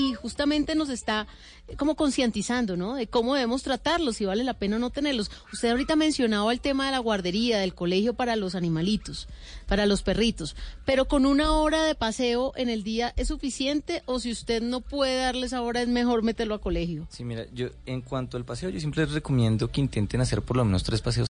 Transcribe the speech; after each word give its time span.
y 0.00 0.14
justamente 0.14 0.74
nos 0.74 0.88
está 0.88 1.26
eh, 1.68 1.76
como 1.76 1.94
concientizando, 1.94 2.76
¿no? 2.76 2.94
De 2.94 3.06
cómo 3.06 3.34
debemos 3.34 3.62
tratarlos, 3.62 4.16
si 4.16 4.24
vale 4.24 4.44
la 4.44 4.54
pena 4.54 4.78
no 4.78 4.90
tenerlos. 4.90 5.30
Usted 5.52 5.70
ahorita 5.70 5.96
mencionaba 5.96 6.52
el 6.52 6.60
tema 6.60 6.86
de 6.86 6.92
la 6.92 6.98
guardería, 6.98 7.58
del 7.58 7.74
colegio 7.74 8.14
para 8.14 8.36
los 8.36 8.54
animalitos, 8.54 9.28
para 9.66 9.86
los 9.86 10.02
perritos, 10.02 10.56
pero 10.84 11.06
con 11.06 11.26
una 11.26 11.52
hora 11.52 11.84
de 11.84 11.94
paseo 11.94 12.52
en 12.56 12.68
el 12.68 12.82
día 12.82 13.12
es 13.16 13.28
suficiente 13.28 14.02
o 14.06 14.20
si 14.20 14.30
usted 14.32 14.62
no 14.62 14.80
puede 14.80 15.16
darles 15.16 15.52
ahora 15.52 15.82
es 15.82 15.88
mejor 15.88 16.22
meterlo 16.22 16.54
a 16.54 16.60
colegio. 16.60 17.06
Sí, 17.10 17.24
mira, 17.24 17.46
yo 17.52 17.68
en 17.86 18.00
cuanto 18.00 18.36
al 18.36 18.44
paseo, 18.44 18.70
yo 18.70 18.80
siempre 18.80 19.04
les 19.04 19.12
recomiendo 19.12 19.70
que 19.70 19.80
intenten 19.80 20.20
hacer 20.20 20.42
por 20.42 20.56
lo 20.56 20.64
menos 20.64 20.82
tres 20.82 21.00
paseos 21.00 21.29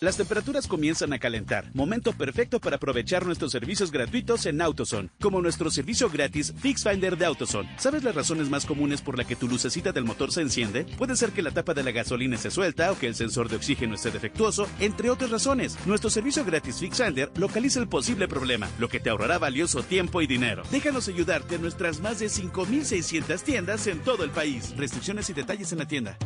las 0.00 0.16
temperaturas 0.16 0.66
comienzan 0.66 1.12
a 1.12 1.18
calentar. 1.18 1.70
Momento 1.74 2.12
perfecto 2.12 2.60
para 2.60 2.76
aprovechar 2.76 3.24
nuestros 3.24 3.52
servicios 3.52 3.90
gratuitos 3.90 4.46
en 4.46 4.60
AutoZone, 4.60 5.10
como 5.20 5.40
nuestro 5.40 5.70
servicio 5.70 6.10
gratis 6.10 6.52
Fix 6.58 6.84
Finder 6.84 7.16
de 7.16 7.24
AutoZone. 7.26 7.70
¿Sabes 7.78 8.04
las 8.04 8.14
razones 8.14 8.50
más 8.50 8.66
comunes 8.66 9.00
por 9.00 9.16
la 9.16 9.24
que 9.24 9.36
tu 9.36 9.48
lucecita 9.48 9.92
del 9.92 10.04
motor 10.04 10.32
se 10.32 10.42
enciende? 10.42 10.84
Puede 10.98 11.16
ser 11.16 11.32
que 11.32 11.42
la 11.42 11.50
tapa 11.50 11.74
de 11.74 11.82
la 11.82 11.92
gasolina 11.92 12.36
se 12.36 12.50
suelta 12.50 12.92
o 12.92 12.98
que 12.98 13.06
el 13.06 13.14
sensor 13.14 13.48
de 13.48 13.56
oxígeno 13.56 13.94
esté 13.94 14.10
defectuoso, 14.10 14.68
entre 14.80 15.10
otras 15.10 15.30
razones. 15.30 15.78
Nuestro 15.86 16.10
servicio 16.10 16.44
gratis 16.44 16.78
Fix 16.80 17.02
Finder 17.02 17.30
localiza 17.36 17.80
el 17.80 17.88
posible 17.88 18.28
problema, 18.28 18.68
lo 18.78 18.88
que 18.88 19.00
te 19.00 19.10
ahorrará 19.10 19.38
valioso 19.38 19.82
tiempo 19.82 20.20
y 20.20 20.26
dinero. 20.26 20.62
Déjanos 20.70 21.08
ayudarte 21.08 21.54
en 21.56 21.62
nuestras 21.62 22.00
más 22.00 22.18
de 22.18 22.26
5.600 22.26 23.42
tiendas 23.42 23.86
en 23.86 24.00
todo 24.00 24.24
el 24.24 24.30
país. 24.30 24.74
Restricciones 24.76 25.30
y 25.30 25.32
detalles 25.32 25.72
en 25.72 25.78
la 25.78 25.88
tienda. 25.88 26.18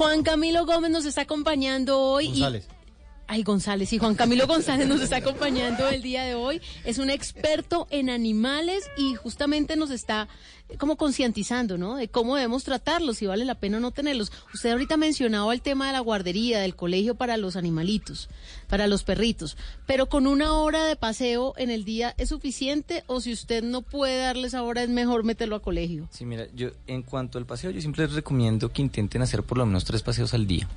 Juan 0.00 0.22
Camilo 0.22 0.64
Gómez 0.64 0.90
nos 0.90 1.04
está 1.04 1.20
acompañando 1.20 2.00
hoy. 2.00 2.28
González. 2.28 2.66
Y... 2.66 2.74
Ay, 3.26 3.42
González, 3.42 3.92
y 3.92 3.98
Juan 3.98 4.14
Camilo 4.14 4.46
González 4.46 4.88
nos 4.88 5.02
está 5.02 5.16
acompañando 5.16 5.86
el 5.90 6.00
día 6.00 6.24
de 6.24 6.34
hoy. 6.34 6.62
Es 6.86 6.96
un 6.96 7.10
experto 7.10 7.86
en 7.90 8.08
animales 8.08 8.82
y 8.96 9.14
justamente 9.14 9.76
nos 9.76 9.90
está 9.90 10.26
como 10.78 10.96
concientizando, 10.96 11.78
¿no? 11.78 11.96
De 11.96 12.08
cómo 12.08 12.36
debemos 12.36 12.64
tratarlos, 12.64 13.18
si 13.18 13.26
vale 13.26 13.44
la 13.44 13.54
pena 13.54 13.80
no 13.80 13.90
tenerlos. 13.90 14.32
Usted 14.54 14.70
ahorita 14.72 14.96
mencionaba 14.96 15.52
el 15.52 15.62
tema 15.62 15.86
de 15.86 15.92
la 15.92 16.00
guardería, 16.00 16.60
del 16.60 16.76
colegio 16.76 17.14
para 17.14 17.36
los 17.36 17.56
animalitos, 17.56 18.28
para 18.68 18.86
los 18.86 19.04
perritos, 19.04 19.56
pero 19.86 20.08
con 20.08 20.26
una 20.26 20.54
hora 20.54 20.84
de 20.84 20.96
paseo 20.96 21.54
en 21.56 21.70
el 21.70 21.84
día 21.84 22.14
es 22.18 22.28
suficiente 22.28 23.04
o 23.06 23.20
si 23.20 23.32
usted 23.32 23.62
no 23.62 23.82
puede 23.82 24.18
darles 24.18 24.54
ahora 24.54 24.82
es 24.82 24.88
mejor 24.88 25.24
meterlo 25.24 25.56
a 25.56 25.62
colegio. 25.62 26.08
Sí, 26.10 26.24
mira, 26.24 26.46
yo 26.54 26.70
en 26.86 27.02
cuanto 27.02 27.38
al 27.38 27.46
paseo, 27.46 27.70
yo 27.70 27.80
siempre 27.80 28.04
les 28.04 28.14
recomiendo 28.14 28.72
que 28.72 28.82
intenten 28.82 29.22
hacer 29.22 29.42
por 29.42 29.58
lo 29.58 29.66
menos 29.66 29.84
tres 29.84 30.02
paseos 30.02 30.34
al 30.34 30.46
día, 30.46 30.68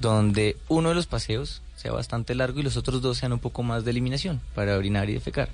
donde 0.00 0.56
uno 0.68 0.90
de 0.90 0.94
los 0.94 1.06
paseos 1.06 1.62
sea 1.76 1.92
bastante 1.92 2.34
largo 2.34 2.60
y 2.60 2.62
los 2.62 2.76
otros 2.76 3.02
dos 3.02 3.18
sean 3.18 3.32
un 3.32 3.40
poco 3.40 3.62
más 3.62 3.84
de 3.84 3.90
eliminación 3.90 4.40
para 4.54 4.76
orinar 4.78 5.10
y 5.10 5.14
defecar. 5.14 5.50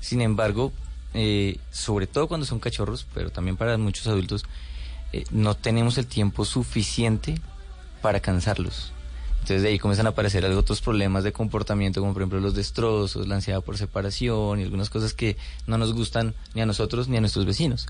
Sin 0.00 0.20
embargo, 0.20 0.72
eh, 1.14 1.58
sobre 1.70 2.06
todo 2.06 2.28
cuando 2.28 2.46
son 2.46 2.60
cachorros, 2.60 3.06
pero 3.14 3.30
también 3.30 3.56
para 3.56 3.76
muchos 3.78 4.06
adultos, 4.06 4.44
eh, 5.12 5.24
no 5.30 5.54
tenemos 5.54 5.98
el 5.98 6.06
tiempo 6.06 6.44
suficiente 6.44 7.40
para 8.02 8.20
cansarlos. 8.20 8.92
Entonces 9.40 9.62
de 9.62 9.68
ahí 9.68 9.78
comienzan 9.78 10.06
a 10.06 10.10
aparecer 10.10 10.44
otros 10.44 10.80
problemas 10.80 11.24
de 11.24 11.32
comportamiento, 11.32 12.00
como 12.00 12.12
por 12.12 12.22
ejemplo 12.22 12.40
los 12.40 12.54
destrozos, 12.54 13.26
la 13.26 13.36
ansiedad 13.36 13.62
por 13.62 13.78
separación 13.78 14.60
y 14.60 14.64
algunas 14.64 14.90
cosas 14.90 15.14
que 15.14 15.36
no 15.66 15.78
nos 15.78 15.94
gustan 15.94 16.34
ni 16.54 16.60
a 16.60 16.66
nosotros 16.66 17.08
ni 17.08 17.16
a 17.16 17.20
nuestros 17.20 17.46
vecinos. 17.46 17.86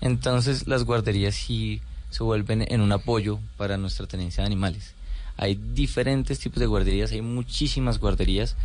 Entonces 0.00 0.66
las 0.66 0.84
guarderías 0.84 1.34
sí 1.34 1.80
se 2.10 2.22
vuelven 2.22 2.66
en 2.68 2.80
un 2.80 2.92
apoyo 2.92 3.38
para 3.56 3.76
nuestra 3.76 4.06
tenencia 4.06 4.42
de 4.42 4.46
animales. 4.46 4.94
Hay 5.36 5.54
diferentes 5.54 6.38
tipos 6.38 6.60
de 6.60 6.66
guarderías, 6.66 7.12
hay 7.12 7.22
muchísimas 7.22 7.98
guarderías 7.98 8.56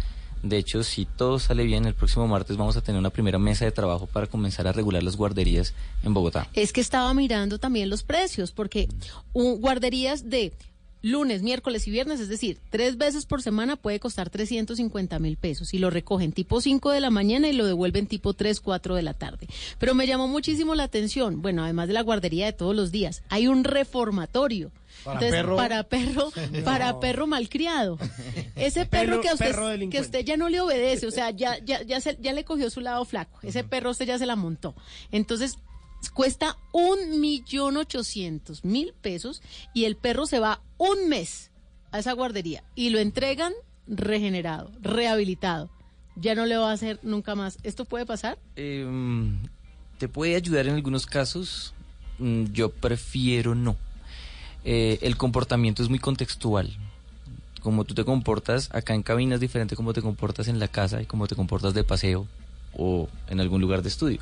de 0.46 0.58
hecho, 0.58 0.84
si 0.84 1.06
todo 1.06 1.40
sale 1.40 1.64
bien, 1.64 1.86
el 1.86 1.96
próximo 1.96 2.28
martes 2.28 2.56
vamos 2.56 2.78
a 2.78 2.82
tener 2.82 3.00
una 3.00 3.10
primera 3.10 3.40
mesa 3.40 3.66
de 3.66 3.72
trabajo 3.72 4.06
para 4.06 4.28
comenzar 4.28 4.68
a 4.68 4.72
regular 4.72 5.02
las 5.02 5.16
guarderías 5.16 5.74
en 6.04 6.14
Bogotá. 6.14 6.48
Es 6.54 6.72
que 6.72 6.82
estaba 6.82 7.12
mirando 7.16 7.58
también 7.58 7.90
los 7.90 8.04
precios, 8.04 8.52
porque 8.52 8.88
guarderías 9.34 10.30
de 10.30 10.54
lunes, 11.06 11.44
miércoles 11.44 11.88
y 11.88 11.92
viernes, 11.92 12.20
es 12.20 12.30
decir, 12.30 12.58
tres 12.72 12.98
veces 12.98 13.28
por 13.28 13.44
semana 13.44 13.76
puede 13.76 14.00
costar 14.00 14.32
350 14.32 15.20
mil 15.20 15.38
pesos 15.38 15.74
y 15.76 15.78
lo 15.78 15.92
recogen 15.92 16.32
tipo 16.32 16.62
5 16.62 16.90
de 16.90 17.00
la 17.00 17.12
mañana 17.12 17.48
y 17.48 17.54
lo 17.54 17.68
devuelven 17.68 18.08
tipo 18.08 18.34
3, 18.34 18.60
4 18.60 18.96
de 18.96 19.04
la 19.04 19.14
tarde. 19.14 19.48
Pero 19.78 19.94
me 19.94 20.08
llamó 20.08 20.28
muchísimo 20.28 20.74
la 20.74 20.84
atención, 20.84 21.44
bueno, 21.44 21.64
además 21.64 21.88
de 21.88 21.94
la 21.94 22.02
guardería 22.02 22.48
de 22.48 22.54
todos 22.54 22.76
los 22.76 22.92
días, 22.92 23.22
hay 23.30 23.48
un 23.48 23.64
reformatorio 23.64 24.72
para 25.04 25.20
perro. 25.20 25.56
Para 25.56 25.84
perro, 25.84 26.32
para 26.66 27.00
perro 27.00 27.28
malcriado. 27.28 28.00
Ese 28.56 28.88
perro, 28.88 29.22
que, 29.22 29.30
a 29.30 29.34
usted, 29.34 29.90
que 29.90 30.00
usted 30.00 30.26
ya 30.26 30.38
no 30.38 30.50
le 30.50 30.60
obedece, 30.60 31.06
o 31.06 31.12
sea, 31.12 31.30
ya, 31.30 31.60
ya, 31.64 31.84
ya, 31.84 32.00
ya 32.00 32.34
le 32.34 32.44
cogió 32.46 32.72
su 32.72 32.82
lado 32.82 33.06
flaco. 33.06 33.38
Ese 33.44 33.64
perro 33.64 33.92
usted 33.92 34.08
ya 34.08 34.18
se 34.18 34.26
la 34.26 34.36
montó. 34.36 34.74
Entonces, 35.12 35.60
cuesta 36.14 36.58
un 36.72 37.20
millón 37.20 37.78
ochocientos 37.78 38.64
mil 38.64 38.94
pesos 39.02 39.42
y 39.74 39.86
el 39.86 39.96
perro 39.96 40.26
se 40.26 40.40
va 40.40 40.62
un 40.78 41.10
mes 41.10 41.52
a 41.92 42.00
esa 42.00 42.14
guardería 42.14 42.64
y 42.76 42.90
lo 42.90 43.00
entregan 43.00 43.54
regenerado, 43.88 44.72
rehabilitado. 44.82 45.70
Ya 46.16 46.36
no 46.36 46.46
le 46.46 46.58
va 46.58 46.70
a 46.70 46.74
hacer 46.74 47.00
nunca 47.04 47.36
más. 47.36 47.58
¿Esto 47.64 47.86
puede 47.86 48.06
pasar? 48.06 48.38
Em, 48.56 49.38
te 49.98 50.08
puede 50.08 50.36
ayudar 50.36 50.68
en 50.68 50.76
algunos 50.76 51.06
casos. 51.06 51.74
Mm, 52.20 52.46
yo 52.54 52.70
prefiero 52.70 53.54
no. 53.54 53.76
Eh, 54.64 55.00
el 55.02 55.18
comportamiento 55.18 55.84
es 55.84 55.90
muy 55.90 56.00
contextual. 56.00 56.76
Como 57.62 57.84
tú 57.84 57.94
te 57.94 58.06
comportas 58.06 58.70
acá 58.74 58.94
en 58.94 59.04
cabina 59.04 59.36
es 59.36 59.42
diferente 59.42 59.76
como 59.76 59.94
te 59.94 60.02
comportas 60.02 60.48
en 60.48 60.60
la 60.60 60.68
casa 60.68 61.02
y 61.02 61.06
como 61.06 61.28
te 61.28 61.36
comportas 61.36 61.74
de 61.74 61.84
paseo 61.84 62.28
o 62.74 63.10
en 63.28 63.40
algún 63.40 63.60
lugar 63.62 63.82
de 63.82 63.90
estudio. 63.90 64.20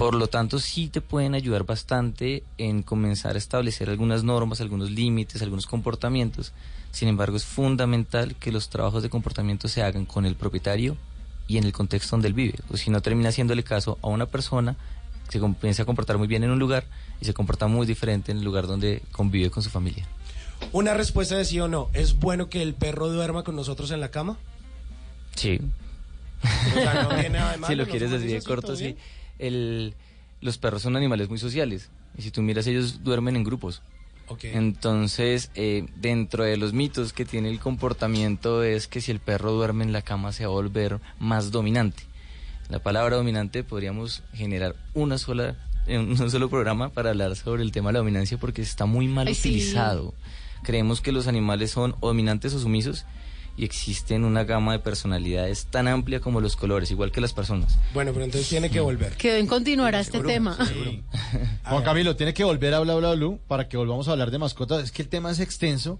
Por 0.00 0.14
lo 0.14 0.28
tanto, 0.28 0.58
sí 0.60 0.88
te 0.88 1.02
pueden 1.02 1.34
ayudar 1.34 1.64
bastante 1.64 2.42
en 2.56 2.82
comenzar 2.82 3.34
a 3.34 3.38
establecer 3.38 3.90
algunas 3.90 4.24
normas, 4.24 4.62
algunos 4.62 4.90
límites, 4.90 5.42
algunos 5.42 5.66
comportamientos. 5.66 6.54
Sin 6.90 7.06
embargo, 7.06 7.36
es 7.36 7.44
fundamental 7.44 8.34
que 8.36 8.50
los 8.50 8.70
trabajos 8.70 9.02
de 9.02 9.10
comportamiento 9.10 9.68
se 9.68 9.82
hagan 9.82 10.06
con 10.06 10.24
el 10.24 10.36
propietario 10.36 10.96
y 11.48 11.58
en 11.58 11.64
el 11.64 11.74
contexto 11.74 12.12
donde 12.12 12.28
él 12.28 12.32
vive. 12.32 12.54
O 12.70 12.78
si 12.78 12.88
no, 12.88 13.02
termina 13.02 13.28
haciéndole 13.28 13.62
caso 13.62 13.98
a 14.00 14.06
una 14.06 14.24
persona 14.24 14.74
que 15.26 15.32
se 15.32 15.38
comienza 15.38 15.82
a 15.82 15.84
comportar 15.84 16.16
muy 16.16 16.28
bien 16.28 16.44
en 16.44 16.50
un 16.50 16.58
lugar 16.58 16.84
y 17.20 17.26
se 17.26 17.34
comporta 17.34 17.66
muy 17.66 17.86
diferente 17.86 18.32
en 18.32 18.38
el 18.38 18.44
lugar 18.44 18.66
donde 18.66 19.02
convive 19.12 19.50
con 19.50 19.62
su 19.62 19.68
familia. 19.68 20.06
Una 20.72 20.94
respuesta 20.94 21.36
de 21.36 21.44
sí 21.44 21.60
o 21.60 21.68
no. 21.68 21.90
¿Es 21.92 22.18
bueno 22.18 22.48
que 22.48 22.62
el 22.62 22.72
perro 22.72 23.10
duerma 23.10 23.44
con 23.44 23.54
nosotros 23.54 23.90
en 23.90 24.00
la 24.00 24.10
cama? 24.10 24.38
Sí. 25.36 25.60
si 27.66 27.74
lo 27.74 27.86
quieres 27.86 28.10
decir 28.10 28.30
de 28.30 28.40
corto, 28.40 28.74
sí. 28.74 28.96
El, 29.40 29.94
los 30.40 30.58
perros 30.58 30.82
son 30.82 30.96
animales 30.96 31.28
muy 31.28 31.38
sociales. 31.38 31.90
Y 32.16 32.22
si 32.22 32.30
tú 32.30 32.42
miras, 32.42 32.66
ellos 32.66 33.02
duermen 33.02 33.36
en 33.36 33.44
grupos. 33.44 33.82
Entonces, 34.42 35.50
eh, 35.54 35.86
dentro 35.96 36.44
de 36.44 36.56
los 36.56 36.72
mitos 36.72 37.12
que 37.12 37.24
tiene 37.24 37.48
el 37.48 37.58
comportamiento 37.58 38.62
es 38.62 38.86
que 38.86 39.00
si 39.00 39.10
el 39.10 39.18
perro 39.18 39.52
duerme 39.52 39.84
en 39.84 39.92
la 39.92 40.02
cama 40.02 40.32
se 40.32 40.46
va 40.46 40.52
a 40.52 40.54
volver 40.54 41.00
más 41.18 41.50
dominante. 41.50 42.04
La 42.68 42.78
palabra 42.78 43.16
dominante 43.16 43.64
podríamos 43.64 44.22
generar 44.32 44.76
una 44.94 45.18
sola 45.18 45.56
en 45.86 46.10
un 46.20 46.30
solo 46.30 46.48
programa 46.48 46.90
para 46.90 47.10
hablar 47.10 47.34
sobre 47.34 47.62
el 47.62 47.72
tema 47.72 47.88
de 47.88 47.94
la 47.94 47.98
dominancia 47.98 48.38
porque 48.38 48.62
está 48.62 48.86
muy 48.86 49.08
mal 49.08 49.28
utilizado. 49.28 50.14
Creemos 50.62 51.00
que 51.00 51.10
los 51.10 51.26
animales 51.26 51.72
son 51.72 51.96
dominantes 52.00 52.54
o 52.54 52.60
sumisos 52.60 53.06
y 53.56 53.64
existen 53.64 54.24
una 54.24 54.44
gama 54.44 54.72
de 54.72 54.78
personalidades 54.78 55.66
tan 55.66 55.88
amplia 55.88 56.20
como 56.20 56.40
los 56.40 56.56
colores, 56.56 56.90
igual 56.90 57.12
que 57.12 57.20
las 57.20 57.32
personas. 57.32 57.78
Bueno, 57.92 58.12
pero 58.12 58.24
entonces 58.24 58.48
tiene 58.48 58.70
que 58.70 58.80
volver. 58.80 59.16
Que 59.16 59.34
bien 59.34 59.46
continuará 59.46 60.00
este 60.00 60.20
tema. 60.20 60.56
Juan 61.64 61.84
Camilo, 61.84 62.16
tiene 62.16 62.34
que 62.34 62.44
volver 62.44 62.74
a 62.74 62.80
Bla 62.80 62.94
Bla 62.94 63.12
Blue 63.12 63.40
para 63.48 63.68
que 63.68 63.76
volvamos 63.76 64.08
a 64.08 64.12
hablar 64.12 64.30
de 64.30 64.38
mascotas. 64.38 64.82
Es 64.84 64.92
que 64.92 65.02
el 65.02 65.08
tema 65.08 65.30
es 65.30 65.40
extenso 65.40 65.98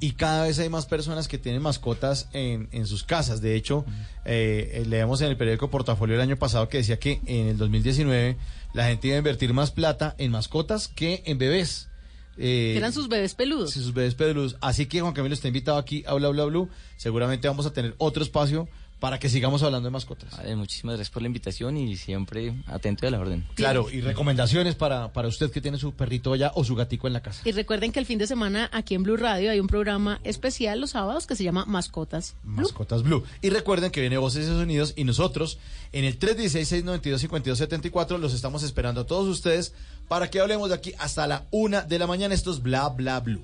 y 0.00 0.12
cada 0.12 0.44
vez 0.44 0.58
hay 0.58 0.68
más 0.68 0.86
personas 0.86 1.28
que 1.28 1.38
tienen 1.38 1.62
mascotas 1.62 2.28
en, 2.32 2.68
en 2.72 2.86
sus 2.86 3.04
casas. 3.04 3.40
De 3.40 3.54
hecho, 3.54 3.84
eh, 4.24 4.84
leemos 4.86 5.20
en 5.20 5.28
el 5.28 5.36
periódico 5.36 5.70
Portafolio 5.70 6.14
el 6.16 6.20
año 6.20 6.36
pasado 6.36 6.68
que 6.68 6.78
decía 6.78 6.98
que 6.98 7.20
en 7.26 7.48
el 7.48 7.58
2019 7.58 8.36
la 8.74 8.86
gente 8.86 9.08
iba 9.08 9.16
a 9.16 9.18
invertir 9.18 9.52
más 9.52 9.70
plata 9.70 10.14
en 10.18 10.30
mascotas 10.30 10.88
que 10.88 11.22
en 11.26 11.38
bebés. 11.38 11.88
Eh, 12.36 12.74
eran 12.76 12.92
sus 12.92 13.08
bebés 13.08 13.34
peludos. 13.34 13.72
sus 13.72 13.92
bebés 13.92 14.14
peludos. 14.14 14.56
Así 14.60 14.86
que 14.86 15.00
Juan 15.00 15.12
Camilo 15.12 15.34
está 15.34 15.48
invitado 15.48 15.78
aquí 15.78 16.04
a 16.06 16.14
Bla 16.14 16.28
Bla 16.28 16.44
Blue. 16.44 16.68
Seguramente 16.96 17.48
vamos 17.48 17.66
a 17.66 17.72
tener 17.72 17.94
otro 17.98 18.22
espacio 18.22 18.68
para 19.02 19.18
que 19.18 19.28
sigamos 19.28 19.62
hablando 19.64 19.88
de 19.88 19.90
mascotas. 19.90 20.32
muchísimas 20.56 20.94
gracias 20.94 21.12
por 21.12 21.22
la 21.22 21.26
invitación 21.26 21.76
y 21.76 21.96
siempre 21.96 22.54
atento 22.68 23.04
a 23.04 23.10
la 23.10 23.18
orden. 23.18 23.44
Claro, 23.56 23.90
y 23.90 24.00
recomendaciones 24.00 24.76
para, 24.76 25.12
para 25.12 25.26
usted 25.26 25.50
que 25.50 25.60
tiene 25.60 25.76
su 25.76 25.90
perrito 25.92 26.32
allá 26.32 26.52
o 26.54 26.62
su 26.62 26.76
gatico 26.76 27.08
en 27.08 27.14
la 27.14 27.20
casa. 27.20 27.42
Y 27.44 27.50
recuerden 27.50 27.90
que 27.90 27.98
el 27.98 28.06
fin 28.06 28.18
de 28.18 28.28
semana 28.28 28.70
aquí 28.72 28.94
en 28.94 29.02
Blue 29.02 29.16
Radio 29.16 29.50
hay 29.50 29.58
un 29.58 29.66
programa 29.66 30.20
especial 30.22 30.80
los 30.80 30.90
sábados 30.90 31.26
que 31.26 31.34
se 31.34 31.42
llama 31.42 31.64
Mascotas. 31.64 32.36
Mascotas 32.44 33.02
Blue. 33.02 33.24
Y 33.40 33.50
recuerden 33.50 33.90
que 33.90 34.00
viene 34.00 34.18
Voces 34.18 34.46
de 34.46 34.54
Unidos 34.54 34.94
y 34.94 35.02
nosotros 35.02 35.58
en 35.90 36.04
el 36.04 36.20
316-692-5274 36.20 38.18
los 38.18 38.34
estamos 38.34 38.62
esperando 38.62 39.00
a 39.00 39.04
todos 39.04 39.26
ustedes 39.26 39.74
para 40.12 40.28
que 40.28 40.40
hablemos 40.40 40.68
de 40.68 40.74
aquí 40.74 40.92
hasta 40.98 41.26
la 41.26 41.46
una 41.50 41.80
de 41.80 41.98
la 41.98 42.06
mañana. 42.06 42.34
Esto 42.34 42.50
es 42.52 42.60
Bla 42.60 42.90
Bla 42.90 43.18
Blue. 43.20 43.42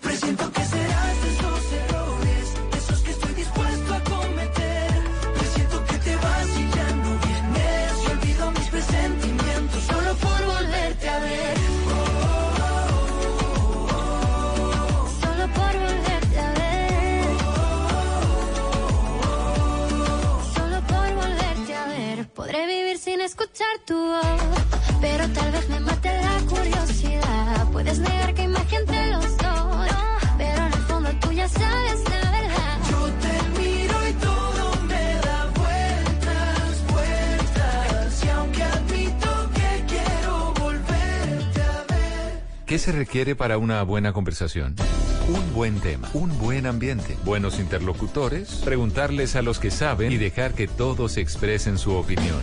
Presiento 0.00 0.52
que 0.52 0.64
serás 0.64 1.89
tu 23.86 23.96
voz, 23.96 24.42
pero 25.00 25.26
tal 25.28 25.52
vez 25.52 25.68
me 25.70 25.80
mate 25.80 26.20
la 26.20 26.38
curiosidad. 26.46 27.70
Puedes 27.72 27.98
negar 27.98 28.34
que 28.34 28.42
imagen 28.42 28.80
entre 28.80 29.06
los 29.12 29.24
dos, 29.38 29.88
pero 30.36 30.66
en 30.66 30.72
el 30.72 30.82
fondo 30.82 31.10
tú 31.20 31.32
ya 31.32 31.48
sabes 31.48 32.04
la 32.10 32.30
verdad. 32.30 32.78
Yo 32.90 33.06
te 33.22 33.60
miro 33.60 34.08
y 34.08 34.12
todo 34.12 34.82
me 34.82 35.14
da 35.14 35.46
vueltas, 35.56 36.92
vueltas. 36.92 38.24
Y 38.24 38.28
aunque 38.28 38.62
admito 38.62 39.50
que 39.54 39.84
quiero 39.88 40.54
volverte 40.60 41.62
a 41.62 41.84
ver. 41.88 42.42
¿Qué 42.66 42.78
se 42.78 42.92
requiere 42.92 43.34
para 43.34 43.56
una 43.56 43.82
buena 43.82 44.12
conversación? 44.12 44.76
Un 45.28 45.54
buen 45.54 45.80
tema, 45.80 46.10
un 46.12 46.36
buen 46.38 46.66
ambiente, 46.66 47.16
buenos 47.24 47.60
interlocutores, 47.60 48.56
preguntarles 48.64 49.36
a 49.36 49.42
los 49.42 49.58
que 49.58 49.70
saben 49.70 50.12
y 50.12 50.18
dejar 50.18 50.52
que 50.54 50.68
todos 50.68 51.16
expresen 51.16 51.78
su 51.78 51.94
opinión. 51.94 52.42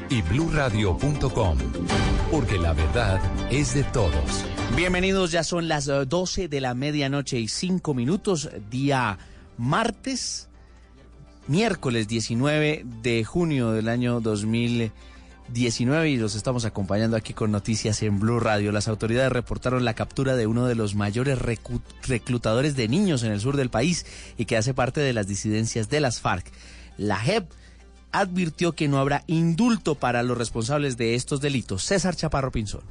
y 0.11 0.21
bluradio.com, 0.21 1.57
porque 2.29 2.57
la 2.57 2.73
verdad 2.73 3.21
es 3.49 3.73
de 3.73 3.83
todos. 3.85 4.43
Bienvenidos, 4.75 5.31
ya 5.31 5.45
son 5.45 5.69
las 5.69 5.87
eh, 5.87 6.05
12 6.05 6.49
de 6.49 6.59
la 6.59 6.73
medianoche 6.73 7.39
y 7.39 7.47
5 7.47 7.93
minutos, 7.93 8.49
día 8.69 9.17
martes, 9.57 10.49
miércoles 11.47 12.09
19 12.09 12.83
de 13.01 13.23
junio 13.23 13.71
del 13.71 13.87
año 13.87 14.19
2019 14.19 16.09
y 16.09 16.17
los 16.17 16.35
estamos 16.35 16.65
acompañando 16.65 17.15
aquí 17.15 17.33
con 17.33 17.51
noticias 17.51 18.03
en 18.03 18.19
Blue 18.19 18.41
Radio. 18.41 18.73
Las 18.73 18.89
autoridades 18.89 19.31
reportaron 19.31 19.85
la 19.85 19.93
captura 19.93 20.35
de 20.35 20.45
uno 20.45 20.65
de 20.65 20.75
los 20.75 20.93
mayores 20.93 21.39
reclutadores 22.05 22.75
de 22.75 22.89
niños 22.89 23.23
en 23.23 23.31
el 23.31 23.39
sur 23.39 23.55
del 23.55 23.69
país 23.69 24.05
y 24.37 24.43
que 24.43 24.57
hace 24.57 24.73
parte 24.73 24.99
de 24.99 25.13
las 25.13 25.27
disidencias 25.27 25.87
de 25.87 26.01
las 26.01 26.19
FARC. 26.19 26.51
La 26.97 27.17
JEP 27.17 27.45
advirtió 28.11 28.73
que 28.73 28.87
no 28.87 28.99
habrá 28.99 29.23
indulto 29.27 29.95
para 29.95 30.23
los 30.23 30.37
responsables 30.37 30.97
de 30.97 31.15
estos 31.15 31.41
delitos. 31.41 31.83
César 31.83 32.15
Chaparro 32.15 32.51
Pinzón. 32.51 32.81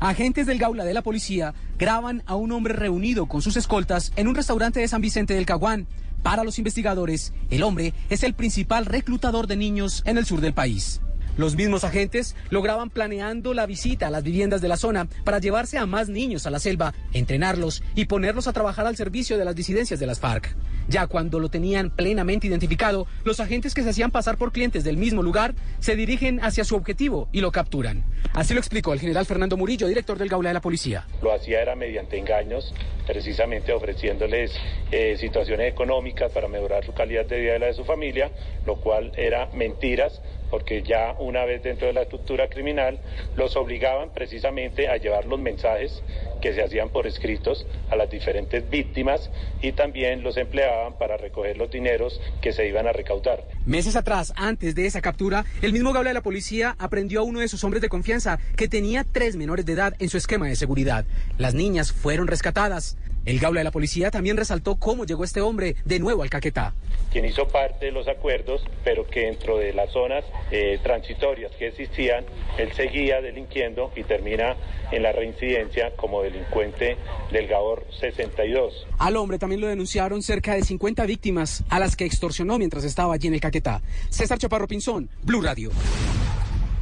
Agentes 0.00 0.46
del 0.46 0.58
Gaula 0.58 0.84
de 0.84 0.94
la 0.94 1.02
policía 1.02 1.54
graban 1.76 2.22
a 2.26 2.36
un 2.36 2.52
hombre 2.52 2.74
reunido 2.74 3.26
con 3.26 3.42
sus 3.42 3.56
escoltas 3.56 4.12
en 4.16 4.28
un 4.28 4.34
restaurante 4.34 4.78
de 4.80 4.88
San 4.88 5.00
Vicente 5.00 5.34
del 5.34 5.46
Caguán. 5.46 5.86
Para 6.22 6.44
los 6.44 6.58
investigadores, 6.58 7.32
el 7.50 7.62
hombre 7.62 7.94
es 8.08 8.22
el 8.22 8.34
principal 8.34 8.86
reclutador 8.86 9.46
de 9.46 9.56
niños 9.56 10.02
en 10.04 10.18
el 10.18 10.26
sur 10.26 10.40
del 10.40 10.54
país. 10.54 11.00
Los 11.38 11.54
mismos 11.54 11.84
agentes 11.84 12.34
lo 12.50 12.62
graban 12.62 12.90
planeando 12.90 13.54
la 13.54 13.64
visita 13.64 14.08
a 14.08 14.10
las 14.10 14.24
viviendas 14.24 14.60
de 14.60 14.66
la 14.66 14.76
zona 14.76 15.06
para 15.24 15.38
llevarse 15.38 15.78
a 15.78 15.86
más 15.86 16.08
niños 16.08 16.46
a 16.46 16.50
la 16.50 16.58
selva, 16.58 16.94
entrenarlos 17.12 17.84
y 17.94 18.06
ponerlos 18.06 18.48
a 18.48 18.52
trabajar 18.52 18.88
al 18.88 18.96
servicio 18.96 19.38
de 19.38 19.44
las 19.44 19.54
disidencias 19.54 20.00
de 20.00 20.06
las 20.06 20.18
FARC. 20.18 20.56
Ya 20.88 21.06
cuando 21.06 21.38
lo 21.38 21.48
tenían 21.48 21.90
plenamente 21.90 22.48
identificado, 22.48 23.06
los 23.22 23.38
agentes 23.38 23.72
que 23.72 23.84
se 23.84 23.90
hacían 23.90 24.10
pasar 24.10 24.36
por 24.36 24.50
clientes 24.50 24.82
del 24.82 24.96
mismo 24.96 25.22
lugar 25.22 25.54
se 25.78 25.94
dirigen 25.94 26.40
hacia 26.42 26.64
su 26.64 26.74
objetivo 26.74 27.28
y 27.30 27.40
lo 27.40 27.52
capturan. 27.52 28.02
Así 28.32 28.52
lo 28.52 28.58
explicó 28.58 28.92
el 28.92 28.98
general 28.98 29.24
Fernando 29.24 29.56
Murillo, 29.56 29.86
director 29.86 30.18
del 30.18 30.28
Gaula 30.28 30.50
de 30.50 30.54
la 30.54 30.60
Policía. 30.60 31.06
Lo 31.22 31.32
hacía 31.32 31.62
era 31.62 31.76
mediante 31.76 32.18
engaños, 32.18 32.74
precisamente 33.06 33.72
ofreciéndoles 33.72 34.50
eh, 34.90 35.16
situaciones 35.20 35.70
económicas 35.70 36.32
para 36.32 36.48
mejorar 36.48 36.84
su 36.84 36.94
calidad 36.94 37.26
de 37.26 37.38
vida 37.38 37.56
y 37.56 37.58
la 37.60 37.66
de 37.66 37.74
su 37.74 37.84
familia, 37.84 38.32
lo 38.66 38.80
cual 38.80 39.12
era 39.16 39.46
mentiras 39.54 40.20
porque 40.50 40.82
ya 40.82 41.14
una 41.18 41.44
vez 41.44 41.62
dentro 41.62 41.86
de 41.86 41.92
la 41.92 42.02
estructura 42.02 42.48
criminal 42.48 43.00
los 43.36 43.56
obligaban 43.56 44.10
precisamente 44.12 44.88
a 44.88 44.96
llevar 44.96 45.26
los 45.26 45.38
mensajes 45.38 46.02
que 46.40 46.54
se 46.54 46.62
hacían 46.62 46.88
por 46.90 47.06
escritos 47.06 47.66
a 47.90 47.96
las 47.96 48.10
diferentes 48.10 48.68
víctimas 48.68 49.30
y 49.60 49.72
también 49.72 50.22
los 50.22 50.36
empleaban 50.36 50.98
para 50.98 51.16
recoger 51.16 51.56
los 51.56 51.70
dineros 51.70 52.20
que 52.40 52.52
se 52.52 52.68
iban 52.68 52.86
a 52.86 52.92
recaudar. 52.92 53.44
Meses 53.66 53.96
atrás, 53.96 54.32
antes 54.36 54.74
de 54.74 54.86
esa 54.86 55.00
captura, 55.00 55.44
el 55.62 55.72
mismo 55.72 55.92
Gaula 55.92 56.10
de 56.10 56.14
la 56.14 56.22
Policía 56.22 56.76
aprendió 56.78 57.20
a 57.20 57.24
uno 57.24 57.40
de 57.40 57.48
sus 57.48 57.64
hombres 57.64 57.82
de 57.82 57.88
confianza 57.88 58.38
que 58.56 58.68
tenía 58.68 59.04
tres 59.04 59.36
menores 59.36 59.66
de 59.66 59.72
edad 59.72 59.94
en 59.98 60.08
su 60.08 60.16
esquema 60.16 60.46
de 60.46 60.56
seguridad. 60.56 61.04
Las 61.38 61.54
niñas 61.54 61.92
fueron 61.92 62.26
rescatadas. 62.26 62.96
El 63.28 63.40
Gaula 63.40 63.60
de 63.60 63.64
la 63.64 63.70
Policía 63.70 64.10
también 64.10 64.38
resaltó 64.38 64.76
cómo 64.76 65.04
llegó 65.04 65.22
este 65.22 65.42
hombre 65.42 65.76
de 65.84 65.98
nuevo 65.98 66.22
al 66.22 66.30
Caquetá. 66.30 66.72
quien 67.12 67.26
hizo 67.26 67.46
parte 67.46 67.86
de 67.86 67.92
los 67.92 68.08
acuerdos, 68.08 68.62
pero 68.84 69.06
que 69.06 69.20
dentro 69.20 69.58
de 69.58 69.74
las 69.74 69.92
zonas 69.92 70.24
eh, 70.50 70.78
transitorias 70.82 71.52
que 71.58 71.66
existían, 71.68 72.24
él 72.56 72.72
seguía 72.72 73.20
delinquiendo 73.20 73.92
y 73.96 74.02
termina 74.04 74.56
en 74.90 75.02
la 75.02 75.12
reincidencia 75.12 75.92
como 75.96 76.22
delincuente 76.22 76.96
del 77.30 77.48
Gabor 77.48 77.86
62. 78.00 78.86
Al 78.98 79.16
hombre 79.16 79.38
también 79.38 79.60
lo 79.60 79.66
denunciaron 79.66 80.22
cerca 80.22 80.54
de 80.54 80.62
50 80.62 81.04
víctimas 81.04 81.64
a 81.68 81.78
las 81.78 81.96
que 81.96 82.06
extorsionó 82.06 82.56
mientras 82.56 82.84
estaba 82.84 83.12
allí 83.12 83.28
en 83.28 83.34
el 83.34 83.40
Caquetá. 83.40 83.82
César 84.08 84.38
Chaparro 84.38 84.66
Pinzón, 84.66 85.10
Blue 85.22 85.42
Radio. 85.42 85.70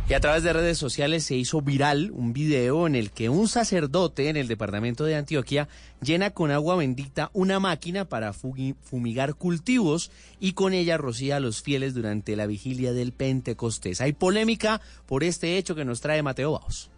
Y 0.09 0.15
a 0.15 0.21
través 0.21 0.45
de 0.45 0.53
redes 0.53 0.79
sociales 0.79 1.25
se 1.25 1.35
hizo 1.35 1.63
viral 1.63 2.13
un 2.13 2.33
video 2.33 2.87
en 2.87 2.95
el 2.95 3.11
que 3.11 3.29
un 3.29 3.49
sacerdote 3.49 4.29
en 4.29 4.37
el 4.37 4.47
departamento 4.47 5.03
de 5.03 5.17
Antioquia 5.17 5.69
llena 6.01 6.31
con 6.31 6.53
agua 6.53 6.77
bendita 6.77 7.31
una 7.33 7.59
máquina 7.59 8.05
para 8.05 8.33
fumigar 8.33 9.35
cultivos 9.35 10.13
y 10.39 10.53
con 10.53 10.75
ella 10.75 10.97
rocía 10.97 11.37
a 11.37 11.41
los 11.41 11.61
fieles 11.61 11.93
durante 11.93 12.37
la 12.37 12.47
vigilia 12.47 12.93
del 12.93 13.11
Pentecostés. 13.11 14.01
Hay 14.01 14.13
polémica 14.13 14.81
por 15.07 15.25
este 15.25 15.59
hecho 15.59 15.75
que 15.75 15.85
nos 15.85 16.01
trae 16.01 16.23
Mateo 16.23 16.53
Baos. 16.53 16.89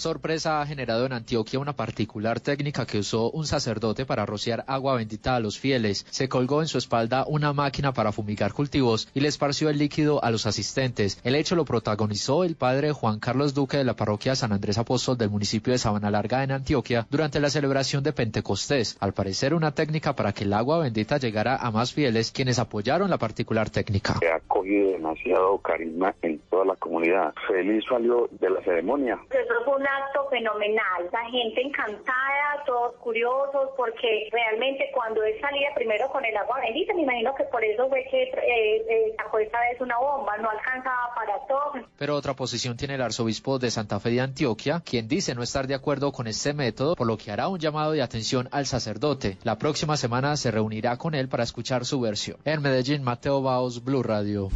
Sorpresa 0.00 0.62
ha 0.62 0.66
generado 0.66 1.04
en 1.04 1.12
Antioquia 1.12 1.58
una 1.58 1.74
particular 1.74 2.40
técnica 2.40 2.86
que 2.86 3.00
usó 3.00 3.30
un 3.32 3.46
sacerdote 3.46 4.06
para 4.06 4.24
rociar 4.24 4.64
agua 4.66 4.96
bendita 4.96 5.36
a 5.36 5.40
los 5.40 5.58
fieles. 5.58 6.06
Se 6.08 6.26
colgó 6.26 6.62
en 6.62 6.68
su 6.68 6.78
espalda 6.78 7.26
una 7.28 7.52
máquina 7.52 7.92
para 7.92 8.10
fumigar 8.10 8.54
cultivos 8.54 9.10
y 9.12 9.20
le 9.20 9.28
esparció 9.28 9.68
el 9.68 9.76
líquido 9.76 10.24
a 10.24 10.30
los 10.30 10.46
asistentes. 10.46 11.20
El 11.22 11.34
hecho 11.34 11.54
lo 11.54 11.66
protagonizó 11.66 12.44
el 12.44 12.56
padre 12.56 12.92
Juan 12.92 13.20
Carlos 13.20 13.52
Duque 13.52 13.76
de 13.76 13.84
la 13.84 13.92
parroquia 13.94 14.34
San 14.34 14.52
Andrés 14.52 14.78
Apóstol 14.78 15.18
del 15.18 15.28
municipio 15.28 15.74
de 15.74 15.78
Sabana 15.78 16.10
Larga 16.10 16.44
en 16.44 16.52
Antioquia 16.52 17.06
durante 17.10 17.38
la 17.38 17.50
celebración 17.50 18.02
de 18.02 18.14
Pentecostés. 18.14 18.96
Al 19.00 19.12
parecer 19.12 19.52
una 19.52 19.74
técnica 19.74 20.16
para 20.16 20.32
que 20.32 20.44
el 20.44 20.54
agua 20.54 20.78
bendita 20.78 21.18
llegara 21.18 21.56
a 21.56 21.70
más 21.70 21.92
fieles 21.92 22.32
quienes 22.32 22.58
apoyaron 22.58 23.10
la 23.10 23.18
particular 23.18 23.68
técnica. 23.68 24.16
que 24.18 24.32
ha 24.32 24.40
cogido 24.48 24.92
demasiado 24.92 25.58
carisma 25.58 26.14
en 26.22 26.38
toda 26.48 26.64
la 26.64 26.76
comunidad. 26.76 27.34
Feliz 27.46 27.84
salió 27.86 28.30
de 28.40 28.48
la 28.48 28.62
ceremonia. 28.62 29.18
Fue 29.64 29.76
un 29.76 29.89
acto 29.90 30.28
fenomenal. 30.28 31.08
La 31.12 31.24
gente 31.30 31.62
encantada, 31.62 32.64
todos 32.66 32.96
curiosos, 32.96 33.70
porque 33.76 34.28
realmente 34.32 34.90
cuando 34.94 35.22
él 35.22 35.34
salía 35.40 35.74
primero 35.74 36.08
con 36.08 36.24
el 36.24 36.36
agua 36.36 36.60
bendita, 36.60 36.94
me 36.94 37.02
imagino 37.02 37.34
que 37.34 37.44
por 37.44 37.64
eso 37.64 37.88
fue 37.88 38.04
que 38.10 38.22
eh, 38.22 38.84
eh, 38.88 39.14
sacó 39.16 39.38
esta 39.38 39.60
vez 39.60 39.80
una 39.80 39.98
bomba, 39.98 40.36
no 40.38 40.50
alcanzaba 40.50 41.14
para 41.14 41.46
todo. 41.46 41.72
Pero 41.98 42.16
otra 42.16 42.34
posición 42.34 42.76
tiene 42.76 42.94
el 42.94 43.02
arzobispo 43.02 43.58
de 43.58 43.70
Santa 43.70 44.00
Fe 44.00 44.10
de 44.10 44.20
Antioquia, 44.20 44.82
quien 44.84 45.08
dice 45.08 45.34
no 45.34 45.42
estar 45.42 45.66
de 45.66 45.74
acuerdo 45.74 46.12
con 46.12 46.26
este 46.26 46.52
método, 46.54 46.94
por 46.94 47.06
lo 47.06 47.16
que 47.16 47.30
hará 47.30 47.48
un 47.48 47.58
llamado 47.58 47.92
de 47.92 48.02
atención 48.02 48.48
al 48.52 48.66
sacerdote. 48.66 49.38
La 49.42 49.58
próxima 49.58 49.96
semana 49.96 50.36
se 50.36 50.50
reunirá 50.50 50.96
con 50.96 51.14
él 51.14 51.28
para 51.28 51.44
escuchar 51.44 51.84
su 51.84 52.00
versión. 52.00 52.38
En 52.44 52.62
Medellín, 52.62 53.02
Mateo 53.02 53.42
Baos, 53.42 53.84
Blue 53.84 54.02
Radio. 54.02 54.48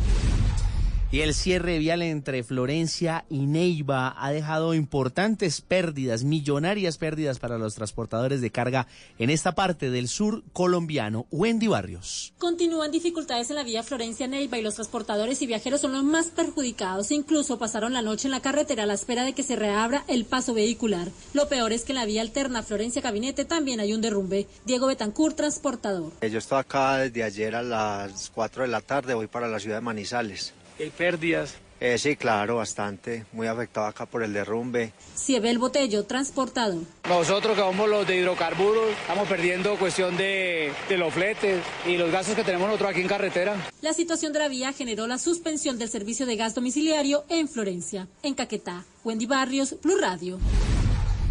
Y 1.15 1.21
el 1.21 1.33
cierre 1.33 1.79
vial 1.79 2.03
entre 2.03 2.43
Florencia 2.43 3.25
y 3.31 3.47
Neiva 3.47 4.17
ha 4.19 4.33
dejado 4.33 4.75
importantes 4.75 5.61
pérdidas, 5.61 6.25
millonarias 6.25 6.99
pérdidas 6.99 7.39
para 7.39 7.57
los 7.57 7.77
transportadores 7.77 8.41
de 8.41 8.51
carga 8.51 8.89
en 9.21 9.31
esta 9.31 9.55
parte 9.55 9.91
del 9.91 10.09
sur 10.09 10.43
colombiano. 10.53 11.29
Wendy 11.31 11.69
Barrios. 11.69 12.35
Continúan 12.39 12.91
dificultades 12.91 13.49
en 13.51 13.55
la 13.55 13.63
vía 13.63 13.85
Florencia-Neiva 13.85 14.59
y 14.59 14.63
los 14.63 14.75
transportadores 14.75 15.41
y 15.41 15.47
viajeros 15.47 15.83
son 15.83 15.93
los 15.93 16.03
más 16.03 16.31
perjudicados. 16.31 17.13
Incluso 17.13 17.61
pasaron 17.61 17.93
la 17.93 18.03
noche 18.03 18.27
en 18.27 18.33
la 18.33 18.43
carretera 18.43 18.83
a 18.83 18.87
la 18.87 18.95
espera 18.95 19.23
de 19.23 19.35
que 19.35 19.45
se 19.45 19.55
reabra 19.55 20.03
el 20.09 20.25
paso 20.25 20.53
vehicular. 20.53 21.13
Lo 21.33 21.49
peor 21.49 21.73
es 21.73 21.85
que 21.85 21.93
en 21.93 21.99
la 21.99 22.07
vía 22.07 22.23
alterna 22.23 22.65
Florencia-Cabinete 22.65 23.45
también 23.45 23.79
hay 23.79 23.93
un 23.93 24.01
derrumbe. 24.01 24.49
Diego 24.65 24.89
Betancourt, 24.89 25.37
transportador. 25.37 26.11
Yo 26.29 26.39
estoy 26.41 26.59
acá 26.59 26.97
desde 26.97 27.23
ayer 27.23 27.55
a 27.55 27.63
las 27.63 28.33
4 28.35 28.63
de 28.63 28.69
la 28.69 28.81
tarde, 28.81 29.15
voy 29.15 29.29
para 29.29 29.47
la 29.47 29.61
ciudad 29.61 29.77
de 29.77 29.83
Manizales. 29.83 30.55
¿Hay 30.79 30.91
pérdidas? 30.91 31.57
Eh, 31.81 31.99
sí, 31.99 32.17
claro, 32.17 32.57
bastante. 32.57 33.27
Muy 33.33 33.47
afectado 33.47 33.87
acá 33.87 34.07
por 34.07 34.23
el 34.23 34.33
derrumbe. 34.33 34.93
Ciebel 35.17 35.59
Botello, 35.59 36.05
transportado. 36.05 36.81
Nosotros 37.09 37.55
que 37.57 37.61
somos 37.63 37.89
los 37.89 38.07
de 38.07 38.17
hidrocarburos, 38.17 38.91
estamos 39.03 39.29
perdiendo 39.29 39.77
cuestión 39.77 40.17
de, 40.17 40.73
de 40.89 40.97
los 40.97 41.13
fletes 41.13 41.63
y 41.87 41.97
los 41.97 42.11
gastos 42.11 42.37
que 42.37 42.45
tenemos 42.45 42.69
nosotros 42.69 42.91
aquí 42.91 43.01
en 43.01 43.09
carretera. 43.09 43.57
La 43.83 43.93
situación 43.93 44.33
de 44.33 44.39
la 44.39 44.49
vía 44.49 44.73
generó 44.73 45.07
la 45.07 45.19
suspensión 45.19 45.79
del 45.79 45.91
servicio 45.91 46.27
de 46.27 46.37
gas 46.37 46.55
domiciliario 46.55 47.25
en 47.29 47.49
Florencia. 47.49 48.09
En 48.23 48.35
Caquetá, 48.35 48.85
Wendy 49.05 49.27
Barrios, 49.27 49.77
Blue 49.83 49.99
Radio. 50.01 50.39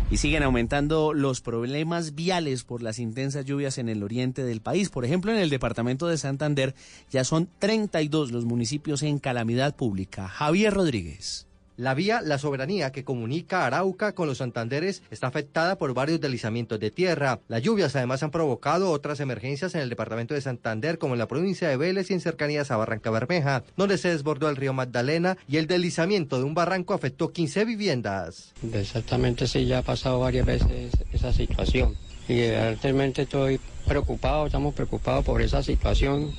Y 0.09 0.17
siguen 0.17 0.43
aumentando 0.43 1.13
los 1.13 1.41
problemas 1.41 2.13
viales 2.13 2.63
por 2.63 2.83
las 2.83 2.99
intensas 2.99 3.45
lluvias 3.45 3.77
en 3.77 3.89
el 3.89 4.03
oriente 4.03 4.43
del 4.43 4.61
país. 4.61 4.89
Por 4.89 5.05
ejemplo, 5.05 5.31
en 5.31 5.39
el 5.39 5.49
departamento 5.49 6.07
de 6.07 6.17
Santander 6.17 6.75
ya 7.09 7.23
son 7.23 7.49
32 7.59 8.31
los 8.31 8.45
municipios 8.45 9.01
en 9.01 9.17
calamidad 9.17 9.75
pública. 9.75 10.27
Javier 10.27 10.73
Rodríguez. 10.73 11.47
La 11.75 11.95
vía 11.95 12.21
La 12.21 12.37
Soberanía 12.37 12.91
que 12.91 13.03
comunica 13.03 13.65
Arauca 13.65 14.13
con 14.13 14.27
los 14.27 14.37
Santanderes 14.37 15.01
está 15.09 15.27
afectada 15.27 15.77
por 15.77 15.93
varios 15.95 16.21
deslizamientos 16.21 16.79
de 16.79 16.91
tierra. 16.91 17.39
Las 17.47 17.63
lluvias 17.63 17.95
además 17.95 18.21
han 18.21 18.29
provocado 18.29 18.91
otras 18.91 19.19
emergencias 19.19 19.73
en 19.73 19.81
el 19.81 19.89
departamento 19.89 20.35
de 20.35 20.41
Santander 20.41 20.99
como 20.99 21.15
en 21.15 21.19
la 21.19 21.27
provincia 21.27 21.67
de 21.67 21.77
Vélez 21.77 22.11
y 22.11 22.13
en 22.13 22.21
cercanías 22.21 22.69
a 22.69 22.77
Barranca 22.77 23.09
Bermeja, 23.09 23.63
donde 23.75 23.97
se 23.97 24.09
desbordó 24.09 24.49
el 24.49 24.55
río 24.55 24.73
Magdalena 24.73 25.35
y 25.47 25.57
el 25.57 25.65
deslizamiento 25.65 26.37
de 26.37 26.43
un 26.43 26.53
barranco 26.53 26.93
afectó 26.93 27.31
15 27.31 27.65
viviendas. 27.65 28.53
Exactamente, 28.71 29.47
sí, 29.47 29.65
ya 29.65 29.79
ha 29.79 29.83
pasado 29.83 30.19
varias 30.19 30.45
veces 30.45 30.91
esa 31.11 31.33
situación. 31.33 31.95
Y 32.27 32.51
realmente 32.81 33.23
estoy 33.23 33.59
preocupado, 33.87 34.45
estamos 34.45 34.75
preocupados 34.75 35.25
por 35.25 35.41
esa 35.41 35.63
situación 35.63 36.31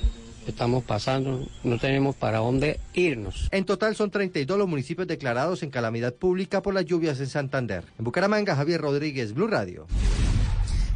estamos 0.47 0.83
pasando. 0.83 1.47
No 1.63 1.77
tenemos 1.79 2.15
para 2.15 2.39
dónde 2.39 2.79
irnos. 2.93 3.47
En 3.51 3.65
total 3.65 3.95
son 3.95 4.11
32 4.11 4.57
los 4.57 4.67
municipios 4.67 5.07
declarados 5.07 5.63
en 5.63 5.69
calamidad 5.69 6.13
pública 6.13 6.61
por 6.61 6.73
las 6.73 6.85
lluvias 6.85 7.19
en 7.19 7.27
Santander. 7.27 7.83
En 7.97 8.05
Bucaramanga, 8.05 8.55
Javier 8.55 8.81
Rodríguez, 8.81 9.33
Blue 9.33 9.47
Radio. 9.47 9.87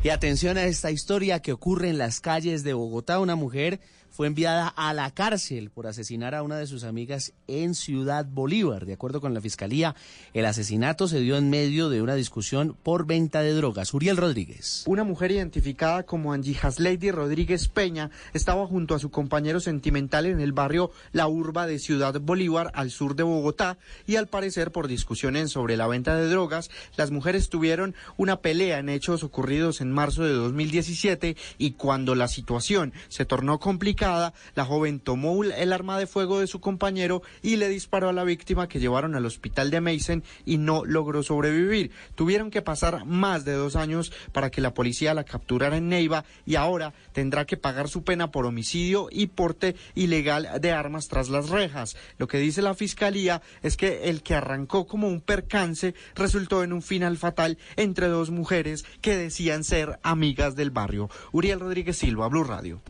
Y 0.01 0.10
atención 0.10 0.58
a 0.58 0.63
esta 0.63 0.91
historia 0.91 1.41
que 1.41 1.51
ocurre 1.51 1.89
en 1.89 1.98
las 1.98 2.22
calles 2.22 2.63
de 2.63 2.74
Bogotá. 2.74 3.20
Una 3.20 3.36
mujer 3.36 3.82
fue 4.19 4.27
enviada 4.27 4.67
a 4.67 4.93
la 4.93 5.11
cárcel 5.11 5.69
por 5.69 5.88
asesinar 5.88 6.35
a 6.35 6.43
una 6.43 6.57
de 6.57 6.67
sus 6.67 6.83
amigas 6.83 7.31
en 7.47 7.73
Ciudad 7.73 8.25
Bolívar. 8.25 8.85
De 8.85 8.91
acuerdo 8.91 9.21
con 9.21 9.33
la 9.33 9.39
fiscalía, 9.39 9.95
el 10.33 10.45
asesinato 10.45 11.07
se 11.07 11.21
dio 11.21 11.38
en 11.38 11.49
medio 11.49 11.88
de 11.88 12.01
una 12.01 12.15
discusión 12.15 12.75
por 12.83 13.07
venta 13.07 13.41
de 13.43 13.53
drogas. 13.53 13.93
Uriel 13.93 14.17
Rodríguez. 14.17 14.83
Una 14.88 15.05
mujer 15.05 15.31
identificada 15.31 16.03
como 16.03 16.33
Angie 16.33 16.57
Hasleidy 16.61 17.11
Rodríguez 17.11 17.69
Peña 17.69 18.11
estaba 18.33 18.67
junto 18.67 18.93
a 18.93 18.99
su 18.99 19.09
compañero 19.09 19.61
sentimental 19.61 20.25
en 20.25 20.41
el 20.41 20.51
barrio 20.51 20.91
La 21.13 21.29
Urba 21.29 21.65
de 21.65 21.79
Ciudad 21.79 22.19
Bolívar, 22.19 22.71
al 22.75 22.91
sur 22.91 23.15
de 23.15 23.23
Bogotá, 23.23 23.77
y 24.05 24.17
al 24.17 24.27
parecer 24.27 24.73
por 24.73 24.89
discusiones 24.89 25.51
sobre 25.51 25.77
la 25.77 25.88
venta 25.88 26.17
de 26.17 26.27
drogas, 26.27 26.71
las 26.97 27.11
mujeres 27.11 27.47
tuvieron 27.47 27.95
una 28.17 28.41
pelea 28.41 28.79
en 28.79 28.89
hechos 28.89 29.23
ocurridos 29.23 29.79
en 29.79 29.93
marzo 29.93 30.25
de 30.25 30.33
2017 30.33 31.38
y 31.57 31.71
cuando 31.71 32.15
la 32.15 32.27
situación 32.27 32.91
se 33.07 33.23
tornó 33.23 33.61
complicada, 33.61 34.09
la 34.56 34.66
joven 34.66 35.00
tomó 35.00 35.44
el 35.44 35.74
arma 35.74 36.00
de 36.00 36.08
fuego 36.08 36.39
de 36.39 36.48
su 36.48 36.60
compañero 36.60 37.22
y 37.42 37.56
le 37.58 37.70
disparó 37.70 38.10
a 38.10 38.13
la 38.13 38.24
víctima 38.24 38.68
que 38.68 38.80
llevaron 38.80 39.16
al 39.16 39.25
hospital 39.25 39.72
de 39.72 39.82
Mason 39.82 40.24
y 40.46 40.58
no 40.58 40.86
logró 40.86 41.24
sobrevivir. 41.24 41.92
Tuvieron 42.16 42.51
que 42.51 42.62
pasar 42.62 43.06
más 43.06 43.46
de 43.46 43.54
dos 43.54 43.75
años 43.75 44.12
para 44.32 44.50
que 44.50 44.62
la 44.62 44.74
policía 44.74 45.13
la 45.13 45.24
capturara 45.24 45.78
en 45.78 45.89
Neiva 45.89 46.25
y 46.46 46.56
ahora 46.56 46.94
tendrá 47.13 47.46
que 47.46 47.58
pagar 47.58 47.89
su 47.89 48.04
pena 48.04 48.32
por 48.32 48.46
homicidio 48.46 49.08
y 49.12 49.28
porte 49.28 49.75
ilegal 49.96 50.50
de 50.60 50.72
armas 50.72 51.08
tras 51.08 51.30
las 51.30 51.50
rejas. 51.50 51.96
Lo 52.18 52.28
que 52.28 52.38
dice 52.39 52.62
la 52.62 52.74
fiscalía 52.74 53.42
es 53.62 53.78
que 53.78 54.10
el 54.10 54.24
que 54.24 54.36
arrancó 54.36 54.88
como 54.88 55.08
un 55.08 55.22
percance 55.22 55.94
resultó 56.16 56.63
en 56.63 56.74
un 56.74 56.82
final 56.82 57.18
fatal 57.18 57.58
entre 57.75 58.08
dos 58.08 58.30
mujeres 58.30 58.86
que 59.01 59.16
decían 59.16 59.63
ser 59.63 60.00
amigas 60.04 60.56
del 60.56 60.72
barrio. 60.72 61.10
Uriel 61.32 61.60
Rodríguez 61.60 61.98
Silva, 61.98 62.28
Blue 62.28 62.44
Radio. 62.44 62.82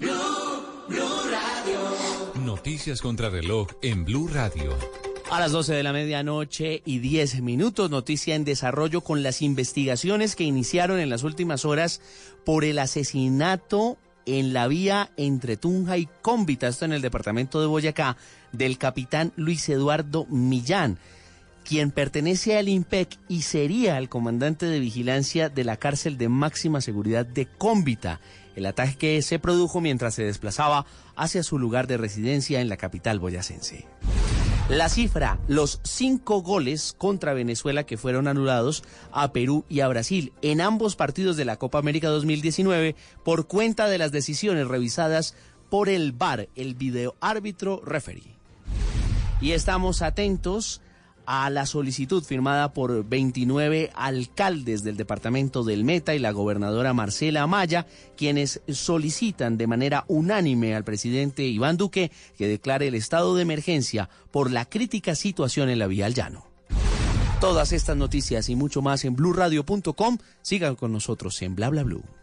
Noticias 2.44 3.02
contra 3.02 3.30
reloj 3.30 3.68
en 3.82 4.06
Blue 4.06 4.28
Radio. 4.28 4.76
A 5.32 5.40
las 5.40 5.52
12 5.52 5.74
de 5.74 5.84
la 5.84 5.94
medianoche 5.94 6.82
y 6.86 7.00
10 7.00 7.42
minutos, 7.42 7.92
noticia 7.92 8.36
en 8.36 8.46
desarrollo 8.46 9.02
con 9.02 9.22
las 9.22 9.42
investigaciones 9.42 10.36
que 10.36 10.44
iniciaron 10.44 11.00
en 11.00 11.10
las 11.10 11.24
últimas 11.24 11.66
horas 11.66 12.02
por 12.46 12.64
el 12.64 12.80
asesinato 12.80 13.98
en 14.26 14.54
la 14.54 14.68
vía 14.68 15.12
entre 15.18 15.58
Tunja 15.58 15.98
y 15.98 16.08
Cómbita, 16.22 16.68
esto 16.68 16.86
en 16.86 16.94
el 16.94 17.02
departamento 17.02 17.62
de 17.62 17.68
Boyacá, 17.68 18.18
del 18.52 18.78
capitán 18.78 19.34
Luis 19.36 19.70
Eduardo 19.70 20.26
Millán, 20.26 20.98
quien 21.64 21.92
pertenece 21.92 22.58
al 22.58 22.68
IMPEC 22.68 23.18
y 23.28 23.44
sería 23.44 23.98
el 23.98 24.10
comandante 24.10 24.66
de 24.66 24.80
vigilancia 24.80 25.50
de 25.50 25.64
la 25.64 25.78
cárcel 25.78 26.18
de 26.18 26.30
máxima 26.30 26.82
seguridad 26.82 27.26
de 27.26 27.46
Cómbita. 27.46 28.20
El 28.60 28.66
ataque 28.66 29.22
se 29.22 29.40
produjo 29.40 29.80
mientras 29.80 30.16
se 30.16 30.26
desplazaba 30.26 30.86
hacia 31.16 31.44
su 31.44 31.58
lugar 31.58 31.88
de 31.88 31.96
residencia 31.96 32.60
en 32.60 32.68
la 32.68 32.76
capital 32.76 33.18
boyacense. 33.18 33.88
La 34.68 34.90
cifra, 34.90 35.40
los 35.48 35.80
cinco 35.86 36.42
goles 36.42 36.94
contra 36.98 37.34
Venezuela 37.34 37.86
que 37.86 37.96
fueron 37.96 38.28
anulados 38.28 38.84
a 39.14 39.32
Perú 39.32 39.64
y 39.70 39.80
a 39.80 39.88
Brasil 39.88 40.34
en 40.42 40.60
ambos 40.60 40.98
partidos 40.98 41.38
de 41.38 41.46
la 41.46 41.56
Copa 41.56 41.80
América 41.80 42.10
2019 42.10 42.98
por 43.24 43.48
cuenta 43.48 43.88
de 43.88 43.98
las 43.98 44.12
decisiones 44.12 44.68
revisadas 44.68 45.36
por 45.70 45.88
el 45.88 46.12
VAR, 46.12 46.50
el 46.58 46.76
video 46.76 47.16
árbitro 47.22 47.82
referee. 47.86 48.36
Y 49.40 49.54
estamos 49.54 50.02
atentos 50.02 50.82
a 51.32 51.52
la 51.52 51.68
solicitud 51.68 52.24
firmada 52.24 52.74
por 52.74 53.08
29 53.08 53.92
alcaldes 53.94 54.84
del 54.84 54.98
departamento 54.98 55.64
del 55.64 55.84
Meta 55.84 56.16
y 56.16 56.20
la 56.20 56.32
gobernadora 56.32 56.96
Marcela 56.96 57.44
Amaya, 57.44 57.86
quienes 58.18 58.62
solicitan 58.68 59.56
de 59.56 59.68
manera 59.68 60.06
unánime 60.08 60.74
al 60.74 60.84
presidente 60.84 61.44
Iván 61.44 61.78
Duque 61.78 62.12
que 62.36 62.48
declare 62.48 62.88
el 62.88 62.96
estado 62.96 63.36
de 63.36 63.44
emergencia 63.44 64.10
por 64.32 64.50
la 64.50 64.66
crítica 64.66 65.14
situación 65.14 65.70
en 65.70 65.78
la 65.78 65.86
vía 65.86 66.08
al 66.08 66.16
llano. 66.16 66.48
Todas 67.40 67.74
estas 67.74 67.96
noticias 67.96 68.50
y 68.50 68.56
mucho 68.56 68.82
más 68.82 69.06
en 69.06 69.16
blurradio.com. 69.16 70.18
Sigan 70.42 70.76
con 70.76 70.92
nosotros 70.92 71.40
en 71.44 71.54
Bla 71.54 71.70
Bla 71.70 71.84
Blue. 71.84 72.19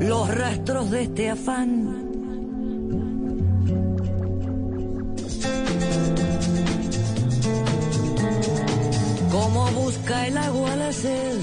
los 0.00 0.34
rastros 0.34 0.90
de 0.90 1.02
este 1.02 1.30
afán. 1.30 2.08
Como 9.30 9.66
busca 9.72 10.26
el 10.26 10.38
agua 10.38 10.76
la 10.76 10.92
sed. 10.92 11.40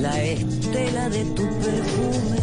La 0.00 0.22
estela 0.22 1.08
de 1.10 1.24
tu 1.36 1.42
perfume. 1.42 2.39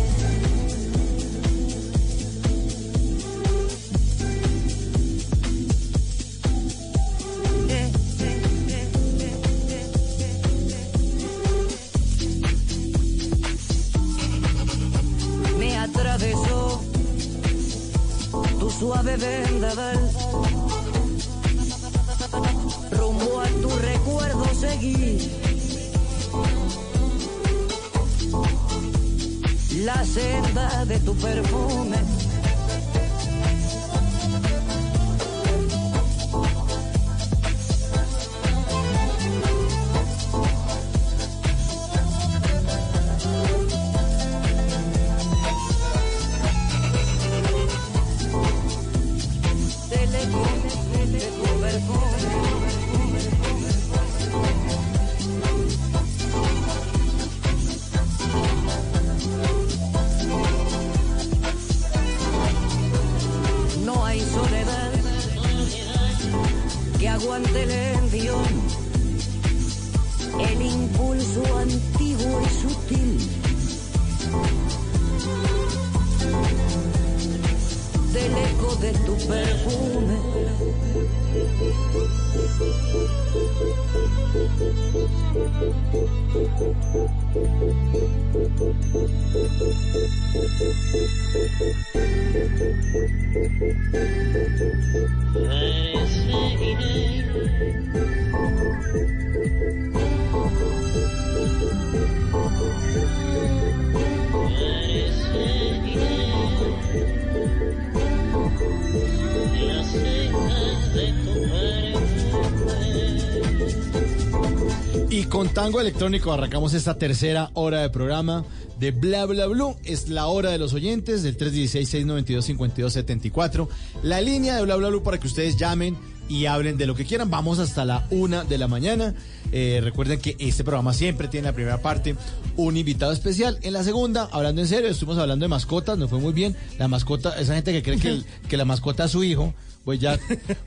Y 115.09 115.25
con 115.25 115.49
tango 115.49 115.81
electrónico 115.81 116.31
arrancamos 116.31 116.73
esta 116.73 116.97
tercera 116.97 117.51
hora 117.53 117.81
de 117.81 117.89
programa 117.89 118.45
de 118.79 118.91
Bla 118.91 119.25
Bla 119.25 119.47
Blue. 119.47 119.75
Es 119.83 120.07
la 120.09 120.27
hora 120.27 120.51
de 120.51 120.59
los 120.59 120.73
oyentes 120.73 121.23
del 121.23 121.37
316-692-5274. 121.37 123.67
La 124.03 124.21
línea 124.21 124.55
de 124.55 124.61
Bla 124.63 124.75
Bla 124.75 124.89
Blue 124.89 125.01
para 125.01 125.19
que 125.19 125.25
ustedes 125.27 125.57
llamen 125.57 125.97
y 126.29 126.45
hablen 126.45 126.77
de 126.77 126.85
lo 126.85 126.95
que 126.95 127.05
quieran. 127.05 127.29
Vamos 127.29 127.59
hasta 127.59 127.85
la 127.85 128.05
una 128.09 128.43
de 128.43 128.57
la 128.57 128.67
mañana. 128.67 129.13
Eh, 129.51 129.79
recuerden 129.83 130.19
que 130.19 130.35
este 130.39 130.63
programa 130.63 130.93
siempre 130.93 131.27
tiene 131.27 131.47
en 131.47 131.51
la 131.51 131.55
primera 131.55 131.81
parte 131.81 132.15
un 132.57 132.75
invitado 132.77 133.11
especial. 133.11 133.57
En 133.61 133.73
la 133.73 133.83
segunda, 133.83 134.27
hablando 134.31 134.61
en 134.61 134.67
serio, 134.67 134.89
estuvimos 134.89 135.17
hablando 135.19 135.43
de 135.45 135.49
mascotas, 135.49 135.97
nos 135.97 136.09
fue 136.09 136.19
muy 136.19 136.33
bien. 136.33 136.55
La 136.77 136.87
mascota, 136.87 137.39
esa 137.39 137.55
gente 137.55 137.71
que 137.71 137.81
cree 137.83 137.97
que, 137.99 138.09
el- 138.09 138.25
que 138.49 138.57
la 138.57 138.65
mascota 138.65 139.05
es 139.05 139.11
su 139.11 139.23
hijo, 139.23 139.53
pues 139.85 140.01
ya 140.01 140.19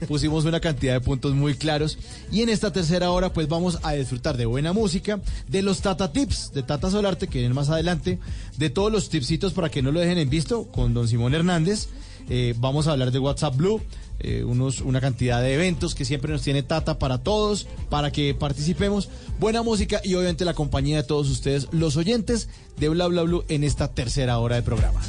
pusimos 0.08 0.46
una 0.46 0.60
cantidad 0.60 0.94
de 0.94 1.00
puntos 1.00 1.34
muy 1.34 1.54
claros. 1.54 1.98
Y 2.32 2.40
en 2.40 2.48
esta 2.48 2.72
tercera 2.72 3.10
hora, 3.10 3.32
pues 3.34 3.48
vamos 3.48 3.78
a 3.82 3.92
disfrutar 3.92 4.38
de 4.38 4.46
buena 4.46 4.72
música, 4.72 5.20
de 5.46 5.60
los 5.60 5.82
Tata 5.82 6.10
Tips, 6.12 6.52
de 6.54 6.62
Tata 6.62 6.90
Solarte, 6.90 7.28
que 7.28 7.40
vienen 7.40 7.54
más 7.54 7.68
adelante, 7.68 8.18
de 8.56 8.70
todos 8.70 8.90
los 8.90 9.10
tipsitos 9.10 9.52
para 9.52 9.68
que 9.68 9.82
no 9.82 9.92
lo 9.92 10.00
dejen 10.00 10.16
en 10.16 10.30
visto 10.30 10.64
con 10.72 10.94
don 10.94 11.06
Simón 11.06 11.34
Hernández. 11.34 11.88
Eh, 12.30 12.54
vamos 12.58 12.86
a 12.86 12.92
hablar 12.92 13.10
de 13.10 13.18
WhatsApp 13.18 13.56
Blue, 13.56 13.82
eh, 14.20 14.44
unos, 14.44 14.80
una 14.80 15.00
cantidad 15.00 15.40
de 15.40 15.54
eventos 15.54 15.94
que 15.94 16.04
siempre 16.04 16.32
nos 16.32 16.42
tiene 16.42 16.62
Tata 16.62 16.98
para 16.98 17.18
todos, 17.18 17.66
para 17.88 18.10
que 18.12 18.34
participemos. 18.34 19.08
Buena 19.38 19.62
música 19.62 20.00
y 20.04 20.14
obviamente 20.14 20.44
la 20.44 20.54
compañía 20.54 20.98
de 20.98 21.02
todos 21.04 21.30
ustedes, 21.30 21.68
los 21.72 21.96
oyentes 21.96 22.48
de 22.78 22.88
Bla 22.88 23.06
Bla 23.06 23.22
Blue 23.22 23.44
en 23.48 23.64
esta 23.64 23.88
tercera 23.88 24.38
hora 24.38 24.56
de 24.56 24.62
programa. 24.62 25.00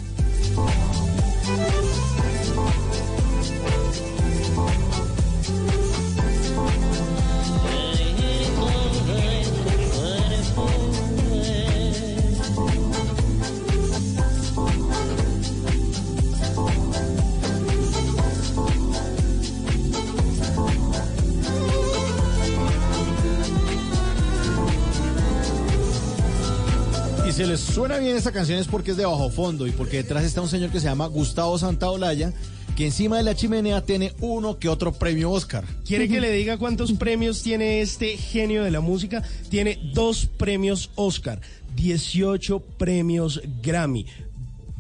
Y 27.32 27.34
si 27.34 27.46
les 27.46 27.62
suena 27.62 27.98
bien 27.98 28.18
esta 28.18 28.34
canción 28.34 28.60
es 28.60 28.68
porque 28.68 28.92
es 28.92 28.98
de 28.98 29.06
bajo 29.06 29.30
fondo 29.30 29.66
y 29.66 29.72
porque 29.72 29.96
detrás 29.96 30.26
está 30.26 30.42
un 30.42 30.50
señor 30.50 30.70
que 30.70 30.82
se 30.82 30.88
llama 30.88 31.06
Gustavo 31.06 31.58
Santaolalla, 31.58 32.34
que 32.76 32.88
encima 32.88 33.16
de 33.16 33.24
la 33.24 33.36
chimenea 33.36 33.86
tiene 33.86 34.12
uno 34.20 34.60
que 34.60 34.68
otro 34.68 34.92
premio 34.92 35.32
Oscar. 35.32 35.64
¿Quiere 35.86 36.10
que 36.10 36.20
le 36.20 36.30
diga 36.30 36.58
cuántos 36.58 36.92
premios 36.92 37.42
tiene 37.42 37.80
este 37.80 38.18
genio 38.18 38.66
de 38.66 38.72
la 38.72 38.82
música? 38.82 39.24
Tiene 39.48 39.80
dos 39.94 40.26
premios 40.26 40.92
Oscar, 40.96 41.40
18 41.78 42.60
premios 42.78 43.42
Grammy. 43.64 44.06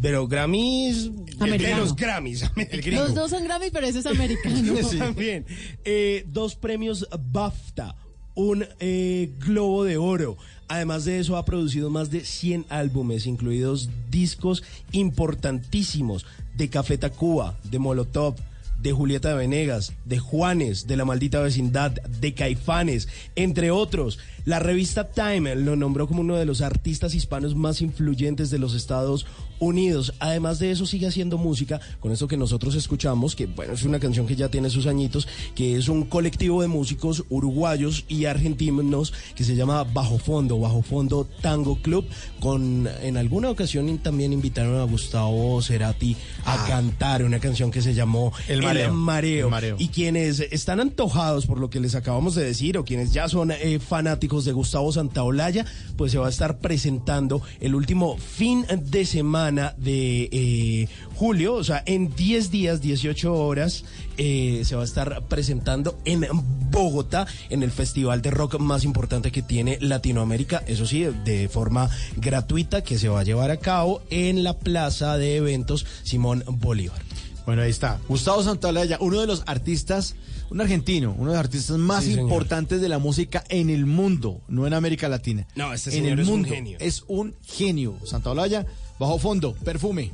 Pero 0.02 0.28
Grammys 0.28 1.10
de 1.40 1.76
los 1.78 1.96
Grammys. 1.96 2.52
Los 2.88 3.14
dos 3.14 3.32
son 3.32 3.46
Grammy, 3.46 3.70
pero 3.72 3.88
ese 3.88 4.00
es 4.00 4.06
americano. 4.06 4.74
También. 4.98 5.46
Eh, 5.86 6.26
dos 6.28 6.56
premios 6.56 7.08
BAFTA, 7.32 7.96
un 8.36 8.66
eh, 8.80 9.32
Globo 9.40 9.84
de 9.84 9.98
Oro. 9.98 10.38
Además 10.68 11.04
de 11.04 11.20
eso, 11.20 11.36
ha 11.36 11.46
producido 11.46 11.90
más 11.90 12.12
de 12.12 12.22
100 12.22 12.66
álbumes, 12.70 13.26
incluidos 13.26 13.90
discos 14.10 14.64
importantísimos 14.94 16.26
de 16.56 16.70
Café 16.70 16.98
Tacuba, 16.98 17.58
de 17.64 17.80
Molotov, 17.80 18.36
de 18.82 18.92
Julieta 18.92 19.36
Venegas, 19.36 19.94
de 20.06 20.20
Juanes, 20.20 20.88
de 20.88 20.98
La 20.98 21.06
Maldita 21.06 21.42
Vecindad, 21.42 21.92
de 21.92 22.34
Caifanes, 22.34 23.08
entre 23.36 23.70
otros. 23.70 24.18
La 24.46 24.60
revista 24.60 25.10
Time 25.10 25.56
lo 25.56 25.76
nombró 25.76 26.08
como 26.08 26.22
uno 26.22 26.36
de 26.36 26.46
los 26.46 26.62
artistas 26.62 27.14
hispanos 27.14 27.54
más 27.54 27.82
influyentes 27.82 28.50
de 28.50 28.60
los 28.60 28.74
Estados 28.74 29.28
Unidos. 29.62 30.14
Además 30.20 30.60
de 30.60 30.72
eso, 30.72 30.86
sigue 30.86 31.08
haciendo 31.08 31.38
música 31.38 31.80
con 32.02 32.12
eso 32.12 32.28
que 32.28 32.36
nosotros 32.36 32.76
escuchamos, 32.76 33.36
que 33.36 33.46
bueno, 33.46 33.74
es 33.74 33.84
una 33.84 34.00
canción 34.00 34.28
que 34.28 34.36
ya 34.36 34.50
tiene 34.50 34.70
sus 34.70 34.86
añitos, 34.86 35.28
que 35.56 35.78
es 35.78 35.88
un 35.88 36.04
colectivo 36.04 36.62
de 36.62 36.68
músicos 36.68 37.24
uruguayos 37.30 38.06
y 38.10 38.26
argentinos 38.26 39.14
que 39.36 39.44
se 39.44 39.56
llama 39.56 39.84
Bajo 39.84 40.18
Fondo, 40.18 40.60
Bajo 40.60 40.82
Fondo 40.82 41.28
Tango 41.42 41.78
Club. 41.82 42.06
Con, 42.40 42.88
en 43.02 43.18
alguna 43.18 43.50
ocasión 43.50 43.98
también 44.00 44.34
invitaron 44.34 44.80
a 44.80 44.84
Gustavo 44.84 45.62
Cerati 45.62 46.16
a 46.46 46.66
cantar 46.68 47.24
una 47.24 47.40
canción 47.40 47.72
que 47.72 47.82
se 47.82 47.94
llamó 47.94 48.32
El 48.48 48.62
Mareo. 48.62 48.94
Mareo. 48.94 49.46
El 49.48 49.52
Mareo. 49.52 49.76
Y 49.80 49.90
quienes 49.90 50.40
están 50.40 50.80
antojados 50.80 51.46
por 51.46 51.60
lo 51.60 51.70
que 51.70 51.80
les 51.80 51.96
acabamos 51.96 52.36
de 52.36 52.44
decir 52.44 52.78
o 52.78 52.86
quienes 52.86 53.12
ya 53.12 53.28
son 53.28 53.52
eh, 53.52 53.80
fanáticos 53.80 54.46
de 54.46 54.54
Gustavo 54.54 54.92
Santaolalla, 54.92 55.66
pues 55.98 56.12
se 56.12 56.18
va 56.18 56.28
a 56.28 56.30
estar 56.30 56.60
presentando 56.60 57.42
el 57.60 57.76
último 57.76 58.18
fin 58.18 58.66
de 58.70 59.06
semana 59.06 59.51
de 59.56 60.30
eh, 60.32 60.88
julio, 61.16 61.56
o 61.56 61.64
sea, 61.64 61.84
en 61.86 62.14
10 62.16 62.52
días, 62.52 62.82
18 62.82 63.34
horas, 63.34 63.84
eh, 64.18 64.62
se 64.66 64.76
va 64.76 64.82
a 64.82 64.86
estar 64.86 65.24
presentando 65.28 65.98
en 66.06 66.26
Bogotá, 66.70 67.28
en 67.50 67.64
el 67.64 67.72
festival 67.72 68.22
de 68.22 68.32
rock 68.32 68.60
más 68.60 68.84
importante 68.84 69.32
que 69.32 69.42
tiene 69.42 69.78
Latinoamérica, 69.82 70.64
eso 70.68 70.86
sí, 70.86 71.04
de 71.26 71.50
forma 71.50 71.90
gratuita, 72.18 72.84
que 72.84 72.98
se 72.98 73.10
va 73.10 73.22
a 73.22 73.24
llevar 73.24 73.52
a 73.52 73.58
cabo 73.58 74.02
en 74.10 74.44
la 74.44 74.58
plaza 74.58 75.18
de 75.18 75.36
eventos 75.38 75.86
Simón 76.04 76.44
Bolívar. 76.48 77.02
Bueno, 77.46 77.64
ahí 77.64 77.72
está. 77.72 78.00
Gustavo 78.08 78.44
Santaolalla, 78.44 78.98
uno 79.02 79.20
de 79.20 79.28
los 79.28 79.44
artistas, 79.48 80.16
un 80.52 80.62
argentino, 80.62 81.16
uno 81.18 81.32
de 81.32 81.38
los 81.38 81.46
artistas 81.46 81.78
más 81.78 82.04
Sí, 82.04 82.14
importantes 82.14 82.82
de 82.82 82.90
la 82.90 83.00
música 83.00 83.44
en 83.50 83.70
el 83.70 83.86
mundo, 83.86 84.42
no 84.48 84.68
en 84.68 84.74
América 84.74 85.10
Latina. 85.10 85.48
No, 85.56 85.74
este 85.74 85.90
en 85.90 85.96
señor 85.96 86.12
el 86.14 86.20
es 86.20 86.28
un 86.28 86.46
genio. 86.46 86.78
Es 86.80 87.04
un 87.08 87.36
genio. 87.42 87.98
Santaolalla, 88.06 88.66
bajo 89.02 89.18
fondo, 89.18 89.56
perfume. 89.56 90.12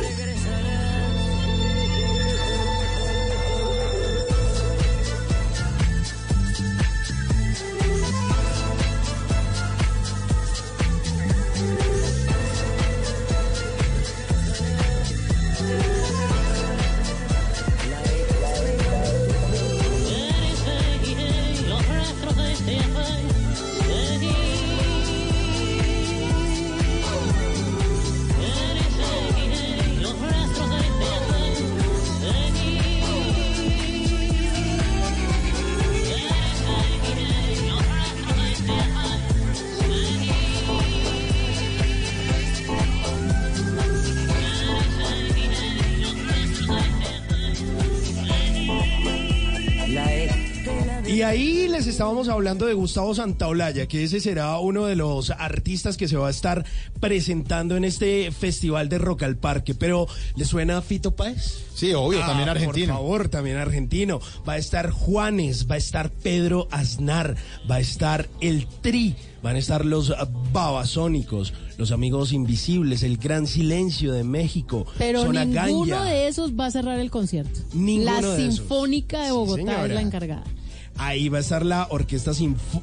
Y 0.00 0.49
estábamos 52.00 52.30
hablando 52.30 52.64
de 52.64 52.72
Gustavo 52.72 53.14
Santaolalla, 53.14 53.86
que 53.86 54.04
ese 54.04 54.20
será 54.20 54.58
uno 54.58 54.86
de 54.86 54.96
los 54.96 55.28
artistas 55.28 55.98
que 55.98 56.08
se 56.08 56.16
va 56.16 56.28
a 56.28 56.30
estar 56.30 56.64
presentando 56.98 57.76
en 57.76 57.84
este 57.84 58.32
festival 58.32 58.88
de 58.88 58.96
Rock 58.96 59.24
al 59.24 59.36
Parque. 59.36 59.74
Pero, 59.74 60.06
¿le 60.34 60.46
suena 60.46 60.80
Fito 60.80 61.10
Páez? 61.14 61.58
Sí, 61.74 61.92
obvio, 61.92 62.22
Ah, 62.24 62.28
también 62.28 62.48
argentino. 62.48 62.94
Por 62.94 63.02
favor, 63.02 63.28
también 63.28 63.58
argentino. 63.58 64.18
Va 64.48 64.54
a 64.54 64.56
estar 64.56 64.88
Juanes, 64.90 65.70
va 65.70 65.74
a 65.74 65.78
estar 65.78 66.08
Pedro 66.10 66.68
Aznar, 66.70 67.36
va 67.70 67.74
a 67.74 67.80
estar 67.80 68.30
el 68.40 68.66
Tri, 68.80 69.14
van 69.42 69.56
a 69.56 69.58
estar 69.58 69.84
los 69.84 70.10
Babasónicos, 70.54 71.52
los 71.76 71.92
Amigos 71.92 72.32
Invisibles, 72.32 73.02
el 73.02 73.18
Gran 73.18 73.46
Silencio 73.46 74.14
de 74.14 74.24
México, 74.24 74.86
Pero 74.96 75.20
Zona 75.26 75.44
ninguno 75.44 75.96
Ganya. 75.98 76.04
de 76.10 76.28
esos 76.28 76.52
va 76.58 76.64
a 76.64 76.70
cerrar 76.70 76.98
el 76.98 77.10
concierto. 77.10 77.60
Ninguno 77.74 78.22
la 78.22 78.26
de 78.36 78.42
esos. 78.46 78.54
Sinfónica 78.56 79.22
de 79.26 79.32
Bogotá 79.32 79.84
es 79.84 79.92
la 79.92 80.00
encargada. 80.00 80.44
Ahí 81.02 81.30
va 81.30 81.38
a 81.38 81.40
estar 81.40 81.64
la 81.64 81.86
Orquesta 81.88 82.32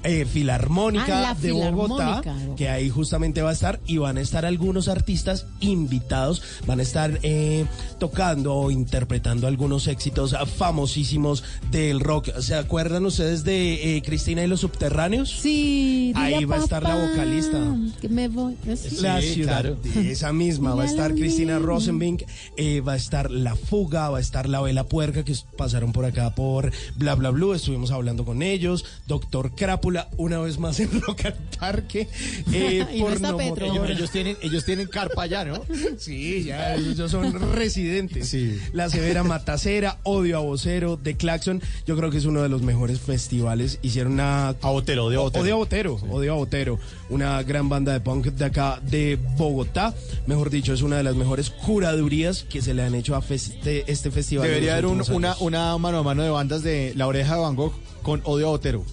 eh, 0.03 0.25
Filarmónica 0.25 1.19
Ah, 1.19 1.21
la 1.21 1.33
de 1.35 1.51
Bogotá, 1.51 2.21
Filarmónica. 2.23 2.55
que 2.55 2.67
ahí 2.67 2.89
justamente 2.89 3.43
va 3.43 3.51
a 3.51 3.53
estar 3.53 3.79
y 3.85 3.97
van 3.97 4.17
a 4.17 4.21
estar 4.21 4.43
algunos 4.43 4.87
artistas 4.87 5.45
invitados, 5.59 6.41
van 6.65 6.79
a 6.79 6.83
estar 6.83 7.19
eh, 7.21 7.65
tocando 7.99 8.55
o 8.55 8.71
interpretando 8.71 9.45
algunos 9.45 9.85
éxitos 9.85 10.35
famosísimos 10.57 11.43
del 11.69 11.99
rock. 11.99 12.35
¿Se 12.39 12.55
acuerdan 12.55 13.05
ustedes 13.05 13.43
de 13.43 13.97
eh, 13.97 14.01
Cristina 14.01 14.43
y 14.43 14.47
los 14.47 14.61
Subterráneos? 14.61 15.29
Sí, 15.29 16.11
Ahí 16.15 16.43
va 16.45 16.55
a 16.55 16.59
estar 16.59 16.81
la 16.81 16.95
vocalista. 16.95 17.59
Que 18.01 18.09
me 18.09 18.29
voy. 18.29 18.55
¿sí? 18.75 18.97
La 19.01 19.21
ciudad, 19.21 19.61
claro. 19.61 19.75
de 19.75 20.11
esa 20.11 20.33
misma, 20.33 20.73
va 20.73 20.83
a 20.83 20.85
estar 20.87 21.13
Cristina. 21.13 21.59
Rosenbink, 21.59 22.23
eh, 22.57 22.81
va 22.81 22.93
a 22.93 22.95
estar 22.95 23.29
La 23.29 23.55
Fuga, 23.55 24.09
va 24.09 24.17
a 24.17 24.21
estar 24.21 24.49
La 24.49 24.59
Vela 24.61 24.85
Puerca, 24.85 25.23
que 25.23 25.35
pasaron 25.55 25.91
por 25.91 26.05
acá 26.05 26.33
por 26.33 26.71
Bla 26.95 27.13
Bla 27.13 27.29
Blue, 27.29 27.53
estuvimos 27.53 27.91
hablando 27.91 28.06
con 28.15 28.41
ellos, 28.41 28.85
Doctor 29.07 29.53
Crápula, 29.55 30.09
una 30.17 30.39
vez 30.39 30.57
más 30.59 30.79
en 30.79 31.01
Rock 31.01 31.25
al 31.25 31.35
Parque, 31.59 32.07
eh, 32.53 32.85
Y 32.93 33.01
no 33.01 33.09
está. 33.09 33.27
Ellos, 33.37 33.89
ellos 33.89 34.11
tienen, 34.11 34.37
ellos 34.41 34.63
tienen 34.65 34.87
carpa 34.87 35.25
ya, 35.25 35.43
¿no? 35.45 35.61
Sí, 35.97 36.43
ya, 36.45 36.75
ellos 36.75 37.11
son 37.11 37.53
residentes. 37.53 38.29
Sí. 38.29 38.59
La 38.73 38.89
Severa 38.89 39.23
Matacera, 39.23 39.99
Odio 40.03 40.37
a 40.37 40.41
Vocero, 40.41 40.97
The 41.01 41.15
Claxon, 41.17 41.61
yo 41.85 41.97
creo 41.97 42.09
que 42.11 42.17
es 42.17 42.25
uno 42.25 42.41
de 42.41 42.49
los 42.49 42.61
mejores 42.61 42.99
festivales. 42.99 43.79
Hicieron 43.81 44.13
una... 44.13 44.49
A 44.49 44.69
Botero, 44.69 45.05
Odio 45.05 45.19
a 45.19 45.23
Botero. 45.23 45.43
Odio 45.43 45.53
a 45.53 45.57
Botero, 45.57 45.93
Odio 46.09 46.33
a 46.33 46.35
Botero, 46.35 46.79
una 47.09 47.41
gran 47.43 47.67
banda 47.69 47.93
de 47.93 47.99
punk 47.99 48.27
de 48.27 48.45
acá 48.45 48.79
de 48.83 49.17
Bogotá. 49.37 49.93
Mejor 50.27 50.49
dicho, 50.49 50.73
es 50.73 50.81
una 50.81 50.97
de 50.97 51.03
las 51.03 51.15
mejores 51.15 51.49
curadurías 51.49 52.43
que 52.43 52.61
se 52.61 52.73
le 52.73 52.83
han 52.83 52.95
hecho 52.95 53.15
a 53.15 53.21
feste- 53.21 53.83
este 53.87 54.11
festival. 54.11 54.47
Debería 54.47 54.73
haber 54.73 54.85
un- 54.85 55.03
una, 55.11 55.35
una 55.39 55.77
mano 55.77 55.99
a 55.99 56.03
mano 56.03 56.23
de 56.23 56.29
bandas 56.29 56.63
de 56.63 56.93
La 56.95 57.07
Oreja 57.07 57.35
de 57.35 57.41
Van 57.41 57.55
Gogh 57.55 57.73
con 58.07 58.21
Odio 58.23 58.47
a 58.47 58.49
Botero. 58.51 58.85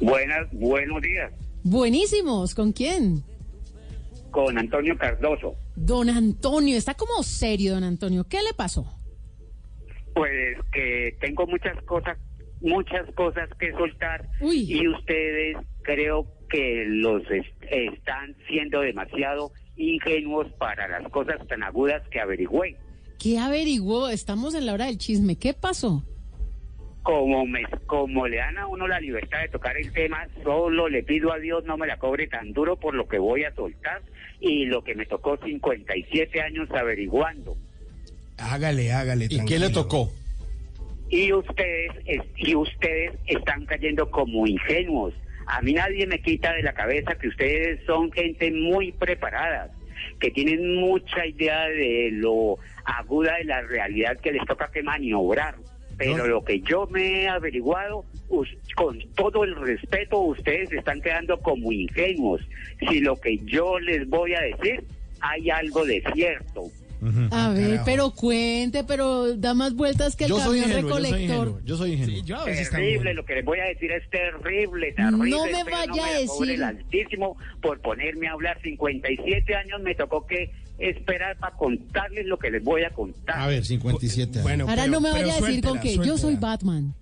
Buenas, 0.00 0.46
buenos 0.52 1.02
días. 1.02 1.32
Buenísimos, 1.64 2.54
¿con 2.54 2.72
quién? 2.72 3.24
Con 4.30 4.58
Antonio 4.58 4.96
Cardoso. 4.98 5.54
Don 5.76 6.08
Antonio, 6.10 6.76
está 6.76 6.94
como 6.94 7.22
serio, 7.22 7.74
don 7.74 7.84
Antonio. 7.84 8.24
¿Qué 8.28 8.38
le 8.42 8.52
pasó? 8.54 8.86
Pues 10.14 10.56
que 10.72 11.16
tengo 11.20 11.46
muchas 11.46 11.80
cosas, 11.84 12.18
muchas 12.60 13.06
cosas 13.14 13.48
que 13.58 13.72
soltar 13.72 14.28
y 14.42 14.86
ustedes 14.88 15.56
creo 15.82 16.26
que 16.50 16.84
los 16.88 17.22
es- 17.30 17.46
están 17.70 18.34
siendo 18.48 18.80
demasiado 18.80 19.52
ingenuos 19.76 20.50
para 20.58 20.88
las 20.88 21.08
cosas 21.12 21.46
tan 21.46 21.62
agudas 21.62 22.02
que 22.10 22.20
averigüé. 22.20 22.76
¿Qué 23.18 23.38
averiguó? 23.38 24.08
Estamos 24.08 24.54
en 24.54 24.66
la 24.66 24.74
hora 24.74 24.86
del 24.86 24.98
chisme. 24.98 25.36
¿Qué 25.36 25.54
pasó? 25.54 26.04
Como 27.02 27.46
me, 27.46 27.62
como 27.86 28.26
le 28.28 28.36
dan 28.38 28.58
a 28.58 28.66
uno 28.66 28.86
la 28.86 29.00
libertad 29.00 29.40
de 29.40 29.48
tocar 29.48 29.76
el 29.76 29.92
tema, 29.92 30.26
solo 30.42 30.88
le 30.88 31.02
pido 31.02 31.32
a 31.32 31.38
Dios 31.38 31.64
no 31.64 31.76
me 31.78 31.86
la 31.86 31.98
cobre 31.98 32.26
tan 32.26 32.52
duro 32.52 32.76
por 32.78 32.94
lo 32.94 33.08
que 33.08 33.18
voy 33.18 33.44
a 33.44 33.54
soltar 33.54 34.02
y 34.40 34.66
lo 34.66 34.82
que 34.84 34.94
me 34.94 35.06
tocó 35.06 35.36
57 35.36 36.40
años 36.40 36.68
averiguando. 36.70 37.56
Hágale, 38.36 38.92
hágale. 38.92 39.26
¿Y 39.28 39.44
qué 39.44 39.58
le 39.58 39.70
tocó? 39.70 40.12
y 41.10 41.32
ustedes 41.32 41.90
es- 42.04 42.20
y 42.36 42.54
ustedes 42.54 43.12
están 43.26 43.64
cayendo 43.64 44.10
como 44.10 44.46
ingenuos. 44.46 45.14
A 45.46 45.62
mí 45.62 45.72
nadie 45.72 46.06
me 46.06 46.20
quita 46.20 46.52
de 46.52 46.62
la 46.62 46.74
cabeza 46.74 47.14
que 47.14 47.28
ustedes 47.28 47.80
son 47.86 48.12
gente 48.12 48.50
muy 48.52 48.92
preparada, 48.92 49.70
que 50.20 50.30
tienen 50.30 50.76
mucha 50.76 51.24
idea 51.24 51.66
de 51.68 52.10
lo 52.12 52.58
aguda 52.84 53.36
de 53.38 53.44
la 53.44 53.62
realidad 53.62 54.18
que 54.20 54.32
les 54.32 54.44
toca 54.44 54.70
que 54.70 54.82
maniobrar. 54.82 55.54
Pero 55.96 56.26
lo 56.26 56.44
que 56.44 56.60
yo 56.60 56.86
me 56.88 57.22
he 57.22 57.28
averiguado, 57.28 58.04
con 58.76 58.98
todo 59.16 59.44
el 59.44 59.54
respeto, 59.56 60.18
ustedes 60.20 60.70
están 60.72 61.00
quedando 61.00 61.38
como 61.40 61.72
ingenuos. 61.72 62.40
Si 62.88 63.00
lo 63.00 63.16
que 63.16 63.38
yo 63.44 63.78
les 63.80 64.08
voy 64.08 64.34
a 64.34 64.40
decir, 64.40 64.84
hay 65.20 65.50
algo 65.50 65.84
de 65.84 66.02
cierto. 66.14 66.64
A 67.30 67.50
ver, 67.50 67.80
pero 67.84 68.10
cuente, 68.10 68.82
pero 68.82 69.36
da 69.36 69.54
más 69.54 69.72
vueltas 69.74 70.16
que 70.16 70.24
el 70.24 70.30
Yo 70.30 70.40
soy 70.40 70.60
camión 70.60 70.80
ingenuo, 70.80 70.90
yo 70.90 70.96
soy 70.98 71.10
recolector. 71.12 71.46
ingenuo, 71.48 71.60
yo 71.64 71.76
soy 71.76 71.92
ingenuo. 71.92 72.44
Terrible, 72.44 73.14
lo 73.14 73.24
que 73.24 73.34
les 73.36 73.44
voy 73.44 73.58
a 73.60 73.64
decir 73.66 73.92
es 73.92 74.10
terrible, 74.10 74.92
terrible. 74.92 75.30
No 75.30 75.44
me 75.46 75.62
vaya 75.64 75.92
me 75.92 76.00
a 76.00 76.12
decir- 76.20 76.50
el 76.50 76.62
altísimo 76.64 77.36
por 77.62 77.80
ponerme 77.80 78.26
a 78.26 78.32
hablar 78.32 78.60
57 78.62 79.54
años, 79.54 79.80
me 79.82 79.94
tocó 79.94 80.26
que 80.26 80.50
esperar 80.80 81.36
para 81.38 81.56
contarles 81.56 82.26
lo 82.26 82.36
que 82.36 82.50
les 82.50 82.64
voy 82.64 82.82
a 82.82 82.90
contar. 82.90 83.38
A 83.38 83.46
ver, 83.46 83.64
57 83.64 84.32
años. 84.32 84.42
Bueno, 84.42 84.68
Ahora 84.68 84.86
no 84.88 85.00
me 85.00 85.12
vaya 85.12 85.36
a 85.36 85.40
decir 85.40 85.62
con 85.62 85.78
que 85.78 85.94
yo 85.96 86.18
soy 86.18 86.34
Batman. 86.34 86.94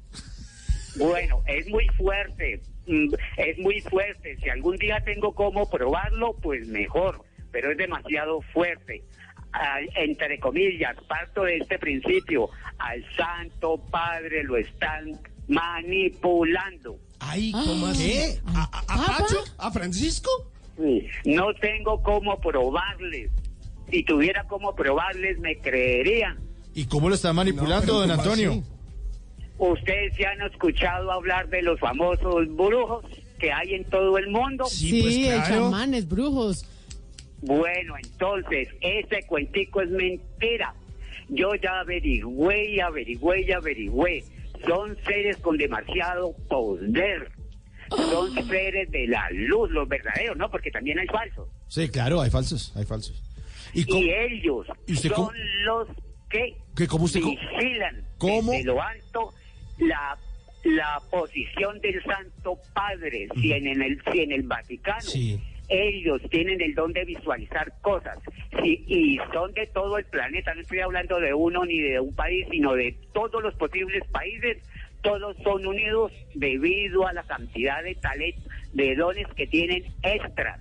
Bueno, 0.99 1.43
es 1.47 1.67
muy 1.69 1.87
fuerte, 1.97 2.61
mm, 2.87 3.15
es 3.37 3.59
muy 3.59 3.81
fuerte. 3.83 4.37
Si 4.43 4.49
algún 4.49 4.77
día 4.77 5.01
tengo 5.05 5.35
cómo 5.35 5.69
probarlo, 5.69 6.35
pues 6.43 6.67
mejor, 6.69 7.23
pero 7.53 7.71
es 7.71 7.77
demasiado 7.79 8.41
fuerte. 8.53 9.03
Ah, 9.53 9.79
entre 9.97 10.39
comillas, 10.39 10.97
parto 11.09 11.45
de 11.45 11.57
este 11.59 11.79
principio, 11.79 12.49
al 12.79 13.03
Santo 13.17 13.79
Padre 13.91 14.45
lo 14.45 14.57
están 14.59 15.19
manipulando. 15.49 16.99
Ay, 17.21 17.53
¿cómo 17.53 17.87
así? 17.87 18.05
¿Qué? 18.13 18.41
¿A, 18.55 18.63
a- 18.65 18.81
a 18.95 19.07
Pacho? 19.19 19.37
¿A 19.59 19.71
Francisco? 19.71 20.31
Sí, 20.77 21.07
No 21.25 21.55
tengo 21.55 22.03
cómo 22.03 22.39
probarles. 22.39 23.31
Si 23.91 24.03
tuviera 24.05 24.45
cómo 24.45 24.75
probarles, 24.75 25.39
me 25.39 25.57
creerían. 25.59 26.39
¿Y 26.75 26.85
cómo 26.87 27.09
lo 27.09 27.15
están 27.15 27.37
manipulando, 27.37 27.93
No, 27.95 27.99
don 28.01 28.11
¿cómo 28.11 28.23
Antonio? 28.23 28.51
así? 28.51 28.63
Ustedes 29.59 30.15
se 30.17 30.27
han 30.27 30.41
escuchado 30.43 31.11
hablar 31.11 31.49
de 31.49 31.63
los 31.63 31.79
famosos 31.81 32.47
brujos 32.57 33.05
que 33.39 33.53
hay 33.53 33.75
en 33.75 33.85
todo 33.85 34.19
el 34.19 34.29
mundo. 34.29 34.67
Sí, 34.67 35.01
pues, 35.03 35.17
el 35.17 35.43
chamanes, 35.45 36.09
brujos. 36.09 36.65
Bueno, 37.43 37.95
entonces, 38.03 38.69
ese 38.81 39.23
cuentico 39.27 39.81
es 39.83 39.91
mentira. 39.91 40.75
Yo 41.29 41.55
ya 41.55 41.81
averigüé 41.81 42.71
y 42.75 42.81
averigüé 42.81 43.43
y 43.43 43.53
averigüé. 43.53 44.25
Son 44.67 44.97
seres 45.07 45.37
con 45.39 45.57
demasiado 45.59 46.33
poder. 46.49 47.31
Son 47.91 48.33
seres 48.49 48.91
de 48.91 49.07
la 49.07 49.29
luz, 49.31 49.71
los 49.71 49.89
verdaderos, 49.89 50.37
¿no? 50.37 50.51
Porque 50.51 50.71
también 50.71 50.99
hay 50.99 51.07
falsos. 51.07 51.49
Sí, 51.69 51.89
claro, 51.89 52.21
hay 52.21 52.31
falsos, 52.31 52.73
hay 52.77 52.85
falsos. 52.85 53.23
¿Y 53.75 53.85
ellos 54.11 54.67
¿Y 54.87 54.95
usted 54.95 55.11
son 55.11 55.17
cómo- 55.27 55.33
los 55.65 55.89
que 56.31 56.57
¿Qué, 56.75 56.87
cómo 56.87 57.05
usted- 57.05 57.21
vigilan 57.21 58.05
cómo? 58.19 58.53
desde 58.53 58.65
lo 58.65 58.81
alto 58.83 59.33
la, 59.79 60.17
la 60.65 61.01
posición 61.11 61.81
del 61.81 62.03
Santo 62.03 62.59
Padre. 62.75 63.29
Si 63.35 63.53
en, 63.53 63.67
en 63.67 63.83
el, 63.83 64.03
si 64.13 64.21
en 64.21 64.33
el 64.33 64.43
Vaticano 64.43 65.01
Sí. 65.01 65.41
ellos 65.69 66.21
tienen 66.31 66.61
el 66.61 66.75
don 66.75 66.93
de 66.93 67.05
visualizar 67.05 67.73
cosas 67.83 68.19
si- 68.63 68.85
y 68.87 69.19
son 69.33 69.53
de 69.55 69.67
todo 69.67 69.99
el 69.99 70.05
planeta, 70.07 70.55
no 70.55 70.61
estoy 70.61 70.81
hablando 70.81 71.19
de 71.21 71.35
uno 71.35 71.65
ni 71.65 71.79
de 71.81 72.01
un 72.01 72.15
país, 72.15 72.47
sino 72.51 72.75
de 72.75 72.97
todos 73.13 73.43
los 73.43 73.55
posibles 73.57 74.03
países, 74.13 74.59
todos 75.03 75.37
son 75.45 75.67
unidos 75.67 76.13
debido 76.35 77.07
a 77.07 77.13
la 77.13 77.23
cantidad 77.25 77.83
de 77.83 77.95
talento, 77.97 78.43
de 78.73 78.95
dones 78.97 79.27
que 79.37 79.47
tienen 79.47 79.85
extras. 80.03 80.61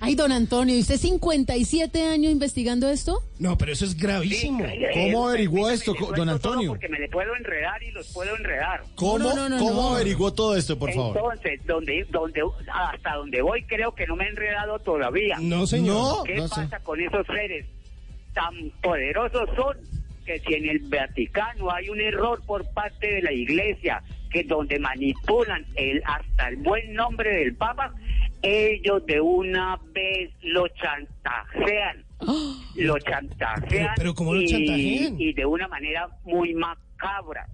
Ay, 0.00 0.14
don 0.14 0.30
Antonio, 0.30 0.76
¿y 0.76 0.80
usted 0.80 0.96
57 0.96 2.06
años 2.06 2.30
investigando 2.30 2.88
esto? 2.88 3.20
No, 3.38 3.58
pero 3.58 3.72
eso 3.72 3.84
es 3.84 3.96
gravísimo. 3.96 4.64
¿Cómo 4.94 5.28
averiguó 5.28 5.70
esto, 5.70 5.92
don 6.16 6.28
Antonio? 6.28 6.70
Porque 6.70 6.88
me 6.88 7.00
le 7.00 7.08
puedo 7.08 7.34
enredar 7.34 7.82
y 7.82 7.90
los 7.90 8.12
puedo 8.12 8.36
enredar. 8.36 8.82
¿Cómo, 8.94 9.18
No, 9.18 9.34
no, 9.34 9.48
no, 9.48 9.58
cómo 9.58 9.82
no. 9.82 9.96
averiguó 9.96 10.32
todo 10.32 10.56
esto, 10.56 10.78
por 10.78 10.92
favor? 10.92 11.16
Entonces, 11.16 11.60
donde, 11.66 12.06
donde, 12.10 12.42
hasta 12.72 13.14
donde 13.14 13.42
voy 13.42 13.62
creo 13.64 13.92
que 13.94 14.06
no 14.06 14.14
me 14.14 14.24
he 14.24 14.28
enredado 14.28 14.78
todavía. 14.78 15.36
No, 15.40 15.66
señor. 15.66 16.24
¿Qué 16.24 16.36
no 16.36 16.48
sé. 16.48 16.62
pasa 16.62 16.78
con 16.80 17.00
esos 17.00 17.26
seres 17.26 17.66
tan 18.34 18.54
poderosos 18.82 19.48
son 19.56 19.76
que 20.24 20.38
si 20.40 20.54
en 20.54 20.68
el 20.68 20.78
Vaticano 20.80 21.72
hay 21.72 21.88
un 21.88 22.00
error 22.00 22.40
por 22.46 22.64
parte 22.72 23.10
de 23.14 23.22
la 23.22 23.32
Iglesia 23.32 24.02
que 24.30 24.44
donde 24.44 24.78
manipulan 24.78 25.64
el 25.74 26.02
hasta 26.04 26.48
el 26.48 26.56
buen 26.56 26.92
nombre 26.92 27.30
del 27.30 27.56
Papa, 27.56 27.94
ellos 28.42 29.04
de 29.06 29.20
una 29.20 29.78
vez 29.92 30.30
lo 30.42 30.66
chantajean, 30.68 32.04
lo 32.76 32.98
chantajean 32.98 33.64
Pero- 33.68 33.90
pero 33.96 34.14
¿cómo 34.14 34.34
lo 34.34 34.42
y- 34.42 34.46
chantajean? 34.46 35.20
y 35.20 35.32
de 35.32 35.46
una 35.46 35.68
manera 35.68 36.08
muy 36.24 36.54
macabra. 36.54 37.46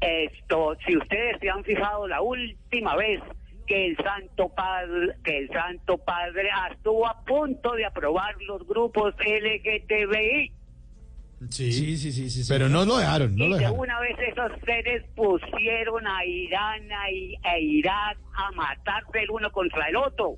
Esto, 0.00 0.76
si 0.86 0.96
ustedes 0.96 1.38
se 1.40 1.48
han 1.48 1.64
fijado 1.64 2.06
la 2.06 2.20
última 2.20 2.94
vez 2.96 3.20
que 3.66 3.86
el 3.86 3.96
Santo 3.96 4.48
Padre, 4.54 5.14
que 5.24 5.38
el 5.38 5.48
Santo 5.50 5.98
Padre 5.98 6.48
estuvo 6.72 7.06
a 7.06 7.22
punto 7.24 7.72
de 7.72 7.84
aprobar 7.86 8.34
los 8.46 8.66
grupos 8.66 9.14
LGTBI. 9.18 10.52
Sí, 11.50 11.70
Sí, 11.72 11.96
sí, 11.96 12.10
sí, 12.12 12.30
sí. 12.30 12.42
sí. 12.42 12.52
pero 12.52 12.68
no 12.68 12.84
lo 12.84 12.96
dejaron, 12.98 13.36
no 13.36 13.44
y 13.44 13.48
lo 13.48 13.54
de 13.54 13.60
dejaron. 13.60 13.80
una 13.80 14.00
vez 14.00 14.16
esos 14.18 14.50
seres 14.64 15.04
pusieron 15.14 16.06
a 16.06 16.24
Irán 16.24 16.90
a 16.92 17.08
e 17.10 17.60
Irak 17.62 18.18
a 18.34 18.50
matarse 18.52 19.20
el 19.20 19.30
uno 19.30 19.50
contra 19.52 19.88
el 19.88 19.96
otro. 19.96 20.36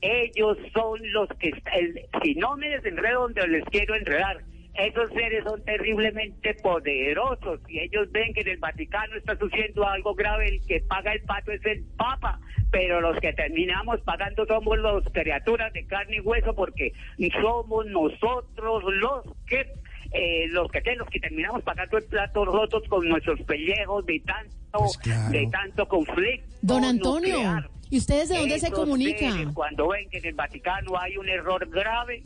Ellos 0.00 0.58
son 0.74 0.98
los 1.12 1.28
que, 1.38 1.50
el- 1.74 2.00
si 2.22 2.34
no 2.34 2.56
me 2.56 2.68
desenredo 2.68 3.22
donde 3.22 3.46
les 3.48 3.64
quiero 3.66 3.94
enredar, 3.94 4.42
esos 4.74 5.08
seres 5.10 5.44
son 5.44 5.62
terriblemente 5.64 6.54
poderosos 6.54 7.60
y 7.68 7.78
ellos 7.80 8.10
ven 8.10 8.32
que 8.34 8.40
en 8.40 8.48
el 8.48 8.58
Vaticano 8.58 9.16
está 9.16 9.36
sucediendo 9.38 9.86
algo 9.86 10.14
grave, 10.14 10.48
el 10.48 10.66
que 10.66 10.80
paga 10.80 11.12
el 11.12 11.22
pato 11.22 11.52
es 11.52 11.64
el 11.64 11.84
Papa, 11.96 12.40
pero 12.70 13.00
los 13.00 13.18
que 13.20 13.32
terminamos 13.32 14.00
pagando 14.00 14.44
somos 14.46 14.76
los 14.78 15.04
criaturas 15.12 15.72
de 15.72 15.86
carne 15.86 16.16
y 16.16 16.20
hueso 16.20 16.54
porque 16.54 16.92
somos 17.40 17.86
nosotros 17.86 18.82
los 18.94 19.24
que 19.46 19.64
eh, 20.12 20.46
los 20.48 20.70
que 20.70 20.80
los 20.96 21.08
que 21.08 21.20
terminamos 21.20 21.62
pagando 21.62 21.98
el 21.98 22.04
plato 22.04 22.44
rotos 22.44 22.82
con 22.88 23.08
nuestros 23.08 23.40
pellejos 23.42 24.04
de 24.06 24.20
tanto 24.20 24.54
Pues 24.72 24.98
claro. 24.98 25.30
de 25.30 25.46
tanto 25.50 25.86
conflicto 25.88 26.48
Don 26.62 26.84
Antonio, 26.84 27.34
nuclear. 27.34 27.70
¿y 27.90 27.98
ustedes 27.98 28.28
de 28.28 28.38
dónde 28.38 28.58
se 28.58 28.70
comunican? 28.70 29.32
seres, 29.32 29.54
cuando 29.54 29.88
ven 29.88 30.08
que 30.10 30.18
en 30.18 30.26
el 30.26 30.34
Vaticano 30.34 30.98
hay 30.98 31.16
un 31.16 31.28
error 31.28 31.68
grave, 31.68 32.22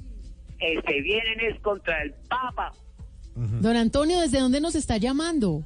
eh, 0.60 0.80
se 0.86 1.00
vienen 1.00 1.40
es 1.40 1.60
contra 1.60 2.02
el 2.02 2.12
Papa. 2.28 2.72
Don 3.34 3.76
Antonio, 3.76 4.20
¿desde 4.20 4.40
dónde 4.40 4.60
nos 4.60 4.74
está 4.74 4.96
llamando? 4.96 5.62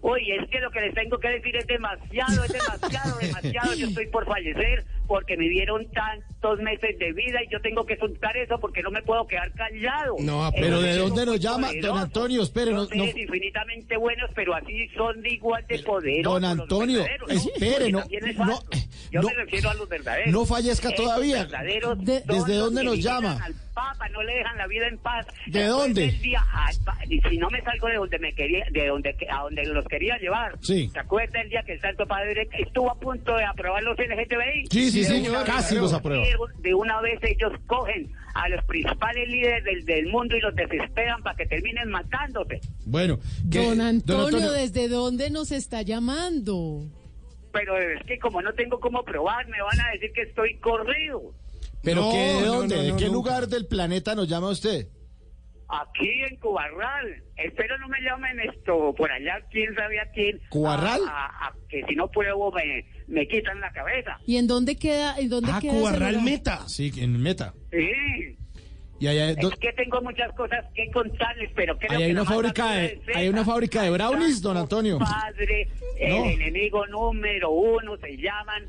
Uy, 0.00 0.20
es 0.32 0.48
que 0.50 0.60
lo 0.60 0.70
que 0.70 0.80
les 0.82 0.94
tengo 0.94 1.18
que 1.18 1.28
decir 1.28 1.56
es 1.56 1.66
demasiado, 1.66 2.44
es 2.44 2.52
demasiado, 2.52 3.18
demasiado. 3.18 3.74
Yo 3.74 3.86
estoy 3.88 4.06
por 4.08 4.26
fallecer 4.26 4.84
porque 5.08 5.34
me 5.36 5.48
dieron 5.48 5.86
tantos 5.92 6.58
meses 6.60 6.98
de 6.98 7.12
vida 7.14 7.38
y 7.42 7.50
yo 7.50 7.58
tengo 7.62 7.84
que 7.86 7.96
soltar 7.96 8.36
eso 8.36 8.58
porque 8.60 8.82
no 8.82 8.90
me 8.90 9.00
puedo 9.02 9.26
quedar 9.26 9.50
callado. 9.52 10.14
No, 10.20 10.50
Pero 10.54 10.82
¿de 10.82 10.98
dónde 10.98 11.24
nos 11.24 11.40
llama? 11.40 11.70
Don. 11.80 11.96
Antonio, 11.98 12.42
espere, 12.42 12.72
no- 12.72 12.86
no- 12.94 13.04
infinitamente 13.04 13.96
buenos, 13.96 14.30
pero 14.34 14.54
así 14.54 14.88
son 14.94 15.22
de 15.22 15.30
igual 15.30 15.64
de 15.66 15.78
poderosos. 15.80 16.32
Don 16.34 16.44
Antonio, 16.44 17.02
espere, 17.28 17.90
no- 17.90 18.04
no. 18.44 18.60
Yo 19.10 19.20
no- 19.22 19.28
me 19.28 19.34
refiero 19.34 19.70
a 19.70 19.74
los 19.74 19.88
verdaderos. 19.88 20.32
no 20.32 20.44
fallezca 20.46 20.88
Esos 20.88 21.04
todavía. 21.04 21.44
De- 21.46 22.22
¿Desde 22.26 22.54
dónde 22.54 22.84
nos 22.84 22.98
llama? 22.98 23.38
Al 23.42 23.54
Papa, 23.74 24.08
no 24.10 24.22
le 24.22 24.34
dejan 24.34 24.56
la 24.56 24.68
vida 24.68 24.86
en 24.86 24.96
paz. 24.98 25.26
¿De 25.46 25.58
Después 25.58 25.68
dónde? 25.68 26.10
día, 26.22 26.40
al 26.52 26.76
pa- 26.84 26.96
y 27.10 27.20
si 27.28 27.38
no 27.38 27.50
me 27.50 27.60
salgo 27.62 27.88
de 27.88 27.96
donde 27.96 28.18
me 28.20 28.32
quería, 28.32 28.64
de 28.70 28.86
donde 28.86 29.16
a 29.28 29.42
donde 29.42 29.64
los 29.64 29.84
quería 29.86 30.16
llevar. 30.18 30.56
Sí. 30.62 30.88
¿Se 30.92 31.00
acuerda 31.00 31.40
el 31.40 31.50
día 31.50 31.60
que 31.66 31.72
el 31.72 31.80
Santo 31.80 32.06
Padre 32.06 32.48
estuvo 32.56 32.88
a 32.88 32.94
punto 33.00 33.34
de 33.36 33.44
aprobar 33.44 33.82
los 33.82 33.98
LGTBI? 33.98 34.66
Sí, 34.70 34.92
sí, 34.92 35.00
De 35.00 35.04
señor, 35.06 35.30
una 35.30 35.42
vez 35.42 35.50
casi 35.52 35.74
los 35.74 35.92
aprueba. 35.92 36.24
De 36.60 36.72
una 36.72 37.00
vez 37.00 37.18
ellos 37.24 37.52
cogen 37.66 38.12
a 38.36 38.48
los 38.48 38.64
principales 38.66 39.28
líderes 39.28 39.64
del, 39.64 39.84
del 39.84 40.06
mundo 40.06 40.36
y 40.36 40.40
los 40.40 40.54
desesperan 40.54 41.20
para 41.24 41.34
que 41.36 41.46
terminen 41.46 41.88
matándose. 41.90 42.60
Bueno, 42.86 43.18
¿qué- 43.50 43.58
Don 43.66 43.80
Antonio, 43.80 44.52
¿desde 44.52 44.86
dónde 44.88 45.30
nos 45.30 45.50
está 45.50 45.82
llamando? 45.82 46.86
Pero 47.54 47.78
es 47.78 48.02
que 48.04 48.18
como 48.18 48.42
no 48.42 48.52
tengo 48.52 48.78
cómo 48.80 49.02
probar, 49.04 49.48
me 49.48 49.62
van 49.62 49.80
a 49.80 49.90
decir 49.92 50.10
que 50.12 50.22
estoy 50.22 50.58
corrido. 50.58 51.32
¿Pero 51.82 52.02
No, 52.02 52.10
qué, 52.12 52.18
de 52.18 52.46
dónde? 52.46 52.76
no, 52.76 52.82
¿De 52.82 52.88
no, 52.90 52.96
qué 52.96 53.04
nunca. 53.06 53.14
lugar 53.30 53.48
del 53.48 53.66
planeta 53.66 54.14
nos 54.14 54.28
llama 54.28 54.50
usted? 54.50 54.88
Aquí 55.68 56.10
en 56.28 56.36
Cubarral. 56.36 57.22
Espero 57.36 57.78
no 57.78 57.88
me 57.88 58.00
llamen 58.00 58.38
esto 58.40 58.94
por 58.96 59.10
allá, 59.10 59.40
quién 59.50 59.74
sabe 59.74 59.98
a 60.00 60.10
quién. 60.12 60.40
¿Cubarral? 60.50 61.00
A- 61.08 61.26
a- 61.26 61.46
a 61.48 61.54
que 61.68 61.82
si 61.88 61.94
no 61.94 62.08
pruebo 62.10 62.52
me, 62.52 62.84
me 63.08 63.26
quitan 63.26 63.60
la 63.60 63.72
cabeza. 63.72 64.18
¿Y 64.26 64.36
en 64.36 64.46
dónde 64.46 64.76
queda? 64.76 65.16
¿En 65.18 65.28
dónde 65.30 65.50
Ah, 65.52 65.58
queda 65.60 65.72
Cubarral? 65.72 66.22
Meta. 66.22 66.68
Sí, 66.68 66.92
en 66.98 67.20
Meta. 67.22 67.54
Sí. 67.72 68.36
Y 69.00 69.06
allá 69.08 69.30
Es 69.30 69.36
do- 69.38 69.50
que 69.50 69.72
tengo 69.72 70.00
muchas 70.02 70.32
cosas 70.34 70.64
que 70.74 70.90
contarles, 70.92 71.50
pero 71.54 71.76
creo 71.78 71.98
hay 71.98 72.06
que 72.06 72.12
una 72.12 72.24
fábrica 72.24 72.70
de- 72.72 73.00
hay 73.14 73.28
una 73.28 73.44
fábrica 73.44 73.82
de 73.82 73.90
brownies, 73.90 74.40
don 74.40 74.56
Antonio. 74.56 74.98
Padre, 74.98 75.68
el 75.98 76.10
No. 76.10 76.24
enemigo 76.26 76.86
número 76.86 77.50
uno 77.50 77.96
se 77.98 78.16
llaman 78.16 78.64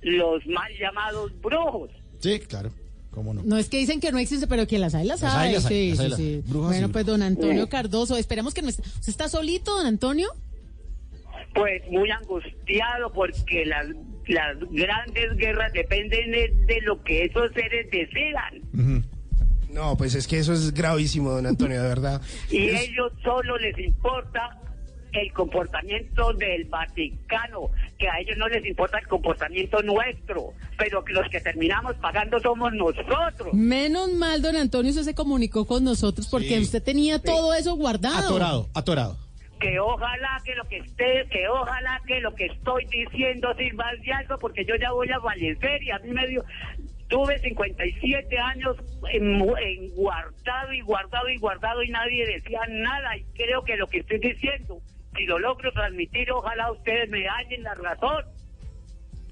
los 0.00 0.44
mal 0.46 0.72
llamados 0.80 1.32
brujos. 1.40 1.90
Sí, 2.20 2.40
claro. 2.40 2.70
¿Cómo 3.10 3.34
no? 3.34 3.42
No 3.44 3.58
es 3.58 3.68
que 3.68 3.76
dicen 3.76 4.00
que 4.00 4.10
no 4.10 4.18
existe, 4.18 4.46
pero 4.46 4.66
que 4.66 4.78
las 4.78 4.94
hay, 4.94 5.06
las, 5.06 5.20
Las 5.20 5.34
hay. 5.34 5.48
hay, 5.48 5.54
las 5.54 5.66
hay, 5.66 5.70
sí, 5.70 5.90
las 5.90 6.00
hay, 6.00 6.04
sí, 6.06 6.10
las- 6.10 6.18
sí. 6.18 6.52
Bueno, 6.58 6.88
pues 6.88 7.04
don 7.04 7.22
Antonio. 7.22 7.68
Cardoso, 7.68 8.16
esperemos 8.16 8.54
que 8.54 8.62
no 8.62 8.70
esté. 8.70 8.82
¿Usted 8.82 9.08
está 9.10 9.28
solito, 9.28 9.76
don 9.76 9.86
Antonio? 9.86 10.30
Pues 11.54 11.82
muy 11.90 12.10
angustiado 12.10 13.12
porque 13.12 13.66
las, 13.66 13.86
las 14.26 14.56
grandes 14.70 15.36
guerras 15.36 15.70
dependen 15.74 16.30
de, 16.30 16.48
de 16.66 16.80
lo 16.80 17.02
que 17.04 17.24
esos 17.26 17.52
seres 17.52 17.90
decidan. 17.90 19.10
No, 19.72 19.96
pues 19.96 20.14
es 20.14 20.26
que 20.26 20.38
eso 20.38 20.52
es 20.52 20.72
gravísimo, 20.72 21.30
don 21.30 21.46
Antonio, 21.46 21.82
de 21.82 21.88
verdad. 21.88 22.20
Y 22.50 22.68
Es- 22.68 22.88
ellos 22.90 23.12
solo 23.22 23.56
les 23.58 23.78
importa 23.78 24.58
el 25.12 25.30
comportamiento 25.32 26.32
del 26.34 26.64
Vaticano, 26.64 27.70
que 27.98 28.08
a 28.08 28.18
ellos 28.20 28.36
no 28.38 28.48
les 28.48 28.64
importa 28.64 28.98
el 28.98 29.06
comportamiento 29.06 29.82
nuestro, 29.82 30.52
pero 30.78 31.04
que 31.04 31.12
los 31.12 31.28
que 31.28 31.40
terminamos 31.40 31.94
pagando 31.96 32.40
somos 32.40 32.72
nosotros. 32.72 33.52
Menos 33.52 34.10
mal, 34.12 34.40
don 34.40 34.56
Antonio, 34.56 34.90
usted 34.90 35.02
se 35.04 35.14
comunicó 35.14 35.66
con 35.66 35.84
nosotros 35.84 36.28
porque 36.30 36.56
Sí. 36.56 36.62
usted 36.62 36.82
tenía 36.82 37.18
todo 37.18 37.52
eso 37.54 37.74
guardado. 37.76 38.26
Atorado, 38.26 38.68
atorado. 38.74 39.18
Que 39.60 39.78
ojalá 39.78 40.40
que 40.44 40.54
lo 40.56 40.64
que 40.64 40.78
esté, 40.78 41.26
que 41.30 41.46
ojalá 41.46 42.00
que 42.06 42.20
lo 42.20 42.34
que 42.34 42.46
estoy 42.46 42.84
diciendo 42.86 43.54
sirva 43.56 43.84
de 44.04 44.12
algo, 44.12 44.38
porque 44.38 44.64
yo 44.64 44.74
ya 44.80 44.90
voy 44.92 45.08
a 45.10 45.20
fallecer 45.20 45.82
y 45.82 45.90
a 45.90 45.98
mí 46.00 46.10
me 46.10 46.26
dio, 46.26 46.42
tuve 47.12 47.38
57 47.40 48.38
años 48.38 48.74
en, 49.12 49.34
en 49.34 49.94
guardado 49.94 50.72
y 50.72 50.80
guardado 50.80 51.28
y 51.28 51.36
guardado 51.36 51.82
y 51.82 51.90
nadie 51.90 52.26
decía 52.26 52.60
nada 52.70 53.16
y 53.18 53.24
creo 53.34 53.62
que 53.64 53.76
lo 53.76 53.86
que 53.86 53.98
estoy 53.98 54.18
diciendo, 54.18 54.78
si 55.14 55.26
lo 55.26 55.38
logro 55.38 55.70
transmitir, 55.72 56.30
ojalá 56.32 56.72
ustedes 56.72 57.10
me 57.10 57.26
hallen 57.28 57.62
la 57.64 57.74
razón. 57.74 58.24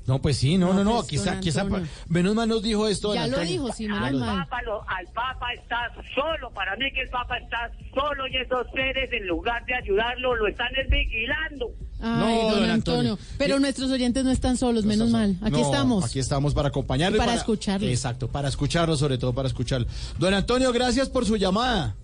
No, 0.06 0.18
pues 0.20 0.36
sí, 0.38 0.58
no, 0.58 0.72
no, 0.74 0.84
no. 0.84 1.02
pues, 1.02 1.12
está. 1.14 1.60
Antonio. 1.62 1.88
Menos 2.08 2.34
mal 2.34 2.48
nos 2.48 2.62
dijo 2.62 2.86
esto. 2.88 3.14
Ya 3.14 3.20
lo 3.26 3.36
Antonio. 3.36 3.50
dijo, 3.52 3.72
sí, 3.72 3.84
Ya 3.86 3.94
menos 3.94 4.12
lo 4.12 4.18
mal. 4.18 4.34
dijo. 4.36 4.44
Papa 4.50 4.62
lo- 4.62 4.88
al 4.90 5.06
Papa 5.14 5.52
está 5.54 5.92
solo, 6.14 6.50
para 6.50 6.76
mí 6.76 6.90
que 6.92 7.00
el 7.02 7.08
Papa 7.10 7.38
está 7.38 7.70
solo 7.94 8.26
y 8.28 8.36
esos 8.36 8.66
seres 8.74 9.10
en 9.12 9.26
lugar 9.26 9.64
de 9.66 9.74
ayudarlo 9.74 10.34
lo 10.36 10.48
están 10.48 10.68
es 10.76 10.88
vigilando. 10.90 11.68
Ay, 12.02 12.18
No, 12.18 12.50
don, 12.50 12.60
don 12.60 12.70
Antonio. 12.70 13.12
Antonio. 13.12 13.18
Pero 13.38 13.58
nuestros 13.60 13.90
oyentes 13.90 14.24
no 14.24 14.30
están 14.30 14.56
solos, 14.56 14.84
menos 14.84 15.10
mal. 15.10 15.36
Aquí 15.42 15.52
No, 15.52 15.62
estamos. 15.62 16.04
Aquí 16.04 16.18
estamos 16.18 16.54
para 16.54 16.68
acompañarlo. 16.68 17.16
Y 17.16 17.20
para 17.20 17.34
escucharlo. 17.34 17.86
Exacto, 17.88 18.28
para 18.28 18.48
escucharlo, 18.48 18.96
sobre 18.96 19.18
todo 19.18 19.32
para 19.32 19.48
escucharlo. 19.48 19.86
Don 20.18 20.34
Antonio, 20.34 20.72
gracias 20.72 21.08
por 21.08 21.26
su 21.26 21.36
llamada. 21.36 21.94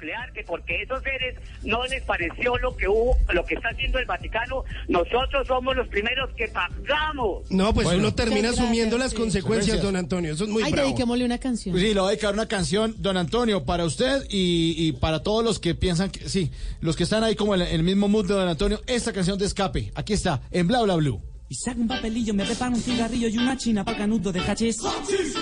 Nuclear, 0.00 0.32
que 0.32 0.42
porque 0.44 0.82
esos 0.82 1.02
seres 1.02 1.36
no 1.62 1.84
les 1.86 2.02
pareció 2.04 2.56
lo 2.58 2.76
que 2.76 2.88
hubo, 2.88 3.16
lo 3.32 3.44
que 3.44 3.54
está 3.54 3.68
haciendo 3.68 3.98
el 3.98 4.06
Vaticano, 4.06 4.64
nosotros 4.88 5.46
somos 5.46 5.76
los 5.76 5.86
primeros 5.88 6.30
que 6.36 6.48
pagamos. 6.48 7.50
No, 7.50 7.72
pues 7.74 7.84
Bueno. 7.86 8.00
uno 8.00 8.14
termina 8.14 8.50
asumiendo 8.50 8.96
las 8.98 9.10
sí. 9.10 9.16
consecuencias, 9.16 9.76
Gracias. 9.76 9.82
don 9.84 9.96
Antonio. 9.96 10.32
Eso 10.32 10.44
es 10.44 10.50
muy 10.50 10.62
Ay, 10.62 10.72
bravo. 10.72 10.88
dediquémosle 10.88 11.24
una 11.24 11.38
canción. 11.38 11.72
Pues 11.72 11.82
sí, 11.84 11.94
le 11.94 12.00
voy 12.00 12.08
a 12.08 12.10
dedicar 12.12 12.32
una 12.34 12.46
canción, 12.46 12.94
don 12.98 13.16
Antonio, 13.16 13.64
para 13.64 13.84
usted 13.84 14.24
y, 14.30 14.74
y 14.78 14.92
para 14.92 15.22
todos 15.22 15.44
los 15.44 15.58
que 15.58 15.74
piensan 15.74 16.10
que, 16.10 16.28
sí, 16.28 16.50
los 16.80 16.96
que 16.96 17.02
están 17.04 17.22
ahí 17.24 17.34
como 17.36 17.54
en 17.54 17.62
el, 17.62 17.68
en 17.68 17.74
el 17.74 17.82
mismo 17.82 18.08
mood 18.08 18.26
de 18.26 18.34
don 18.34 18.48
Antonio, 18.48 18.80
esta 18.86 19.12
canción 19.12 19.38
de 19.38 19.46
escape. 19.46 19.92
Aquí 19.94 20.12
está, 20.14 20.40
en 20.50 20.66
Bla 20.66 20.80
Bla 20.82 20.96
Blue. 20.96 21.20
Y 21.50 21.54
saca 21.56 21.80
un 21.80 21.88
papelillo, 21.88 22.32
me 22.32 22.44
preparo 22.44 22.76
un 22.76 22.80
cigarrillo 22.80 23.26
y 23.26 23.36
una 23.36 23.56
china 23.56 23.84
para 23.84 23.98
canudo 23.98 24.30
de 24.30 24.40
cachis. 24.40 24.76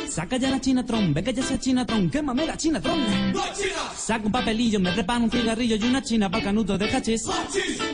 Saca 0.09 0.39
ya 0.39 0.49
la 0.49 0.59
chinatron, 0.59 1.13
venga 1.13 1.31
ya 1.33 1.43
esa 1.43 1.61
chinatron, 1.61 2.09
quémame 2.09 2.47
la 2.47 2.57
chinatron. 2.57 2.99
Saca 3.95 4.25
un 4.25 4.33
papelillo, 4.33 4.81
me 4.81 4.91
preparo 4.93 5.25
un 5.25 5.31
cigarrillo 5.31 5.77
y 5.77 5.83
una 5.85 6.01
china 6.01 6.31
para 6.31 6.45
canudo 6.45 6.79
de 6.79 6.89
cachis. 6.89 7.25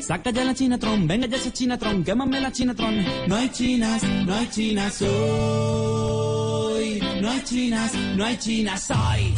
Saca 0.00 0.30
ya 0.30 0.44
la 0.44 0.54
chinatron, 0.54 1.08
venga 1.08 1.26
ya 1.26 1.38
esa 1.38 1.52
chinatron, 1.52 2.04
quémame 2.04 2.40
la 2.40 2.52
chinatron. 2.52 3.04
No 3.26 3.34
hay 3.34 3.48
chinas, 3.48 4.00
no 4.04 4.32
hay 4.32 4.48
chinas 4.48 5.02
hoy. 5.02 7.00
no 7.20 7.30
hay 7.32 7.42
chinas, 7.42 7.94
no 8.16 8.24
hay 8.24 8.36
chinas 8.36 8.90
hoy. 8.92 9.34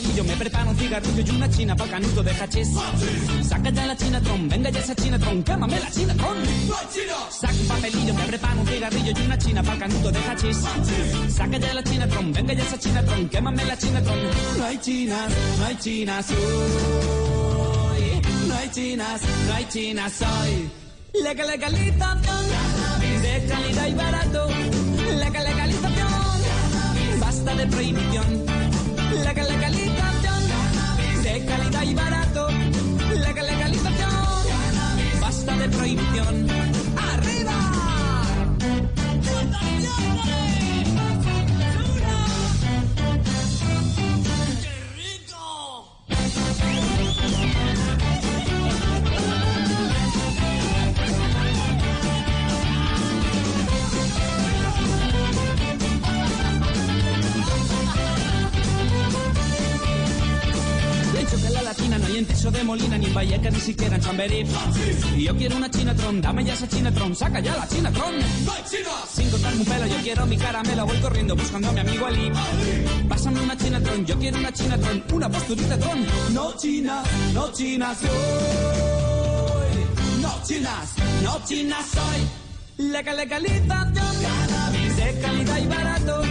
Papelillo, 0.00 0.24
me 0.24 0.36
preparo 0.36 0.70
un 0.70 0.76
cigarrillo 0.76 1.22
y 1.22 1.30
una 1.36 1.50
china 1.50 1.76
pa' 1.76 1.86
canuto 1.86 2.22
de 2.22 2.30
hachís. 2.30 2.68
Saca 3.42 3.70
ya 3.70 3.86
la 3.86 3.96
chinatron, 3.96 4.48
venga 4.48 4.70
ya 4.70 4.80
esa 4.80 4.94
chinatron, 4.94 5.42
quémame 5.42 5.80
la 5.80 5.90
chinatron. 5.90 6.36
Saca 7.30 7.54
un 7.54 7.68
papelillo, 7.68 8.14
me 8.14 8.24
preparo 8.24 8.60
un 8.60 8.66
cigarrillo 8.66 9.12
y 9.16 9.26
una 9.26 9.38
china 9.38 9.62
pa' 9.62 9.76
canuto 9.76 10.10
de 10.10 10.18
hachís. 10.18 10.56
Saca 11.28 11.58
ya 11.58 11.74
la 11.74 11.82
chinatron, 11.82 12.32
venga 12.32 12.52
ya 12.54 12.62
esa 12.62 12.78
chinatron, 12.78 13.28
quémame 13.28 13.64
la 13.64 13.76
chinatron. 13.76 14.18
No 14.58 14.64
hay 14.64 14.78
chinas, 14.78 15.32
no 15.58 15.66
hay 15.66 15.76
chinas 15.76 16.30
hoy. 16.30 16.38
No 18.48 18.54
hay 18.54 18.70
chinas, 18.70 19.20
no 19.46 19.54
hay 19.54 19.64
chinas 19.68 20.22
hoy. 20.22 20.70
Legal, 21.22 21.46
legalización 21.46 22.22
de 23.22 23.46
calidad 23.48 23.86
y 23.86 23.94
barato. 23.94 24.48
Legal, 25.18 25.44
legalización 25.44 26.10
basta 27.20 27.54
de 27.54 27.66
prohibición. 27.66 28.59
Legal, 29.12 29.48
legalización 29.48 31.22
de 31.22 31.44
calidad 31.44 31.82
y 31.82 31.94
barato. 31.94 32.48
Legal, 33.14 33.46
legalización 33.46 34.10
basta 35.20 35.56
de 35.56 35.68
prohibición. 35.68 36.46
¡Arriba! 36.96 37.80
Latina 61.70 61.98
no 61.98 62.06
hay 62.06 62.16
en 62.16 62.26
Teso 62.26 62.50
de 62.50 62.64
Molina, 62.64 62.98
ni 62.98 63.06
en 63.06 63.14
Vallecas, 63.14 63.52
ni 63.52 63.60
siquiera 63.60 63.94
en 63.94 64.02
Chamberí. 64.02 64.44
Y 65.16 65.22
yo 65.22 65.36
quiero 65.36 65.56
una 65.56 65.70
Chinatron, 65.70 66.20
dame 66.20 66.44
ya 66.44 66.54
esa 66.54 66.66
Chinatron, 66.66 67.14
saca 67.14 67.38
ya 67.38 67.56
la 67.56 67.68
Chinatron. 67.68 68.14
Sin 69.14 69.30
cortarme 69.30 69.60
un 69.60 69.64
pelo, 69.64 69.86
yo 69.86 69.96
quiero 70.02 70.26
mi 70.26 70.36
caramelo, 70.36 70.84
voy 70.84 70.96
corriendo 70.98 71.36
buscando 71.36 71.68
a 71.68 71.72
mi 71.72 71.78
amigo 71.78 72.06
Ali. 72.06 72.32
Pásame 73.08 73.40
una 73.40 73.56
Chinatron, 73.56 74.04
yo 74.04 74.18
quiero 74.18 74.38
una 74.38 74.52
Chinatron, 74.52 75.04
una 75.12 75.30
posturita 75.30 75.78
tron. 75.78 76.06
No 76.32 76.56
chinas, 76.56 77.06
no 77.34 77.52
chinas 77.52 77.98
soy. 77.98 78.10
No 80.20 80.42
chinas, 80.44 80.94
no 81.22 81.40
chinas 81.46 81.86
soy. 81.86 82.88
Legal, 82.88 83.16
legalización. 83.16 83.94
De 84.96 85.20
calidad 85.20 85.58
y 85.58 85.66
barato. 85.68 86.22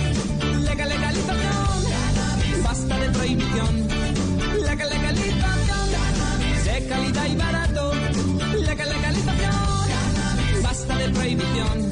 Calidad 6.90 7.26
y 7.28 7.36
barato. 7.36 7.94
Legal, 8.66 8.90
legalización. 8.90 10.64
Basta 10.64 10.98
de 10.98 11.10
prohibición. 11.10 11.90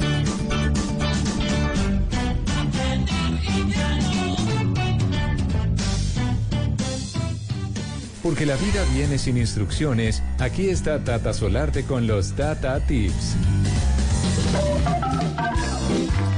Porque 8.22 8.44
la 8.44 8.56
vida 8.56 8.84
viene 8.94 9.16
sin 9.16 9.38
instrucciones, 9.38 10.22
aquí 10.38 10.68
está 10.68 11.02
Tata 11.02 11.32
Solarte 11.32 11.84
con 11.84 12.06
los 12.06 12.32
Tata 12.32 12.78
Tips. 12.80 13.34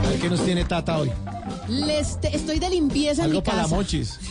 A 0.05 0.09
ver 0.11 0.20
qué 0.20 0.31
nos 0.31 0.44
tiene 0.44 0.64
Tata 0.64 0.99
hoy. 0.99 1.11
Les 1.68 2.20
te- 2.20 2.35
estoy 2.37 2.59
de 2.59 2.68
limpieza 2.70 3.23
en 3.23 3.27
Algo 3.31 3.40
mi 3.40 3.44
para 3.44 3.57
la 3.59 3.62
casa. 3.64 3.75
mochis. 3.75 4.18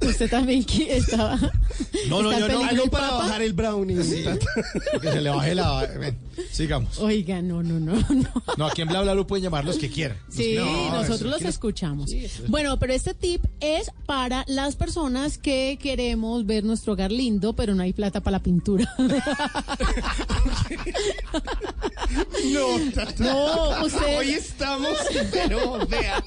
Usted 0.00 0.30
también 0.30 0.64
estaba. 0.88 1.36
No, 2.08 2.22
no, 2.22 2.36
yo 2.38 2.48
no. 2.48 2.64
Algo 2.64 2.86
para 2.86 3.10
bajar 3.10 3.42
el 3.42 3.52
brownie. 3.52 3.96
Que 5.02 5.12
se 5.12 5.20
le 5.20 5.30
baje 5.30 5.54
la. 5.54 5.86
ven, 5.98 6.18
sigamos. 6.50 6.98
Oiga, 6.98 7.42
no, 7.42 7.62
no, 7.62 7.78
no, 7.80 7.94
no. 8.08 8.28
No, 8.56 8.66
aquí 8.66 8.82
en 8.82 8.88
Bla 8.88 9.02
Bla 9.02 9.14
Blue 9.14 9.26
pueden 9.26 9.44
llamar 9.44 9.64
los 9.64 9.76
que 9.76 9.90
quieran. 9.90 10.16
Sí, 10.30 10.54
Los 10.54 10.66
que- 10.66 10.72
no, 10.72 10.90
nosotros 10.94 11.20
eso, 11.20 11.28
los 11.28 11.42
escuchamos. 11.42 12.10
Bueno, 12.48 12.78
pero 12.78 12.92
este 12.94 13.14
tip 13.14 13.44
es 13.60 13.90
para 14.06 14.44
las 14.48 14.76
personas 14.76 15.36
que 15.38 15.78
queremos 15.80 16.46
ver 16.46 16.64
nuestro 16.64 16.92
hogar 16.94 17.10
lindo, 17.12 17.54
pero 17.54 17.74
no 17.74 17.82
hay 17.82 17.92
plata 17.92 18.20
para 18.22 18.38
la 18.38 18.42
pintura. 18.42 18.88
No, 22.52 22.92
Tata. 22.94 23.22
No, 23.24 23.84
usted- 23.84 24.18
Hoy 24.18 24.30
estamos, 24.30 24.96
pero, 25.30 25.72
o 25.72 25.86
sea. 25.86 26.22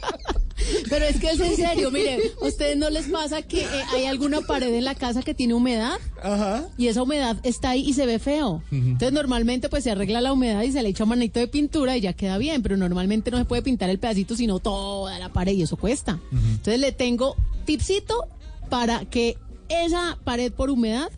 Pero 0.89 1.05
es 1.05 1.19
que 1.19 1.31
es 1.31 1.39
en 1.39 1.55
serio, 1.55 1.91
mire, 1.91 2.19
¿a 2.41 2.45
ustedes 2.45 2.77
no 2.77 2.89
les 2.89 3.07
pasa 3.07 3.41
que 3.41 3.61
eh, 3.61 3.83
hay 3.93 4.05
alguna 4.05 4.41
pared 4.41 4.73
en 4.73 4.85
la 4.85 4.95
casa 4.95 5.21
que 5.21 5.33
tiene 5.33 5.53
humedad? 5.53 5.97
Ajá. 6.21 6.67
Y 6.77 6.87
esa 6.87 7.03
humedad 7.03 7.37
está 7.43 7.71
ahí 7.71 7.81
y 7.81 7.93
se 7.93 8.05
ve 8.05 8.19
feo. 8.19 8.63
Entonces 8.71 9.13
normalmente 9.13 9.69
pues 9.69 9.83
se 9.83 9.91
arregla 9.91 10.21
la 10.21 10.33
humedad 10.33 10.61
y 10.63 10.71
se 10.71 10.81
le 10.83 10.89
echa 10.89 11.05
manito 11.05 11.39
de 11.39 11.47
pintura 11.47 11.97
y 11.97 12.01
ya 12.01 12.13
queda 12.13 12.37
bien, 12.37 12.61
pero 12.61 12.77
normalmente 12.77 13.31
no 13.31 13.37
se 13.37 13.45
puede 13.45 13.61
pintar 13.61 13.89
el 13.89 13.99
pedacito 13.99 14.35
sino 14.35 14.59
toda 14.59 15.17
la 15.19 15.29
pared 15.29 15.53
y 15.53 15.63
eso 15.63 15.77
cuesta. 15.77 16.19
Entonces 16.31 16.79
le 16.79 16.91
tengo 16.91 17.35
tipsito 17.65 18.27
para 18.69 19.05
que 19.05 19.37
esa 19.69 20.17
pared 20.23 20.51
por 20.51 20.69
humedad 20.69 21.09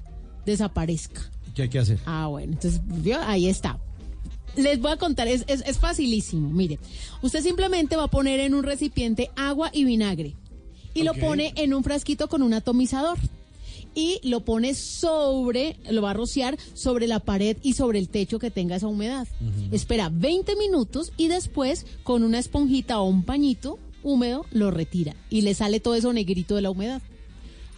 desaparezca. 0.46 1.22
¿Qué 1.54 1.64
hay 1.64 1.70
que 1.70 1.80
hacer? 1.80 2.00
Ah, 2.06 2.28
bueno, 2.28 2.54
entonces 2.54 2.82
¿vio? 2.86 3.20
ahí 3.22 3.48
está. 3.48 3.80
Les 4.56 4.80
voy 4.80 4.92
a 4.92 4.98
contar, 4.98 5.28
es, 5.28 5.44
es, 5.48 5.64
es 5.66 5.78
facilísimo. 5.80 6.50
Mire, 6.50 6.80
usted 7.22 7.42
simplemente 7.42 7.96
va 7.96 8.04
a 8.04 8.10
poner 8.10 8.40
en 8.40 8.54
un 8.54 8.64
recipiente 8.64 9.32
agua 9.36 9.70
y 9.74 9.84
vinagre 9.84 10.36
y 10.94 11.04
lo 11.04 11.14
pone 11.16 11.54
en 11.56 11.74
un 11.74 11.84
frasquito 11.84 12.28
con 12.28 12.44
un 12.44 12.54
atomizador 12.54 13.18
y 13.96 14.20
lo 14.24 14.42
pone 14.42 14.74
sobre, 14.74 15.78
lo 15.90 16.02
va 16.02 16.12
a 16.12 16.14
rociar 16.14 16.58
sobre 16.74 17.08
la 17.08 17.20
pared 17.20 17.58
y 17.64 17.74
sobre 17.74 18.00
el 18.00 18.10
techo 18.10 18.40
que 18.40 18.52
tenga 18.52 18.76
esa 18.76 18.88
humedad. 18.88 19.28
Espera 19.72 20.10
20 20.14 20.56
minutos 20.56 21.12
y 21.18 21.28
después 21.28 21.86
con 22.04 22.24
una 22.24 22.40
esponjita 22.40 23.00
o 23.00 23.08
un 23.08 23.24
pañito 23.24 23.80
húmedo 24.04 24.46
lo 24.52 24.70
retira 24.72 25.16
y 25.30 25.42
le 25.42 25.54
sale 25.54 25.80
todo 25.80 25.96
eso 25.96 26.14
negrito 26.14 26.56
de 26.56 26.62
la 26.62 26.72
humedad. 26.72 27.02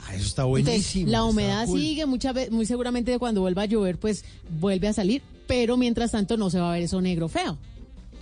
Ah, 0.07 0.13
eso 0.15 0.25
está 0.27 0.41
Entonces, 0.43 0.65
buenísimo. 0.65 1.11
la 1.11 1.23
humedad 1.23 1.65
cool. 1.65 1.79
sigue, 1.79 2.05
muchas 2.05 2.33
veces, 2.33 2.51
muy 2.51 2.65
seguramente 2.65 3.17
cuando 3.17 3.41
vuelva 3.41 3.63
a 3.63 3.65
llover, 3.65 3.97
pues 3.97 4.23
vuelve 4.59 4.87
a 4.87 4.93
salir, 4.93 5.21
pero 5.47 5.77
mientras 5.77 6.11
tanto 6.11 6.37
no 6.37 6.49
se 6.49 6.59
va 6.59 6.69
a 6.71 6.73
ver 6.73 6.83
eso 6.83 7.01
negro 7.01 7.27
feo, 7.29 7.57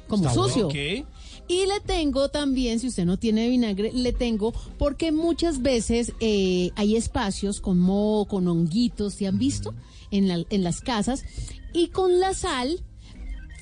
como 0.08 0.24
Está 0.28 0.34
sucio. 0.36 0.68
bueno. 0.70 1.08
Y 1.48 1.66
le 1.66 1.82
tengo 1.86 2.30
también, 2.30 2.80
si 2.80 2.88
usted 2.88 3.04
no 3.06 3.18
tiene 3.18 3.50
vinagre, 3.50 3.92
le 3.94 4.14
tengo, 4.14 4.54
porque 4.78 5.12
muchas 5.12 5.62
veces 5.62 6.14
eh, 6.22 6.72
hay 6.76 6.96
espacios 6.96 7.60
con 7.60 7.80
moho, 7.80 8.26
con 8.26 8.48
honguitos, 8.48 9.16
¿se 9.16 9.28
han 9.28 9.38
visto? 9.38 9.74
En, 10.10 10.28
la- 10.30 10.46
en 10.50 10.64
las 10.64 10.80
casas. 10.80 11.26
Y 11.74 11.88
con 11.88 12.20
la 12.22 12.34
sal 12.34 12.82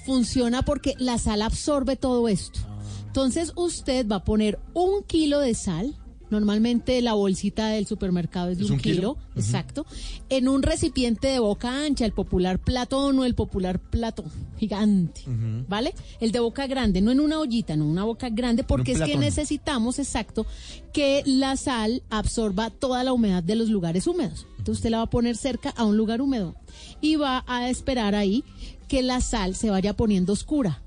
funciona 0.06 0.62
porque 0.64 0.94
la 1.00 1.18
sal 1.18 1.42
absorbe 1.42 1.96
todo 1.96 2.28
esto. 2.28 2.60
Entonces 3.08 3.52
usted 3.56 4.08
va 4.08 4.18
a 4.18 4.24
poner 4.24 4.60
un 4.74 5.04
kilo 5.04 5.40
de 5.40 5.54
sal. 5.56 5.96
Normalmente 6.32 7.02
la 7.02 7.14
bolsita 7.14 7.68
del 7.68 7.86
supermercado 7.86 8.50
es 8.50 8.58
de 8.58 8.64
¿Es 8.64 8.70
un, 8.70 8.78
un 8.78 8.82
kilo? 8.82 8.96
kilo, 8.96 9.18
exacto, 9.36 9.86
en 10.30 10.48
un 10.48 10.64
recipiente 10.64 11.28
de 11.28 11.40
boca 11.40 11.84
ancha, 11.84 12.06
el 12.06 12.14
popular 12.14 12.58
platón 12.58 13.20
o 13.20 13.26
el 13.26 13.36
popular 13.36 13.80
plato 13.80 14.24
gigante, 14.58 15.22
¿vale? 15.68 15.94
El 16.20 16.32
de 16.32 16.40
boca 16.40 16.68
grande, 16.68 17.02
no 17.02 17.12
en 17.12 17.20
una 17.20 17.40
ollita, 17.40 17.76
no, 17.76 17.86
una 17.86 18.06
boca 18.06 18.30
grande, 18.30 18.64
porque 18.64 18.94
es 18.94 19.02
que 19.02 19.18
necesitamos, 19.18 20.00
exacto, 20.00 20.46
que 20.94 21.22
la 21.26 21.58
sal 21.58 22.02
absorba 22.10 22.70
toda 22.70 23.04
la 23.04 23.14
humedad 23.14 23.44
de 23.44 23.56
los 23.56 23.70
lugares 23.70 24.08
húmedos. 24.08 24.48
Entonces 24.52 24.78
usted 24.78 24.92
la 24.92 24.98
va 24.98 25.04
a 25.04 25.10
poner 25.10 25.36
cerca 25.36 25.70
a 25.72 25.86
un 25.86 25.98
lugar 25.98 26.22
húmedo 26.22 26.56
y 27.02 27.16
va 27.16 27.44
a 27.48 27.70
esperar 27.70 28.16
ahí 28.16 28.44
que 28.88 29.02
la 29.02 29.20
sal 29.22 29.56
se 29.56 29.70
vaya 29.70 29.96
poniendo 29.96 30.34
oscura. 30.34 30.82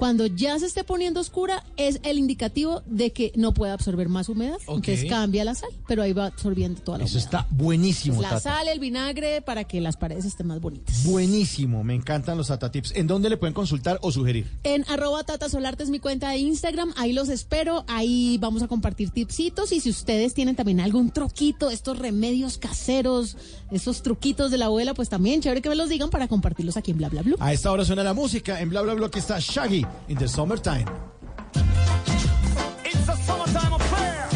Cuando 0.00 0.24
ya 0.24 0.58
se 0.58 0.64
esté 0.64 0.82
poniendo 0.82 1.20
oscura 1.20 1.62
es 1.76 2.00
el 2.04 2.16
indicativo 2.16 2.82
de 2.86 3.12
que 3.12 3.32
no 3.36 3.52
puede 3.52 3.72
absorber 3.72 4.08
más 4.08 4.30
humedad. 4.30 4.56
Ok. 4.64 4.76
Entonces 4.78 5.04
cambia 5.10 5.44
la 5.44 5.54
sal, 5.54 5.68
pero 5.86 6.02
ahí 6.02 6.14
va 6.14 6.24
absorbiendo 6.24 6.80
toda 6.80 6.96
la 6.96 7.04
Eso 7.04 7.18
humedad. 7.18 7.42
está 7.42 7.46
buenísimo, 7.54 8.22
la 8.22 8.30
Tata. 8.30 8.40
sal, 8.40 8.68
el 8.68 8.80
vinagre 8.80 9.42
para 9.42 9.64
que 9.64 9.78
las 9.82 9.98
paredes 9.98 10.24
estén 10.24 10.46
más 10.46 10.58
bonitas. 10.58 11.04
Buenísimo, 11.04 11.84
me 11.84 11.94
encantan 11.94 12.38
los 12.38 12.48
Tata 12.48 12.70
Tips. 12.70 12.92
¿En 12.96 13.06
dónde 13.08 13.28
le 13.28 13.36
pueden 13.36 13.52
consultar 13.52 13.98
o 14.00 14.10
sugerir? 14.10 14.46
En 14.62 14.86
arroba 14.88 15.22
Tata 15.22 15.50
Solarte 15.50 15.82
es 15.82 15.90
mi 15.90 15.98
cuenta 15.98 16.30
de 16.30 16.38
Instagram, 16.38 16.94
ahí 16.96 17.12
los 17.12 17.28
espero, 17.28 17.84
ahí 17.86 18.38
vamos 18.40 18.62
a 18.62 18.68
compartir 18.68 19.10
tipsitos 19.10 19.70
y 19.72 19.80
si 19.80 19.90
ustedes 19.90 20.32
tienen 20.32 20.56
también 20.56 20.80
algún 20.80 21.10
truquito, 21.10 21.68
estos 21.68 21.98
remedios 21.98 22.56
caseros, 22.56 23.36
estos 23.70 24.00
truquitos 24.02 24.50
de 24.50 24.56
la 24.56 24.64
abuela, 24.64 24.94
pues 24.94 25.10
también 25.10 25.42
chévere 25.42 25.60
que 25.60 25.68
me 25.68 25.76
los 25.76 25.90
digan 25.90 26.08
para 26.08 26.26
compartirlos 26.26 26.78
aquí 26.78 26.90
en 26.90 26.96
Bla 26.96 27.10
Bla 27.10 27.20
Blue. 27.20 27.36
A 27.38 27.52
esta 27.52 27.70
hora 27.70 27.84
suena 27.84 28.02
la 28.02 28.14
música. 28.14 28.62
En 28.62 28.70
Bla 28.70 28.80
Bla 28.80 28.94
Bla 28.94 29.10
que 29.10 29.18
está 29.18 29.36
Shaggy 29.38 29.84
in 30.08 30.16
the 30.16 30.28
summertime. 30.28 30.88
It's 32.84 33.08
a 33.08 33.16
summertime 33.16 33.72
affair. 33.72 34.28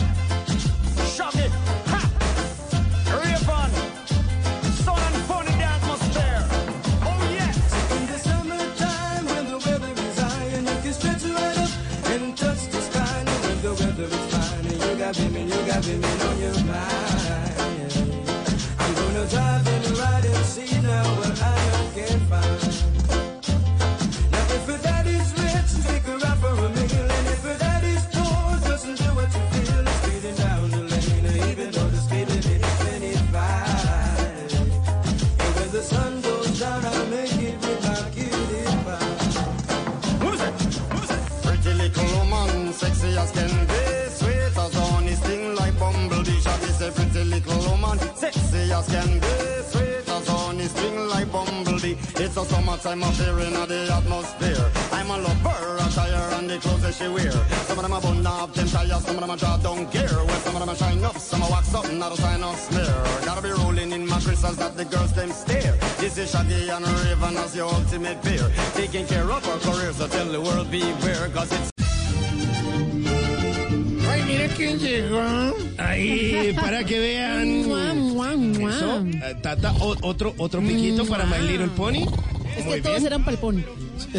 Shaggy, 1.15 1.49
ha, 1.91 2.01
Rayvon, 3.21 3.71
sun 4.85 5.13
and 5.15 5.25
funny 5.25 5.53
the 5.53 5.65
atmosphere. 5.65 6.43
Oh 7.03 7.21
yes. 7.39 7.57
In 7.97 8.07
the 8.07 8.19
summertime 8.19 9.25
when 9.27 9.45
the 9.47 9.59
weather 9.59 9.93
is 10.09 10.19
high 10.19 10.45
and 10.57 10.69
you 10.69 10.77
can 10.83 10.93
stretch 10.93 11.25
right 11.25 11.59
up 11.59 11.71
and 12.11 12.37
touch 12.37 12.67
the 12.69 12.81
sky. 12.81 13.19
And 13.19 13.29
when 13.45 13.63
the 13.63 13.73
weather 13.81 14.05
is 14.05 14.27
fine 14.33 14.67
and 14.67 14.83
you 14.83 14.97
got 14.97 15.19
women, 15.19 15.49
you 15.49 15.67
got 15.67 15.87
women 15.87 16.21
on 16.29 16.39
your 16.41 16.65
mind. 16.65 17.14
Sexy 48.25 48.73
as 48.73 48.87
can 48.89 49.21
be, 49.21 49.37
sweet 49.71 50.09
as 50.09 50.29
honey, 50.29 50.65
sting 50.65 51.09
like 51.09 51.31
bumblebee. 51.31 51.97
It's 52.23 52.37
a 52.37 52.45
summertime 52.45 53.03
affair 53.03 53.39
in 53.41 53.53
the 53.53 53.81
atmosphere. 53.93 54.71
I'm 54.93 55.11
a 55.11 55.19
lover, 55.19 55.77
attire 55.85 56.29
and 56.39 56.49
the 56.49 56.59
clothes 56.59 56.83
that 56.83 56.95
she 56.95 57.09
wear. 57.09 57.33
Some 57.69 57.79
of 57.79 57.85
them 57.85 57.93
are 57.93 58.01
bun 58.01 58.27
up, 58.27 58.53
them 58.55 58.69
tires, 58.69 59.05
some 59.05 59.17
of 59.17 59.21
them 59.21 59.31
are 59.31 59.37
draw 59.37 59.57
down 59.59 59.91
gear. 59.91 60.09
Well, 60.29 60.41
some 60.45 60.55
of 60.57 60.61
them 60.61 60.71
are 60.71 60.77
shine 60.77 61.05
up, 61.05 61.19
some 61.19 61.43
are 61.43 61.51
wax 61.51 61.75
up, 61.75 61.91
not 61.93 62.13
a 62.13 62.17
sign 62.17 62.43
of 62.43 62.57
smear. 62.57 62.97
Gotta 63.25 63.43
be 63.43 63.51
rolling 63.51 63.93
in 63.93 64.09
my 64.09 64.21
crystals 64.21 64.57
that 64.57 64.77
the 64.77 64.85
girls 64.85 65.13
them 65.13 65.31
stare. 65.31 65.77
This 65.99 66.17
is 66.17 66.31
Shaggy 66.31 66.69
and 66.69 66.87
Raven 66.87 67.37
as 67.37 67.55
your 67.57 67.69
ultimate 67.73 68.23
peer. 68.23 68.51
Taking 68.75 69.07
care 69.07 69.31
of 69.31 69.47
our 69.49 69.59
careers, 69.59 69.97
so 69.97 70.09
tell 70.09 70.27
the 70.27 70.41
world 70.41 70.71
beware, 70.71 71.29
cause 71.29 71.53
it's 71.53 71.74
Quién 74.57 74.79
llegó. 74.79 75.21
Ahí, 75.79 76.55
para 76.61 76.85
que 76.85 76.99
vean. 76.99 77.65
Eso, 78.69 79.05
eh, 79.07 79.37
Tata, 79.43 79.75
otro, 79.81 80.35
otro 80.39 80.61
piquito 80.61 81.05
para 81.07 81.25
My 81.27 81.39
Little 81.47 81.69
Pony. 81.69 82.07
Es 82.69 82.75
que 82.77 82.81
todos 82.83 82.97
bien. 82.97 83.07
eran 83.07 83.25
para 83.25 83.33
el 83.33 83.39
pony. 83.39 83.61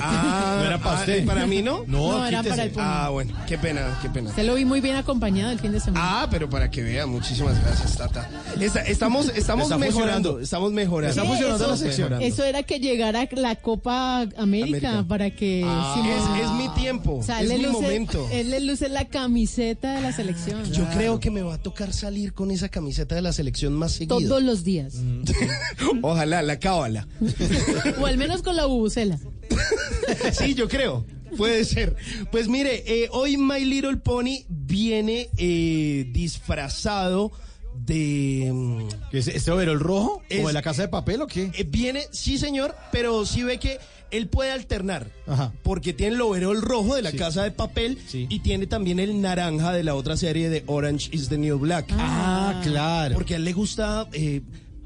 Ah, 0.02 0.56
No 0.60 0.66
era 0.66 0.78
para 0.80 0.98
ah, 0.98 1.00
usted. 1.02 1.24
¿y 1.24 1.26
para 1.26 1.46
mí 1.46 1.62
no? 1.62 1.84
No, 1.88 2.26
era 2.26 2.42
para 2.44 2.64
el 2.64 2.72
pony. 2.72 2.82
Ah, 2.84 3.10
bueno, 3.12 3.34
qué 3.48 3.58
pena, 3.58 3.98
qué 4.02 4.10
pena. 4.10 4.34
Se 4.34 4.44
lo 4.44 4.56
vi 4.56 4.66
muy 4.66 4.80
bien 4.82 4.96
acompañado 4.96 5.52
el 5.52 5.60
fin 5.60 5.72
de 5.72 5.80
semana. 5.80 6.22
Ah, 6.24 6.28
pero 6.32 6.50
para 6.50 6.70
que 6.72 6.82
vean, 6.82 7.10
muchísimas 7.10 7.62
gracias, 7.62 7.98
Tata. 7.98 8.30
Esta- 8.60 8.82
estamos 8.84 9.30
estamos 9.36 9.66
Está 9.66 9.78
mejorando, 9.78 10.32
funcionando. 10.34 10.40
estamos 10.40 10.72
mejorando. 10.72 11.10
Está 11.10 11.26
funcionando 11.26 11.64
eso, 11.64 11.72
la 11.72 11.78
sección. 11.78 12.22
Eso 12.22 12.44
era 12.44 12.64
que 12.64 12.80
llegara 12.80 13.28
la 13.34 13.56
Copa 13.58 14.22
América, 14.38 14.42
América. 14.90 15.06
para 15.08 15.32
que 15.32 15.64
Ah, 15.66 15.96
es, 16.40 16.46
es 16.46 16.52
mi 16.52 16.70
tiempo, 16.82 17.16
O 17.20 17.24
sea, 17.24 17.42
es 17.42 17.50
mi 17.50 17.58
luce, 17.58 17.72
momento. 17.74 18.28
Él 18.32 18.50
le 18.52 18.60
luce 18.62 18.88
la 18.90 19.06
camiseta 19.06 19.94
de 19.96 20.02
la 20.02 20.12
selección. 20.14 20.64
Yo 20.72 20.86
creo 20.94 21.20
que 21.20 21.32
me 21.32 21.42
va 21.42 21.56
a 21.56 21.58
tocar 21.58 21.92
salir 21.94 22.34
con 22.34 22.52
esa 22.52 22.70
camiseta 22.70 23.16
de 23.16 23.22
la 23.22 23.34
selección 23.34 23.74
más 23.74 23.94
seguido. 23.94 24.18
Todos 24.20 24.42
los 24.44 24.64
días. 24.64 24.96
Ojalá, 26.02 26.42
la 26.42 26.60
cábala. 26.60 27.08
o 28.00 28.06
al 28.06 28.18
menos 28.18 28.35
con 28.42 28.56
la 28.56 28.66
bubucela. 28.66 29.20
Sí, 30.34 30.54
yo 30.54 30.68
creo. 30.68 31.06
Puede 31.38 31.66
ser. 31.66 31.96
Pues 32.32 32.48
mire, 32.48 32.84
eh, 32.86 33.10
hoy 33.12 33.38
My 33.38 33.64
Little 33.66 33.98
Pony 33.98 34.44
viene 34.48 35.30
eh, 35.38 36.06
disfrazado 36.12 37.32
de... 37.76 38.50
mm, 38.54 38.88
¿Qué 39.12 39.18
es 39.20 39.28
este 39.28 39.52
overol 39.52 39.80
rojo? 39.80 40.22
Es- 40.30 40.44
¿O 40.44 40.48
de 40.48 40.54
la 40.54 40.62
casa 40.62 40.84
de 40.84 40.88
papel 40.88 41.22
o 41.22 41.28
qué? 41.28 41.52
eh, 41.58 41.66
viene, 41.68 42.04
sí 42.12 42.38
señor, 42.38 42.76
pero 42.92 43.26
sí 43.26 43.44
ve 43.44 43.60
que 43.60 43.80
él 44.12 44.28
puede 44.30 44.52
alternar. 44.52 45.10
Ajá. 45.28 45.52
Porque 45.64 45.92
tiene 45.92 46.16
el 46.16 46.22
overol 46.22 46.62
rojo 46.62 46.96
de 46.96 47.02
la 47.02 47.12
Sí. 47.12 47.18
casa 47.18 47.44
de 47.44 47.52
papel 47.52 47.98
Sí. 48.08 48.28
y 48.30 48.40
tiene 48.40 48.66
también 48.68 49.00
el 49.00 49.20
naranja 49.20 49.74
de 49.74 49.84
la 49.84 49.96
otra 49.96 50.16
serie 50.16 50.50
de 50.50 50.64
Orange 50.68 51.10
is 51.12 51.28
the 51.28 51.38
New 51.38 51.58
Black. 51.60 51.88
Ah, 51.92 52.62
claro. 52.64 53.16
Porque 53.16 53.34
a 53.34 53.38
él 53.38 53.44
le 53.46 53.54
gusta 53.54 54.08
eh, 54.14 54.42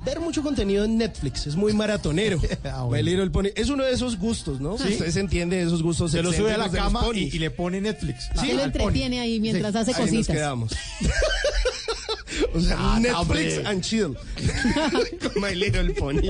ver 0.06 0.20
mucho 0.20 0.42
contenido 0.44 0.86
en 0.86 0.98
Netflix, 0.98 1.48
es 1.48 1.56
muy 1.56 1.74
maratonero. 1.74 2.40
Ah, 2.64 2.84
bueno. 2.84 3.04
My 3.04 3.10
Little 3.10 3.30
Pony. 3.32 3.48
Es 3.56 3.70
uno 3.70 3.84
de 3.84 3.92
esos 3.94 4.18
gustos, 4.18 4.60
¿no? 4.62 4.78
Sí. 4.78 4.90
Ustedes 4.94 5.16
entienden 5.16 5.66
esos 5.66 5.82
gustos. 5.82 6.12
Se 6.12 6.22
lo 6.22 6.32
sube 6.34 6.54
a 6.54 6.58
la 6.58 6.70
cama 6.70 7.04
y, 7.14 7.32
le 7.40 7.50
pone 7.52 7.82
Netflix. 7.82 8.30
Sí, 8.40 8.52
Él 8.52 8.58
pony. 8.58 8.64
entretiene 8.66 9.20
ahí 9.20 9.40
mientras 9.40 9.76
hace 9.76 9.92
Ahí 9.92 10.02
nos 10.02 10.10
cositas. 10.10 10.36
quedamos. 10.36 10.72
o 12.54 12.60
sea, 12.62 12.76
Ah, 12.80 13.00
Netflix 13.00 13.66
and 13.66 13.82
chill. 13.82 14.16
Con 15.34 15.42
My 15.42 15.56
Little 15.56 15.94
Pony. 15.94 16.30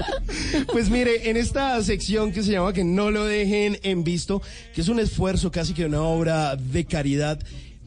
Pues 0.72 0.90
mire, 0.90 1.30
en 1.30 1.38
esta 1.38 1.82
sección 1.84 2.32
que 2.32 2.44
se 2.44 2.52
llama 2.52 2.74
Que 2.74 2.84
no 2.84 3.12
lo 3.12 3.26
dejen 3.26 3.80
en 3.84 4.04
visto, 4.04 4.42
que 4.74 4.82
es 4.82 4.88
un 4.88 5.00
esfuerzo 5.00 5.52
casi 5.52 5.74
que 5.74 5.86
una 5.86 6.02
obra 6.02 6.56
de 6.56 6.86
caridad. 6.86 7.40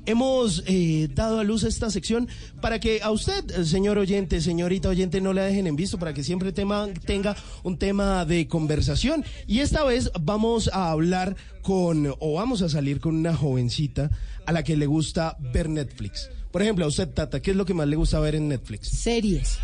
Hemos 0.04 0.64
eh, 0.66 1.08
dado 1.14 1.38
a 1.38 1.44
luz 1.44 1.62
esta 1.62 1.90
sección 1.90 2.28
para 2.60 2.80
que 2.80 3.02
a 3.02 3.10
usted, 3.10 3.48
eh, 3.50 3.64
señor 3.64 3.98
oyente, 3.98 4.40
señorita 4.40 4.88
oyente, 4.88 5.20
no 5.20 5.32
la 5.32 5.44
dejen 5.44 5.66
en 5.66 5.76
visto, 5.76 5.98
para 5.98 6.12
que 6.12 6.24
siempre 6.24 6.52
tema- 6.52 6.88
tenga 7.06 7.36
un 7.62 7.78
tema 7.78 8.24
de 8.24 8.48
conversación. 8.48 9.24
Y 9.46 9.60
esta 9.60 9.84
vez 9.84 10.10
vamos 10.20 10.68
a 10.72 10.90
hablar 10.90 11.36
con, 11.62 12.14
o 12.18 12.34
vamos 12.34 12.62
a 12.62 12.68
salir 12.68 12.98
con 13.00 13.14
una 13.16 13.34
jovencita 13.36 14.10
a 14.44 14.52
la 14.52 14.64
que 14.64 14.76
le 14.76 14.86
gusta 14.86 15.36
ver 15.52 15.68
Netflix. 15.68 16.30
Por 16.50 16.62
ejemplo, 16.62 16.84
a 16.84 16.88
usted, 16.88 17.08
Tata, 17.08 17.40
¿qué 17.40 17.52
es 17.52 17.56
lo 17.56 17.64
que 17.64 17.72
más 17.74 17.86
le 17.86 17.96
gusta 17.96 18.18
ver 18.20 18.34
en 18.34 18.48
Netflix? 18.48 18.88
Series. 18.88 19.58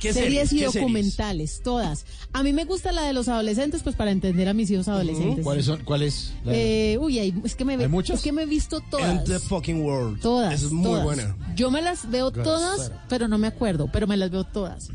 ¿Qué 0.00 0.12
series 0.12 0.52
y 0.52 0.58
¿Qué 0.58 0.64
documentales, 0.66 1.60
todas. 1.62 2.06
A 2.32 2.42
mí 2.42 2.52
me 2.52 2.64
gusta 2.64 2.90
la 2.92 3.02
de 3.02 3.12
los 3.12 3.28
adolescentes, 3.28 3.82
pues 3.82 3.94
para 3.94 4.10
entender 4.10 4.48
a 4.48 4.54
mis 4.54 4.70
hijos 4.70 4.88
adolescentes. 4.88 5.44
¿Cuáles 5.44 5.64
son? 5.66 5.82
¿Cuál 5.84 6.02
es? 6.02 6.32
la- 6.44 6.52
Eh, 6.54 6.98
uy, 7.00 7.18
hay- 7.20 7.34
es 7.44 7.54
que 7.54 7.64
me 7.64 7.74
¿Hay 7.76 7.88
muchas? 7.88 8.16
es 8.18 8.22
que 8.24 8.32
me 8.32 8.42
he 8.42 8.46
visto 8.46 8.78
And 8.78 8.90
todas. 8.90 9.24
the 9.24 9.38
fucking 9.38 9.80
world. 9.82 10.20
Todas. 10.20 10.54
Esa 10.54 10.66
es 10.66 10.72
muy 10.72 10.84
todas. 10.86 11.04
buena. 11.04 11.36
Yo 11.54 11.70
me 11.70 11.82
las 11.82 12.10
veo 12.10 12.30
todas, 12.32 12.90
pero 13.08 13.28
no 13.28 13.38
me 13.38 13.46
acuerdo, 13.46 13.88
pero 13.92 14.06
me 14.06 14.16
las 14.16 14.30
veo 14.30 14.44
todas. 14.44 14.88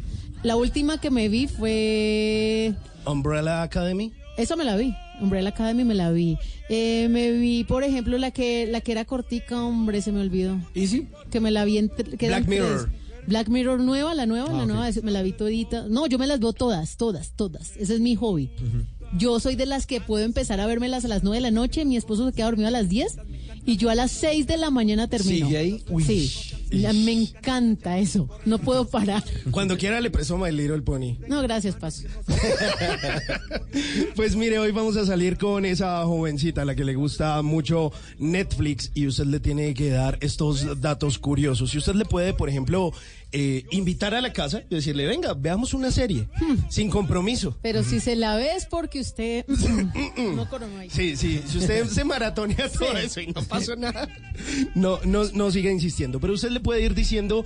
La 0.43 0.55
última 0.55 0.99
que 0.99 1.09
me 1.09 1.29
vi 1.29 1.47
fue 1.47 2.73
Umbrella 3.05 3.61
Academy. 3.63 4.11
Esa 4.37 4.55
me 4.55 4.63
la 4.63 4.75
vi. 4.75 4.93
Umbrella 5.21 5.49
Academy 5.49 5.83
me 5.83 5.93
la 5.93 6.11
vi. 6.11 6.37
Eh, 6.69 7.07
me 7.11 7.31
vi, 7.33 7.63
por 7.63 7.83
ejemplo, 7.83 8.17
la 8.17 8.31
que 8.31 8.65
la 8.65 8.81
que 8.81 8.91
era 8.91 9.05
cortica, 9.05 9.61
hombre, 9.63 10.01
se 10.01 10.11
me 10.11 10.19
olvidó. 10.21 10.57
¿Easy? 10.73 11.07
Que 11.29 11.39
me 11.39 11.51
la 11.51 11.63
vi 11.65 11.77
en 11.77 11.89
que 11.89 12.27
Black 12.27 12.47
Mirror. 12.47 12.89
tres. 12.89 13.00
Black 13.27 13.49
Mirror 13.49 13.79
nueva, 13.79 14.13
la 14.15 14.25
nueva, 14.25 14.47
Ah, 14.49 14.57
la 14.57 14.65
nueva, 14.65 14.89
me 15.03 15.11
la 15.11 15.21
vi 15.21 15.31
todita. 15.33 15.87
No, 15.87 16.07
yo 16.07 16.17
me 16.17 16.27
las 16.27 16.39
veo 16.39 16.53
todas, 16.53 16.97
todas, 16.97 17.31
todas. 17.35 17.75
Ese 17.77 17.95
es 17.95 17.99
mi 17.99 18.15
hobby. 18.15 18.49
Yo 19.17 19.39
soy 19.39 19.55
de 19.55 19.65
las 19.65 19.85
que 19.85 19.99
puedo 20.01 20.23
empezar 20.23 20.59
a 20.59 20.65
vérmelas 20.65 21.03
a 21.05 21.07
las 21.09 21.23
9 21.23 21.37
de 21.37 21.41
la 21.41 21.51
noche, 21.51 21.83
mi 21.85 21.97
esposo 21.97 22.27
se 22.27 22.33
queda 22.33 22.45
dormido 22.45 22.67
a 22.69 22.71
las 22.71 22.87
10 22.89 23.17
y 23.65 23.77
yo 23.77 23.89
a 23.89 23.95
las 23.95 24.11
6 24.11 24.47
de 24.47 24.57
la 24.57 24.69
mañana 24.69 25.07
termino. 25.07 25.47
¿Sigue 25.47 25.57
ahí? 25.57 25.83
Uy. 25.89 26.03
Sí. 26.03 26.31
Me 26.71 27.11
encanta 27.11 27.99
eso. 27.99 28.29
No 28.45 28.57
puedo 28.57 28.87
parar. 28.87 29.23
Cuando 29.51 29.77
quiera 29.77 29.99
le 29.99 30.09
presto 30.09 30.37
My 30.37 30.51
Little 30.51 30.81
Pony. 30.81 31.17
No, 31.27 31.41
gracias, 31.41 31.75
Paso. 31.75 32.07
Pues 34.15 34.35
mire, 34.35 34.59
hoy 34.59 34.71
vamos 34.71 34.97
a 34.97 35.05
salir 35.05 35.37
con 35.37 35.65
esa 35.65 36.03
jovencita 36.03 36.61
a 36.61 36.65
la 36.65 36.75
que 36.75 36.83
le 36.83 36.95
gusta 36.95 37.41
mucho 37.41 37.91
Netflix 38.19 38.91
y 38.93 39.07
usted 39.07 39.25
le 39.25 39.39
tiene 39.39 39.73
que 39.73 39.89
dar 39.89 40.17
estos 40.21 40.81
datos 40.81 41.17
curiosos. 41.17 41.71
Si 41.71 41.77
usted 41.77 41.95
le 41.95 42.05
puede, 42.05 42.33
por 42.33 42.49
ejemplo, 42.49 42.91
eh, 43.33 43.65
invitar 43.71 44.13
a 44.13 44.19
la 44.19 44.33
casa 44.33 44.63
y 44.69 44.75
decirle, 44.75 45.07
venga, 45.07 45.33
veamos 45.33 45.73
una 45.73 45.91
serie, 45.91 46.27
sin 46.69 46.89
compromiso. 46.89 47.57
Pero 47.61 47.83
si 47.83 47.99
se 47.99 48.15
la 48.15 48.35
ve 48.35 48.55
es 48.55 48.65
porque 48.65 48.99
usted 48.99 49.45
no 50.35 50.49
coronó 50.49 50.77
ahí. 50.79 50.89
Sí, 50.89 51.15
sí, 51.15 51.41
si 51.47 51.59
usted 51.59 51.87
se 51.87 52.03
maratonea 52.03 52.69
todo 52.69 52.97
eso 52.97 53.21
y 53.21 53.27
no 53.27 53.41
pasó 53.43 53.75
nada, 53.75 54.09
no, 54.75 54.99
no, 55.05 55.23
no 55.33 55.51
siga 55.51 55.71
insistiendo. 55.71 56.19
Pero 56.19 56.33
usted 56.33 56.49
le 56.49 56.59
puede 56.61 56.81
ir 56.81 56.95
diciendo, 56.95 57.45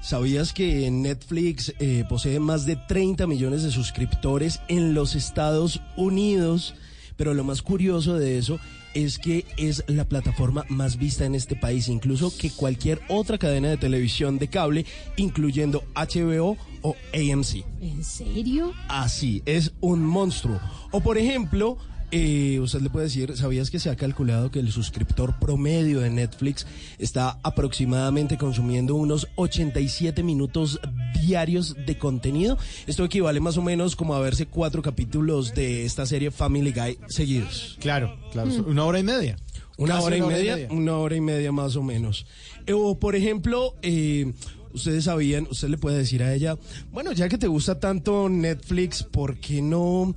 ¿sabías 0.00 0.52
que 0.52 0.90
Netflix 0.90 1.72
eh, 1.78 2.04
posee 2.08 2.40
más 2.40 2.66
de 2.66 2.76
30 2.76 3.26
millones 3.26 3.62
de 3.62 3.70
suscriptores 3.70 4.60
en 4.68 4.94
los 4.94 5.14
Estados 5.14 5.80
Unidos? 5.96 6.74
Pero 7.16 7.32
lo 7.32 7.44
más 7.44 7.62
curioso 7.62 8.14
de 8.14 8.38
eso 8.38 8.58
es 8.94 9.18
que 9.18 9.44
es 9.56 9.84
la 9.88 10.08
plataforma 10.08 10.64
más 10.68 10.96
vista 10.96 11.26
en 11.26 11.34
este 11.34 11.54
país, 11.54 11.88
incluso 11.88 12.32
que 12.36 12.50
cualquier 12.50 13.00
otra 13.08 13.36
cadena 13.36 13.68
de 13.68 13.76
televisión 13.76 14.38
de 14.38 14.48
cable, 14.48 14.86
incluyendo 15.16 15.84
HBO 15.94 16.56
o 16.82 16.96
AMC. 17.12 17.64
¿En 17.80 18.02
serio? 18.02 18.72
Así, 18.88 19.42
es 19.44 19.72
un 19.80 20.04
monstruo. 20.04 20.60
O 20.92 21.00
por 21.00 21.18
ejemplo, 21.18 21.76
eh, 22.10 22.58
usted 22.60 22.80
le 22.80 22.90
puede 22.90 23.06
decir, 23.06 23.36
¿sabías 23.36 23.70
que 23.70 23.78
se 23.78 23.90
ha 23.90 23.96
calculado 23.96 24.50
que 24.50 24.58
el 24.58 24.70
suscriptor 24.70 25.38
promedio 25.38 26.00
de 26.00 26.10
Netflix 26.10 26.66
está 26.98 27.38
aproximadamente 27.42 28.38
consumiendo 28.38 28.94
unos 28.94 29.28
87 29.36 30.22
minutos 30.22 30.80
diarios 31.20 31.76
de 31.86 31.98
contenido? 31.98 32.58
Esto 32.86 33.04
equivale 33.04 33.40
más 33.40 33.56
o 33.56 33.62
menos 33.62 33.96
como 33.96 34.14
a 34.14 34.20
verse 34.20 34.46
cuatro 34.46 34.82
capítulos 34.82 35.54
de 35.54 35.84
esta 35.84 36.06
serie 36.06 36.30
Family 36.30 36.72
Guy 36.72 36.98
seguidos. 37.08 37.76
Claro, 37.80 38.16
claro. 38.32 38.50
Mm. 38.50 38.68
Una 38.70 38.84
hora 38.84 38.98
y 38.98 39.02
media. 39.02 39.36
Una 39.78 39.94
Casi 39.94 40.06
hora 40.06 40.16
y 40.16 40.22
media, 40.22 40.68
una 40.70 40.96
hora 40.96 41.16
y 41.16 41.20
media 41.20 41.52
más 41.52 41.76
o 41.76 41.82
menos. 41.82 42.26
Eh, 42.66 42.72
O 42.72 42.98
por 42.98 43.14
ejemplo, 43.14 43.74
eh, 43.82 44.32
ustedes 44.72 45.04
sabían, 45.04 45.46
usted 45.50 45.68
le 45.68 45.78
puede 45.78 45.98
decir 45.98 46.22
a 46.22 46.32
ella, 46.32 46.56
bueno, 46.92 47.12
ya 47.12 47.28
que 47.28 47.36
te 47.36 47.46
gusta 47.46 47.78
tanto 47.78 48.28
Netflix, 48.28 49.02
¿por 49.02 49.36
qué 49.36 49.60
no 49.60 50.14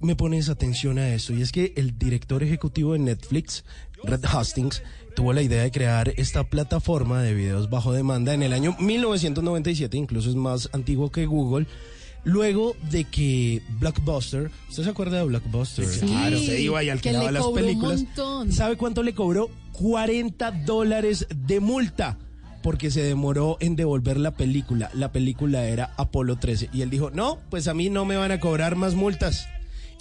me 0.00 0.16
pones 0.16 0.48
atención 0.48 0.98
a 0.98 1.14
esto? 1.14 1.32
Y 1.32 1.42
es 1.42 1.52
que 1.52 1.72
el 1.76 1.98
director 1.98 2.42
ejecutivo 2.42 2.92
de 2.92 3.00
Netflix, 3.00 3.64
Red 4.04 4.24
Hastings, 4.24 4.82
tuvo 5.14 5.32
la 5.32 5.42
idea 5.42 5.62
de 5.62 5.70
crear 5.70 6.12
esta 6.16 6.44
plataforma 6.44 7.22
de 7.22 7.34
videos 7.34 7.70
bajo 7.70 7.92
demanda 7.92 8.34
en 8.34 8.42
el 8.42 8.52
año 8.52 8.76
1997, 8.78 9.96
incluso 9.96 10.28
es 10.28 10.36
más 10.36 10.68
antiguo 10.72 11.10
que 11.10 11.26
Google. 11.26 11.66
Luego 12.24 12.76
de 12.90 13.04
que 13.04 13.62
Blockbuster, 13.78 14.50
¿usted 14.68 14.82
se 14.82 14.90
acuerda 14.90 15.18
de 15.18 15.24
Blockbuster? 15.24 15.86
Sí, 15.86 16.06
claro, 16.06 16.38
se 16.38 16.60
iba 16.60 16.82
y 16.82 16.86
que 16.86 16.92
alquilaba 16.92 17.30
le 17.30 17.38
las 17.38 17.46
películas. 17.46 18.02
montón. 18.02 18.52
¿Sabe 18.52 18.76
cuánto 18.76 19.04
le 19.04 19.14
cobró? 19.14 19.48
40 19.72 20.50
dólares 20.50 21.26
de 21.34 21.60
multa 21.60 22.18
porque 22.66 22.90
se 22.90 23.00
demoró 23.02 23.58
en 23.60 23.76
devolver 23.76 24.18
la 24.18 24.32
película. 24.32 24.90
La 24.92 25.12
película 25.12 25.66
era 25.66 25.94
Apolo 25.96 26.34
13 26.34 26.70
y 26.72 26.82
él 26.82 26.90
dijo, 26.90 27.10
no, 27.10 27.38
pues 27.48 27.68
a 27.68 27.74
mí 27.74 27.90
no 27.90 28.04
me 28.04 28.16
van 28.16 28.32
a 28.32 28.40
cobrar 28.40 28.74
más 28.74 28.96
multas. 28.96 29.48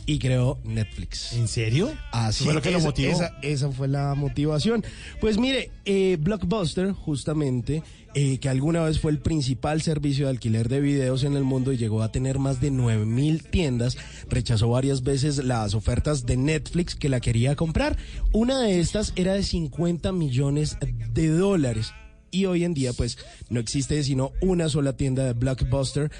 Y 0.07 0.19
creó 0.19 0.59
Netflix. 0.63 1.33
¿En 1.33 1.47
serio? 1.47 1.91
Así 2.11 2.43
¿Fue 2.43 2.53
lo 2.53 2.61
que 2.61 2.69
lo 2.69 2.77
esa- 2.77 2.87
motivó? 2.87 3.11
Esa, 3.11 3.37
esa 3.41 3.71
fue 3.71 3.87
la 3.87 4.13
motivación. 4.13 4.83
Pues 5.19 5.39
mire, 5.39 5.71
eh, 5.85 6.17
Blockbuster, 6.19 6.91
justamente, 6.91 7.81
eh, 8.13 8.37
que 8.37 8.47
alguna 8.47 8.83
vez 8.83 8.99
fue 8.99 9.11
el 9.11 9.17
principal 9.19 9.81
servicio 9.81 10.25
de 10.27 10.31
alquiler 10.31 10.69
de 10.69 10.79
videos 10.79 11.23
en 11.23 11.35
el 11.35 11.43
mundo 11.43 11.73
y 11.73 11.77
llegó 11.77 12.03
a 12.03 12.11
tener 12.11 12.37
más 12.37 12.61
de 12.61 12.69
9 12.69 13.05
mil 13.05 13.43
tiendas, 13.43 13.97
rechazó 14.29 14.69
varias 14.69 15.01
veces 15.01 15.43
las 15.43 15.73
ofertas 15.73 16.25
de 16.27 16.37
Netflix 16.37 16.93
que 16.95 17.09
la 17.09 17.19
quería 17.19 17.55
comprar. 17.55 17.97
Una 18.31 18.61
de 18.61 18.79
estas 18.79 19.11
era 19.15 19.33
de 19.33 19.41
50 19.41 20.11
millones 20.11 20.77
de 21.13 21.29
dólares. 21.29 21.93
Y 22.31 22.45
hoy 22.47 22.65
en 22.65 22.73
día, 22.73 22.91
pues, 22.91 23.17
no 23.49 23.61
existe 23.61 24.03
sino 24.03 24.33
una 24.41 24.67
sola 24.67 24.97
tienda 24.97 25.23
de 25.23 25.31
Blockbuster. 25.33 26.11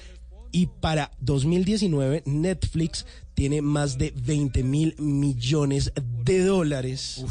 Y 0.51 0.67
para 0.67 1.11
2019, 1.19 2.23
Netflix 2.25 3.05
tiene 3.33 3.61
más 3.61 3.97
de 3.97 4.13
20 4.15 4.63
mil 4.63 4.95
millones 4.97 5.91
de 6.23 6.43
dólares 6.43 7.23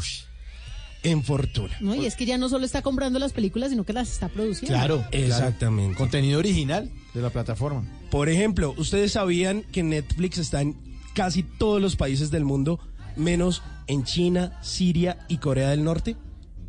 en 1.03 1.23
fortuna. 1.23 1.75
No, 1.79 1.95
y 1.95 2.05
es 2.05 2.15
que 2.15 2.25
ya 2.25 2.37
no 2.37 2.49
solo 2.49 2.65
está 2.65 2.81
comprando 2.81 3.19
las 3.19 3.33
películas, 3.33 3.69
sino 3.69 3.83
que 3.83 3.93
las 3.93 4.11
está 4.11 4.27
produciendo. 4.27 4.75
Claro, 4.75 5.05
Exactamente. 5.11 5.97
Contenido 5.97 6.39
original 6.39 6.89
de 7.13 7.21
la 7.21 7.29
plataforma. 7.29 7.83
Por 8.11 8.29
ejemplo, 8.29 8.73
¿ustedes 8.77 9.13
sabían 9.13 9.63
que 9.71 9.83
Netflix 9.83 10.37
está 10.37 10.61
en 10.61 10.75
casi 11.13 11.43
todos 11.43 11.81
los 11.81 11.95
países 11.95 12.31
del 12.31 12.43
mundo, 12.43 12.79
menos 13.15 13.61
en 13.87 14.03
China, 14.03 14.59
Siria 14.61 15.25
y 15.27 15.37
Corea 15.37 15.69
del 15.69 15.83
Norte? 15.83 16.15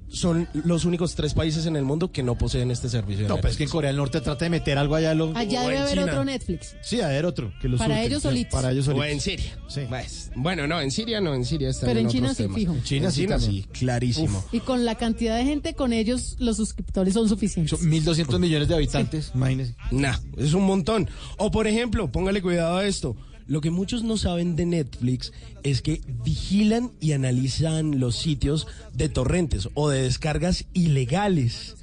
Son 0.08 0.48
los 0.64 0.84
únicos 0.84 1.14
tres 1.16 1.34
países 1.34 1.66
en 1.66 1.74
el 1.76 1.84
mundo 1.84 2.12
que 2.12 2.22
no 2.22 2.38
poseen 2.38 2.70
este 2.70 2.88
servicio. 2.88 3.24
de 3.24 3.28
No, 3.28 3.36
pero 3.36 3.48
es 3.48 3.56
que 3.56 3.64
en. 3.64 3.70
Corea 3.70 3.88
del 3.90 3.96
Norte 3.96 4.20
trata 4.20 4.44
de 4.44 4.50
meter 4.50 4.78
algo 4.78 4.94
allá. 4.94 5.14
Lo, 5.14 5.36
Allá 5.36 5.62
O 5.62 5.66
debe 5.68 5.78
haber 5.78 5.98
China. 5.98 6.04
otro 6.12 6.24
Netflix. 6.24 6.76
Sí, 6.82 7.00
a 7.00 7.08
ver 7.08 7.26
otro. 7.26 7.52
Que 7.60 7.68
los 7.68 7.78
Para 7.78 7.94
surten, 7.96 8.06
ellos 8.10 8.22
sí, 8.22 8.28
solitos. 8.28 8.52
Para 8.52 8.70
ellos 8.72 8.88
O 8.88 8.92
solitos. 8.92 9.08
en 9.12 9.20
Siria. 9.20 9.58
Sí. 9.68 9.80
Pues, 9.88 10.30
bueno, 10.36 10.66
no, 10.66 10.80
en 10.80 10.90
Siria 10.90 11.20
no, 11.20 11.34
en 11.34 11.44
Siria 11.44 11.70
está 11.70 11.86
Pero 11.86 12.00
en 12.00 12.08
China 12.08 12.30
otros 12.32 12.36
sí, 12.36 12.42
temas. 12.44 12.56
fijo. 12.56 12.72
En 12.74 12.82
China 12.84 13.10
sí 13.10 13.20
China 13.22 13.38
sí, 13.40 13.44
también. 13.46 13.68
clarísimo. 13.72 14.44
Y 14.52 14.60
con 14.60 14.84
la 14.84 14.94
cantidad 14.94 15.36
de 15.36 15.44
gente, 15.44 15.74
con 15.74 15.92
ellos 15.92 16.36
los 16.38 16.56
suscriptores 16.56 17.12
son 17.14 17.28
suficientes. 17.28 17.78
Son 17.78 17.90
1.200 17.90 18.38
millones 18.38 18.68
de 18.68 18.74
habitantes, 18.76 19.32
imagínese. 19.34 19.74
Nah, 19.90 20.16
es 20.36 20.54
un 20.54 20.62
montón. 20.64 21.08
O 21.36 21.50
por 21.50 21.66
ejemplo, 21.66 22.10
póngale 22.12 22.40
cuidado 22.42 22.76
a 22.76 22.86
esto. 22.86 23.16
Lo 23.46 23.60
que 23.60 23.70
muchos 23.70 24.02
no 24.02 24.16
saben 24.16 24.56
de 24.56 24.66
Netflix 24.66 25.32
es 25.62 25.80
que 25.80 26.00
vigilan 26.24 26.92
y 27.00 27.12
analizan 27.12 28.00
los 28.00 28.16
sitios 28.16 28.66
de 28.92 29.08
torrentes 29.08 29.68
o 29.74 29.88
de 29.88 30.02
descargas 30.02 30.64
ilegales. 30.72 31.76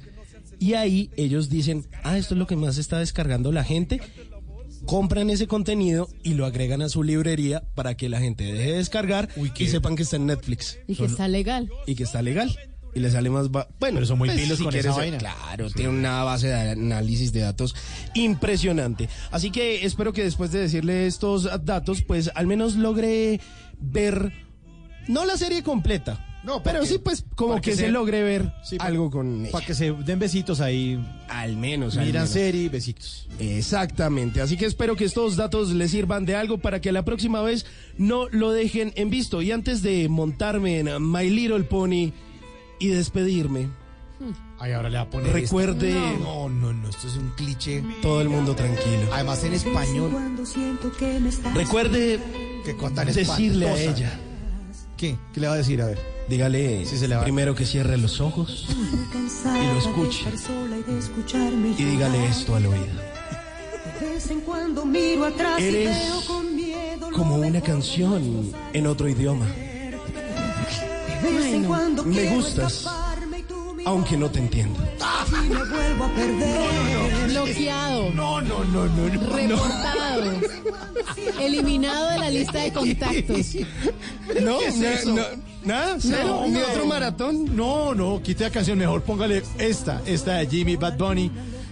Y 0.58 0.74
ahí 0.74 1.10
ellos 1.16 1.48
dicen, 1.48 1.86
ah, 2.02 2.18
esto 2.18 2.34
es 2.34 2.38
lo 2.38 2.46
que 2.46 2.56
más 2.56 2.78
está 2.78 2.98
descargando 2.98 3.50
la 3.50 3.64
gente. 3.64 4.00
Compran 4.84 5.30
ese 5.30 5.46
contenido 5.46 6.08
y 6.22 6.34
lo 6.34 6.44
agregan 6.44 6.82
a 6.82 6.90
su 6.90 7.02
librería 7.02 7.62
para 7.74 7.96
que 7.96 8.10
la 8.10 8.20
gente 8.20 8.44
deje 8.44 8.72
de 8.72 8.76
descargar 8.78 9.30
y 9.36 9.66
sepan 9.66 9.96
que 9.96 10.02
está 10.02 10.16
en 10.16 10.26
Netflix. 10.26 10.78
Y 10.86 10.96
que 10.96 11.06
está 11.06 11.28
legal. 11.28 11.70
Y 11.86 11.94
que 11.94 12.02
está 12.02 12.20
legal. 12.20 12.54
Y 12.94 13.00
le 13.00 13.10
sale 13.10 13.28
más... 13.30 13.50
ba- 13.50 13.68
Bueno, 13.80 13.96
Pero 13.96 14.06
son 14.06 14.18
muy 14.18 14.28
pues, 14.28 14.40
pilos 14.40 14.58
con 14.60 14.68
quieres 14.70 14.90
esa 14.92 14.96
vaina. 14.98 15.18
Claro, 15.18 15.68
tiene 15.70 15.90
una 15.90 16.22
base 16.22 16.46
de 16.46 16.70
análisis 16.70 17.32
de 17.32 17.40
datos 17.40 17.74
impresionante. 18.14 19.08
Así 19.30 19.50
que 19.50 19.84
espero 19.84 20.12
que 20.12 20.22
después 20.22 20.52
de 20.52 20.60
decirle 20.60 21.06
estos 21.06 21.48
datos, 21.64 22.02
pues 22.02 22.30
al 22.34 22.46
menos 22.46 22.76
logre 22.76 23.40
ver, 23.80 24.32
no 25.08 25.24
la 25.26 25.36
serie 25.36 25.62
completa, 25.64 26.24
No, 26.44 26.62
pero 26.62 26.78
para 26.78 26.86
sí 26.86 26.94
que- 26.94 26.98
pues 27.00 27.24
como 27.34 27.56
que, 27.56 27.70
que 27.70 27.76
se 27.76 27.82
se- 27.86 27.90
logre 27.90 28.22
ver 28.22 28.52
Sí, 28.62 28.76
algo 28.78 29.10
con 29.10 29.42
ella. 29.42 29.50
Para 29.52 29.66
que 29.66 29.74
se 29.74 29.90
den 29.92 30.18
besitos 30.20 30.60
ahí. 30.60 31.04
Al 31.28 31.56
menos. 31.56 31.96
al 31.96 32.06
Miran 32.06 32.22
menos. 32.22 32.30
serie, 32.30 32.68
besitos. 32.68 33.28
Exactamente, 33.40 34.40
así 34.40 34.56
que 34.56 34.66
espero 34.66 34.94
que 34.94 35.04
estos 35.04 35.36
datos 35.36 35.70
les 35.70 35.90
sirvan 35.90 36.24
de 36.26 36.36
algo 36.36 36.58
para 36.58 36.80
que 36.80 36.92
la 36.92 37.04
próxima 37.04 37.42
vez 37.42 37.66
no 37.98 38.28
lo 38.28 38.52
dejen 38.52 38.92
en 38.94 39.10
visto. 39.10 39.42
Y 39.42 39.50
antes 39.52 39.82
de 39.82 40.08
montarme 40.08 40.78
en 40.78 41.10
My 41.10 41.28
Little 41.28 41.64
Pony 41.64 42.12
y 42.78 42.88
despedirme, 42.88 43.68
Ay, 44.58 44.72
ahora 44.72 44.88
le 44.88 44.96
va 44.96 45.02
a 45.02 45.10
poner. 45.10 45.32
Recuerde-. 45.32 45.92
No, 46.20 46.48
no, 46.48 46.72
no, 46.72 46.88
esto 46.88 47.08
es 47.08 47.16
un 47.16 47.30
cliché. 47.30 47.82
todo 48.00 48.20
el 48.20 48.28
mundo 48.28 48.54
tranquilo. 48.54 49.08
Además 49.12 49.42
en 49.44 49.54
español. 49.54 50.10
Recuerde 51.54 52.20
Que 52.64 52.74
tan 52.74 53.06
decirle 53.08 53.68
a 53.68 53.76
ella, 53.78 54.18
¿Qué? 54.96 55.16
¿Qué 55.32 55.40
le 55.40 55.48
va 55.48 55.54
a 55.54 55.56
decir? 55.56 55.82
A 55.82 55.86
ver. 55.86 55.98
dígale 56.28 56.86
Sí, 56.86 56.96
se 56.96 57.08
le 57.08 57.16
va. 57.16 57.24
primero 57.24 57.54
que 57.54 57.66
cierre 57.66 57.98
los 57.98 58.20
ojos 58.20 58.66
y 58.70 59.66
lo 59.66 59.78
escuche 59.78 60.24
y 61.76 61.84
dígale 61.84 62.26
esto 62.26 62.54
al 62.54 62.66
oído. 62.66 62.86
Eres 65.58 66.22
como 67.12 67.36
una 67.36 67.60
canción 67.60 68.52
en 68.72 68.86
otro 68.86 69.08
idioma. 69.08 69.46
Me 72.04 72.34
gustas, 72.34 72.86
aunque 73.86 74.16
no 74.16 74.30
te 74.30 74.38
entiendo. 74.40 74.78
y 75.44 75.48
me 75.48 75.64
vuelvo 75.64 76.04
a 76.04 76.08
perder. 76.14 77.28
Bloqueado. 77.30 78.10
No, 78.10 78.40
no, 78.42 78.64
no, 78.64 78.84
no, 78.86 79.08
no. 79.08 79.36
Reportado. 79.36 80.32
Eliminado 81.40 82.10
de 82.10 82.18
la 82.18 82.30
lista 82.30 82.58
de 82.60 82.72
contactos. 82.72 83.46
No, 84.42 84.58
¿Qué 84.58 84.66
es 84.68 84.76
na- 84.76 84.92
eso? 84.92 85.14
no, 85.14 85.22
nada, 85.64 85.96
cero, 85.98 86.40
No, 86.42 86.46
ni 86.46 86.52
no. 86.58 86.66
otro 86.66 86.86
maratón. 86.86 87.56
No, 87.56 87.94
no, 87.94 88.20
quite 88.22 88.44
la 88.44 88.50
canción, 88.50 88.78
mejor 88.78 89.02
póngale 89.02 89.42
esta, 89.58 90.02
esta 90.06 90.34
de 90.36 90.46
Jimmy 90.46 90.76
Bad 90.76 90.96
Bunny. 90.98 91.30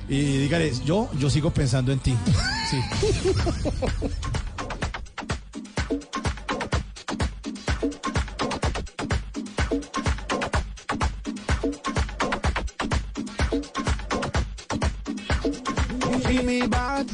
Y 0.08 0.38
dígale, 0.38 0.72
yo, 0.84 1.08
yo 1.18 1.30
sigo 1.30 1.50
pensando 1.50 1.92
en 1.92 1.98
ti. 2.00 2.14
Sí. 2.70 2.78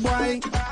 Boy. 0.02 0.67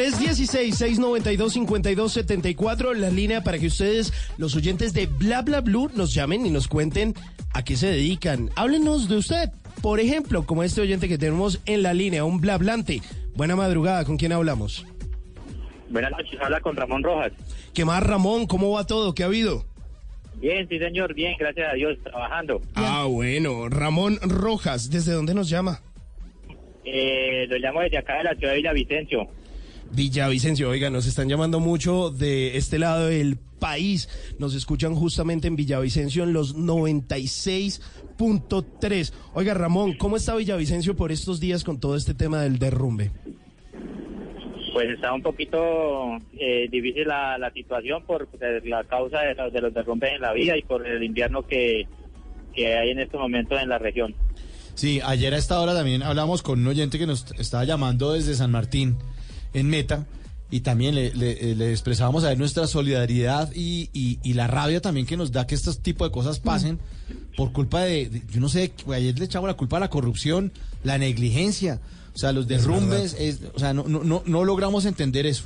316-692-5274, 0.00 2.94
la 2.94 3.10
línea 3.10 3.42
para 3.42 3.58
que 3.58 3.66
ustedes, 3.66 4.14
los 4.38 4.56
oyentes 4.56 4.94
de 4.94 5.04
Bla 5.04 5.42
Bla 5.42 5.60
Blue, 5.60 5.90
nos 5.94 6.14
llamen 6.14 6.46
y 6.46 6.50
nos 6.50 6.68
cuenten 6.68 7.12
a 7.52 7.62
qué 7.62 7.76
se 7.76 7.88
dedican. 7.88 8.48
Háblenos 8.56 9.10
de 9.10 9.16
usted, 9.16 9.50
por 9.82 10.00
ejemplo, 10.00 10.46
como 10.46 10.62
este 10.62 10.80
oyente 10.80 11.06
que 11.06 11.18
tenemos 11.18 11.60
en 11.66 11.82
la 11.82 11.92
línea, 11.92 12.24
un 12.24 12.40
blablante. 12.40 13.02
Buena 13.34 13.56
madrugada, 13.56 14.06
¿con 14.06 14.16
quién 14.16 14.32
hablamos? 14.32 14.86
Buenas 15.90 16.12
noches, 16.12 16.40
habla 16.40 16.60
con 16.60 16.76
Ramón 16.76 17.02
Rojas. 17.02 17.32
¿Qué 17.74 17.84
más, 17.84 18.02
Ramón? 18.02 18.46
¿Cómo 18.46 18.70
va 18.70 18.86
todo? 18.86 19.14
¿Qué 19.14 19.22
ha 19.22 19.26
habido? 19.26 19.66
Bien, 20.36 20.66
sí 20.66 20.78
señor, 20.78 21.12
bien, 21.12 21.36
gracias 21.38 21.70
a 21.70 21.74
Dios, 21.74 21.98
trabajando. 22.02 22.62
Ah, 22.74 23.04
bueno. 23.06 23.68
Ramón 23.68 24.18
Rojas, 24.22 24.88
¿desde 24.88 25.12
dónde 25.12 25.34
nos 25.34 25.50
llama? 25.50 25.82
Eh, 26.86 27.46
lo 27.50 27.58
llamo 27.58 27.82
desde 27.82 27.98
acá 27.98 28.16
de 28.16 28.24
la 28.24 28.34
ciudad 28.34 28.52
de 28.52 28.60
Villavicencio. 28.60 29.28
Villavicencio, 29.92 30.68
oiga, 30.70 30.88
nos 30.90 31.06
están 31.06 31.28
llamando 31.28 31.58
mucho 31.60 32.10
de 32.10 32.56
este 32.56 32.78
lado 32.78 33.06
del 33.08 33.36
país. 33.58 34.08
Nos 34.38 34.54
escuchan 34.54 34.94
justamente 34.94 35.48
en 35.48 35.56
Villavicencio 35.56 36.22
en 36.24 36.32
los 36.32 36.56
96.3. 36.56 39.12
Oiga, 39.34 39.52
Ramón, 39.54 39.94
¿cómo 39.94 40.16
está 40.16 40.34
Villavicencio 40.36 40.94
por 40.96 41.10
estos 41.12 41.40
días 41.40 41.64
con 41.64 41.80
todo 41.80 41.96
este 41.96 42.14
tema 42.14 42.40
del 42.42 42.58
derrumbe? 42.58 43.10
Pues 44.72 44.88
está 44.90 45.12
un 45.12 45.22
poquito 45.22 46.16
eh, 46.38 46.68
difícil 46.70 47.08
la, 47.08 47.36
la 47.38 47.50
situación 47.52 48.04
por 48.04 48.28
la 48.64 48.84
causa 48.84 49.18
de, 49.20 49.34
los- 49.34 49.52
de 49.52 49.60
los 49.60 49.74
derrumbes 49.74 50.12
en 50.14 50.20
la 50.20 50.32
vía 50.32 50.56
y 50.56 50.62
por 50.62 50.86
el 50.86 51.02
invierno 51.02 51.44
que, 51.46 51.86
que 52.54 52.76
hay 52.76 52.90
en 52.90 53.00
estos 53.00 53.20
momentos 53.20 53.60
en 53.60 53.68
la 53.68 53.78
región. 53.78 54.14
Sí, 54.74 55.00
ayer 55.04 55.34
a 55.34 55.38
esta 55.38 55.60
hora 55.60 55.74
también 55.74 56.02
hablamos 56.04 56.42
con 56.42 56.60
un 56.60 56.68
oyente 56.68 56.98
que 56.98 57.06
nos 57.06 57.26
estaba 57.38 57.64
llamando 57.64 58.12
desde 58.12 58.34
San 58.34 58.52
Martín, 58.52 58.96
en 59.54 59.68
Meta, 59.68 60.06
y 60.52 60.60
también 60.60 60.94
le, 60.96 61.14
le- 61.14 61.54
le 61.54 61.70
expresábamos 61.70 62.24
a 62.24 62.28
ver 62.30 62.38
nuestra 62.38 62.66
solidaridad 62.66 63.52
y, 63.54 63.88
y- 63.92 64.18
y 64.24 64.32
la 64.34 64.46
rabia 64.48 64.80
también 64.80 65.06
que 65.06 65.16
nos 65.16 65.30
da 65.30 65.46
que 65.46 65.54
estos 65.54 65.78
tipos 65.80 66.08
de 66.08 66.12
cosas 66.12 66.40
pasen 66.40 66.78
por 67.36 67.52
culpa 67.52 67.82
de, 67.82 68.08
de- 68.08 68.22
yo 68.30 68.40
no 68.40 68.48
sé, 68.48 68.72
ayer 68.92 69.16
le 69.18 69.24
echamos 69.26 69.46
la 69.48 69.54
culpa 69.54 69.76
a 69.76 69.80
la 69.80 69.90
corrupción, 69.90 70.50
la 70.82 70.98
negligencia, 70.98 71.80
o 72.14 72.18
sea, 72.18 72.32
los 72.32 72.48
derrumbes, 72.48 73.14
es- 73.18 73.40
o 73.54 73.58
sea, 73.60 73.72
no, 73.72 73.84
no, 73.86 74.02
no, 74.02 74.22
no 74.26 74.44
logramos 74.44 74.86
entender 74.86 75.24
eso. 75.26 75.44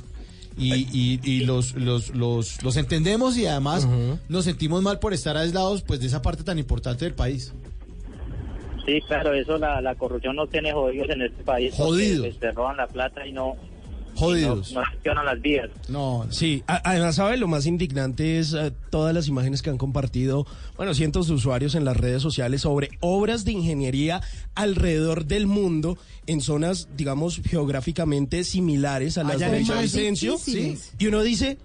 Y, 0.57 0.73
y- 0.73 1.19
y 1.23 1.41
los, 1.41 1.75
los, 1.75 2.15
los, 2.15 2.63
los 2.63 2.77
entendemos 2.77 3.37
y 3.37 3.45
además 3.45 3.85
nos 4.29 4.45
sentimos 4.45 4.81
mal 4.81 4.99
por 4.99 5.13
estar 5.13 5.35
aislados 5.37 5.81
pues 5.83 5.99
de 5.99 6.07
esa 6.07 6.21
parte 6.21 6.43
tan 6.43 6.57
importante 6.57 7.03
del 7.05 7.13
país. 7.13 7.53
Sí, 8.85 9.01
claro, 9.07 9.33
eso 9.33 9.57
la, 9.57 9.81
la 9.81 9.95
corrupción 9.95 10.35
nos 10.35 10.49
tiene 10.49 10.71
jodidos 10.71 11.09
en 11.09 11.23
este 11.23 11.43
país. 11.43 11.73
Jodidos. 11.75 12.35
se 12.39 12.51
roban 12.51 12.77
la 12.77 12.87
plata 12.87 13.25
y 13.27 13.33
no, 13.33 13.55
Jodidos. 14.15 14.71
no, 14.73 14.79
no 14.81 14.85
gestionan 14.87 15.25
las 15.25 15.41
vías. 15.41 15.69
No. 15.89 16.25
Sí, 16.29 16.63
además, 16.67 17.15
¿sabe? 17.15 17.37
Lo 17.37 17.47
más 17.47 17.65
indignante 17.65 18.39
es 18.39 18.53
eh, 18.53 18.71
todas 18.89 19.13
las 19.13 19.27
imágenes 19.27 19.61
que 19.61 19.69
han 19.69 19.77
compartido, 19.77 20.45
bueno, 20.77 20.93
cientos 20.93 21.27
de 21.27 21.33
usuarios 21.33 21.75
en 21.75 21.85
las 21.85 21.97
redes 21.97 22.21
sociales 22.21 22.61
sobre 22.61 22.89
obras 23.01 23.45
de 23.45 23.51
ingeniería 23.51 24.21
alrededor 24.55 25.25
del 25.25 25.47
mundo 25.47 25.97
en 26.27 26.41
zonas, 26.41 26.87
digamos, 26.95 27.41
geográficamente 27.47 28.43
similares 28.43 29.17
a 29.17 29.23
las 29.23 29.35
Allá 29.35 29.49
de 29.51 29.59
Villavicencio. 29.59 30.37
Sí. 30.37 30.77
Y 30.97 31.07
uno 31.07 31.21
dice, 31.21 31.57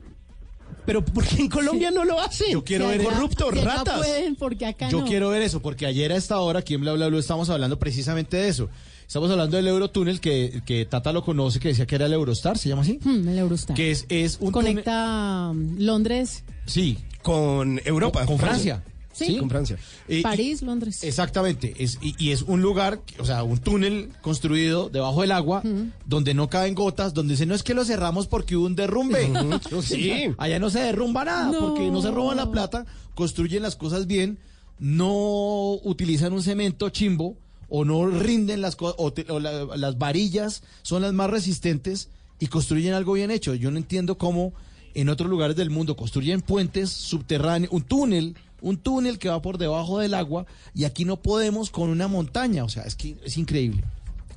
pero 0.86 1.04
¿por 1.04 1.24
qué 1.24 1.42
en 1.42 1.48
Colombia 1.48 1.90
no 1.90 2.04
lo 2.04 2.20
hacen? 2.20 2.52
Yo 2.52 2.64
quiero 2.64 2.90
Si 2.90 2.98
ver 2.98 3.06
corruptos, 3.06 3.64
ratas. 3.64 3.98
pueden, 3.98 4.34
porque 4.36 4.66
acá 4.66 4.88
Yo 4.90 5.00
no. 5.00 5.06
quiero 5.06 5.28
ver 5.30 5.42
eso, 5.42 5.60
porque 5.60 5.86
ayer 5.86 6.12
a 6.12 6.16
esta 6.16 6.38
hora 6.40 6.60
aquí 6.60 6.74
en 6.74 6.80
Bla 6.80 6.92
Bla 6.94 7.08
Bla 7.08 7.18
estamos 7.18 7.48
hablando 7.50 7.78
precisamente 7.78 8.36
de 8.36 8.48
eso. 8.48 8.68
Estamos 9.10 9.28
hablando 9.32 9.56
del 9.56 9.66
Eurotúnel 9.66 10.20
que, 10.20 10.62
que 10.64 10.84
Tata 10.84 11.12
lo 11.12 11.24
conoce, 11.24 11.58
que 11.58 11.66
decía 11.66 11.84
que 11.84 11.96
era 11.96 12.06
el 12.06 12.12
Eurostar, 12.12 12.56
¿se 12.56 12.68
llama 12.68 12.82
así? 12.82 13.00
Hmm, 13.02 13.26
el 13.28 13.38
Eurostar. 13.40 13.74
Que 13.74 13.90
es, 13.90 14.06
es 14.08 14.36
un 14.40 14.52
túnel- 14.52 14.52
Conecta 14.84 15.48
um, 15.50 15.74
Londres, 15.78 16.44
Sí. 16.66 16.96
Con 17.20 17.80
Europa. 17.84 18.20
Con, 18.20 18.28
con 18.28 18.38
Francia. 18.38 18.84
Sí. 19.12 19.36
Con 19.38 19.50
Francia. 19.50 19.78
Y- 20.06 20.22
París, 20.22 20.62
Londres. 20.62 21.02
Exactamente, 21.02 21.74
es, 21.80 21.98
y, 22.00 22.14
y 22.24 22.30
es 22.30 22.42
un 22.42 22.62
lugar, 22.62 23.00
o 23.18 23.24
sea, 23.24 23.42
un 23.42 23.58
túnel 23.58 24.10
construido 24.22 24.88
debajo 24.90 25.22
del 25.22 25.32
agua, 25.32 25.64
donde 26.06 26.32
no 26.32 26.48
caben 26.48 26.76
gotas, 26.76 27.12
donde 27.12 27.32
dice, 27.34 27.46
no 27.46 27.56
es 27.56 27.64
que 27.64 27.74
lo 27.74 27.84
cerramos 27.84 28.28
porque 28.28 28.54
hubo 28.56 28.66
un 28.66 28.76
derrumbe. 28.76 29.28
Sí. 29.82 30.12
Allá 30.38 30.60
no 30.60 30.70
se 30.70 30.78
derrumba 30.82 31.24
nada, 31.24 31.50
No. 31.50 31.58
porque 31.58 31.90
no 31.90 32.00
se 32.00 32.12
roban 32.12 32.36
la 32.36 32.48
plata, 32.52 32.86
construyen 33.16 33.64
las 33.64 33.74
cosas 33.74 34.06
bien, 34.06 34.38
no 34.78 35.72
utilizan 35.82 36.32
un 36.32 36.44
cemento 36.44 36.90
chimbo, 36.90 37.36
o 37.70 37.84
no 37.86 38.06
rinden 38.06 38.60
las 38.60 38.76
cosas, 38.76 38.96
o, 38.98 39.12
te- 39.12 39.30
o 39.32 39.40
la- 39.40 39.64
las 39.76 39.96
varillas 39.96 40.62
son 40.82 41.00
las 41.02 41.12
más 41.14 41.30
resistentes 41.30 42.08
y 42.38 42.48
construyen 42.48 42.92
algo 42.94 43.12
bien 43.14 43.30
hecho. 43.30 43.54
Yo 43.54 43.70
no 43.70 43.78
entiendo 43.78 44.18
cómo 44.18 44.52
en 44.94 45.08
otros 45.08 45.30
lugares 45.30 45.56
del 45.56 45.70
mundo 45.70 45.94
construyen 45.96 46.40
puentes 46.42 46.90
subterráneos, 46.90 47.72
un 47.72 47.82
túnel, 47.82 48.34
un 48.60 48.76
túnel 48.76 49.18
que 49.18 49.28
va 49.28 49.40
por 49.40 49.56
debajo 49.56 50.00
del 50.00 50.14
agua 50.14 50.46
y 50.74 50.84
aquí 50.84 51.04
no 51.04 51.16
podemos 51.22 51.70
con 51.70 51.88
una 51.90 52.08
montaña. 52.08 52.64
O 52.64 52.68
sea, 52.68 52.82
es 52.82 52.94
que 52.96 53.16
es 53.24 53.36
increíble. 53.38 53.84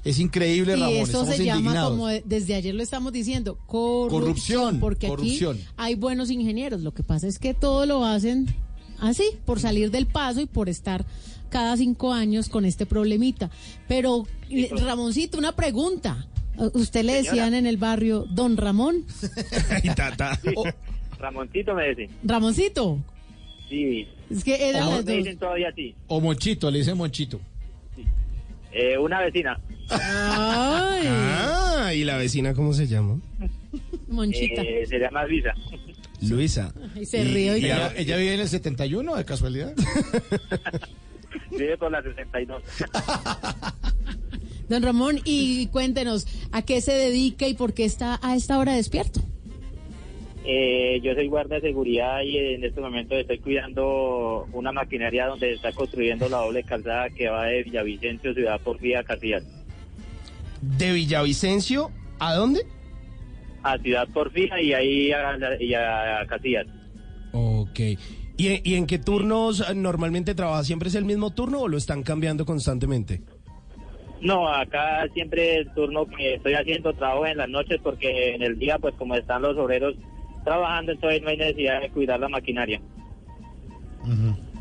Es 0.05 0.19
increíble, 0.19 0.73
y 0.73 0.75
Ramón. 0.75 0.95
eso 0.95 1.03
estamos 1.03 1.35
se 1.37 1.45
llama, 1.45 1.59
indignados. 1.61 1.91
como 1.91 2.07
de- 2.07 2.23
desde 2.25 2.55
ayer 2.55 2.75
lo 2.75 2.83
estamos 2.83 3.13
diciendo, 3.13 3.57
corrupción. 3.67 4.09
Corrupción, 4.21 4.79
porque 4.81 5.07
corrupción. 5.07 5.55
aquí 5.57 5.67
hay 5.77 5.95
buenos 5.95 6.29
ingenieros. 6.29 6.81
Lo 6.81 6.93
que 6.93 7.03
pasa 7.03 7.25
es 7.27 7.39
que 7.39 7.53
todo 7.53 7.85
lo 7.85 8.03
hacen 8.03 8.53
así, 8.99 9.23
por 9.45 9.61
salir 9.61 9.91
del 9.91 10.05
paso 10.05 10.41
y 10.41 10.45
por 10.45 10.67
estar 10.67 11.05
cada 11.53 11.77
cinco 11.77 12.11
años 12.11 12.49
con 12.49 12.65
este 12.65 12.85
problemita. 12.87 13.49
Pero, 13.87 14.25
eh, 14.49 14.69
Ramoncito, 14.75 15.37
una 15.37 15.55
pregunta. 15.55 16.25
Uh, 16.57 16.69
Usted 16.73 17.03
le 17.03 17.13
Señora. 17.13 17.31
decían 17.31 17.53
en 17.53 17.67
el 17.67 17.77
barrio, 17.77 18.25
don 18.29 18.57
Ramón. 18.57 19.05
Tata. 19.95 20.35
Sí. 20.43 20.49
Ramoncito 21.19 21.73
me 21.75 21.89
dice. 21.95 22.09
Ramoncito. 22.23 22.97
Sí. 23.69 24.07
Es 24.29 24.43
que 24.43 24.73
las 24.73 24.85
me 24.89 24.95
dos. 24.97 25.05
dicen 25.05 25.37
todavía 25.37 25.69
así. 25.69 25.95
O 26.07 26.19
Monchito, 26.19 26.71
le 26.71 26.79
dice 26.79 26.93
Monchito. 26.95 27.39
Eh, 28.71 28.97
una 28.97 29.21
vecina. 29.21 29.59
Ay, 29.89 31.03
Ah, 31.07 31.91
¿y 31.93 32.03
la 32.03 32.17
vecina 32.17 32.53
cómo 32.55 32.73
se 32.73 32.87
llama? 32.87 33.19
Monchita. 34.07 34.61
Eh, 34.63 34.85
se 34.87 34.97
llama 34.97 35.25
Luisa. 35.25 35.53
Luisa. 36.21 36.73
Ay, 36.95 37.05
se 37.05 37.23
ríe. 37.23 37.45
¿Y 37.45 37.49
oiga. 37.49 37.67
ella, 37.67 37.93
ella 37.97 38.17
vive 38.17 38.33
en 38.35 38.39
el 38.41 38.47
71 38.49 39.15
de 39.15 39.25
casualidad? 39.25 39.73
Vive 41.51 41.77
por 41.77 41.91
la 41.91 42.01
62. 42.01 42.63
Don 44.69 44.81
Ramón, 44.81 45.19
y 45.25 45.67
cuéntenos, 45.67 46.27
¿a 46.51 46.61
qué 46.61 46.81
se 46.81 46.93
dedica 46.93 47.47
y 47.47 47.53
por 47.53 47.73
qué 47.73 47.85
está 47.85 48.19
a 48.21 48.35
esta 48.35 48.57
hora 48.59 48.73
despierto? 48.73 49.21
Eh, 50.45 50.99
yo 51.01 51.13
soy 51.13 51.27
guardia 51.27 51.55
de 51.59 51.69
seguridad 51.69 52.21
y 52.21 52.37
en 52.37 52.63
este 52.65 52.81
momento 52.81 53.15
estoy 53.15 53.39
cuidando 53.39 54.47
una 54.51 54.73
maquinaria 54.73 55.27
donde 55.27 55.47
se 55.49 55.53
está 55.55 55.71
construyendo 55.71 56.27
la 56.27 56.37
doble 56.37 56.63
calzada 56.63 57.09
que 57.09 57.29
va 57.29 57.45
de 57.45 57.63
Villavicencio, 57.63 58.33
Ciudad 58.33 58.59
Porfía, 58.59 58.99
a 58.99 59.03
Casillas. 59.03 59.43
¿De 60.61 60.91
Villavicencio 60.91 61.91
a 62.19 62.33
dónde? 62.33 62.65
A 63.63 63.77
Ciudad 63.77 64.07
Porfía 64.13 64.61
y 64.61 64.73
ahí 64.73 65.11
a, 65.13 65.37
y 65.61 65.73
a 65.73 66.25
Casillas. 66.27 66.67
Ok. 67.31 67.79
¿Y, 68.37 68.47
en- 68.47 68.61
y 68.63 68.73
en 68.75 68.87
qué 68.87 68.97
turnos 68.99 69.61
eh, 69.69 69.75
normalmente 69.75 70.33
trabaja? 70.35 70.63
¿Siempre 70.63 70.89
es 70.89 70.95
el 70.95 71.05
mismo 71.05 71.29
turno 71.31 71.61
o 71.61 71.67
lo 71.67 71.77
están 71.77 72.03
cambiando 72.03 72.45
constantemente? 72.45 73.21
No, 74.21 74.47
acá 74.47 75.05
siempre 75.13 75.57
el 75.57 75.73
turno 75.73 76.05
que 76.07 76.35
estoy 76.35 76.53
haciendo 76.53 76.93
trabajo 76.93 77.25
en 77.27 77.37
las 77.37 77.49
noches 77.49 77.79
porque 77.83 78.33
en 78.35 78.41
el 78.41 78.57
día, 78.57 78.79
pues 78.79 78.95
como 78.95 79.15
están 79.15 79.41
los 79.41 79.57
obreros 79.57 79.95
trabajando, 80.45 80.93
entonces 80.93 81.21
no 81.21 81.29
hay 81.29 81.37
necesidad 81.37 81.81
de 81.81 81.89
cuidar 81.89 82.19
la 82.19 82.29
maquinaria. 82.29 82.81
O- 84.01 84.52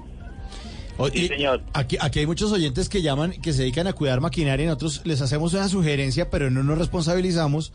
señor. 1.28 1.62
Aquí, 1.72 1.96
aquí 2.00 2.18
hay 2.20 2.26
muchos 2.26 2.52
oyentes 2.52 2.88
que 2.88 3.02
llaman, 3.02 3.32
que 3.40 3.52
se 3.52 3.62
dedican 3.62 3.86
a 3.86 3.92
cuidar 3.92 4.20
maquinaria 4.20 4.64
y 4.64 4.66
nosotros 4.66 5.02
les 5.04 5.20
hacemos 5.20 5.52
una 5.54 5.68
sugerencia, 5.68 6.30
pero 6.30 6.50
no 6.50 6.62
nos 6.62 6.78
responsabilizamos, 6.78 7.72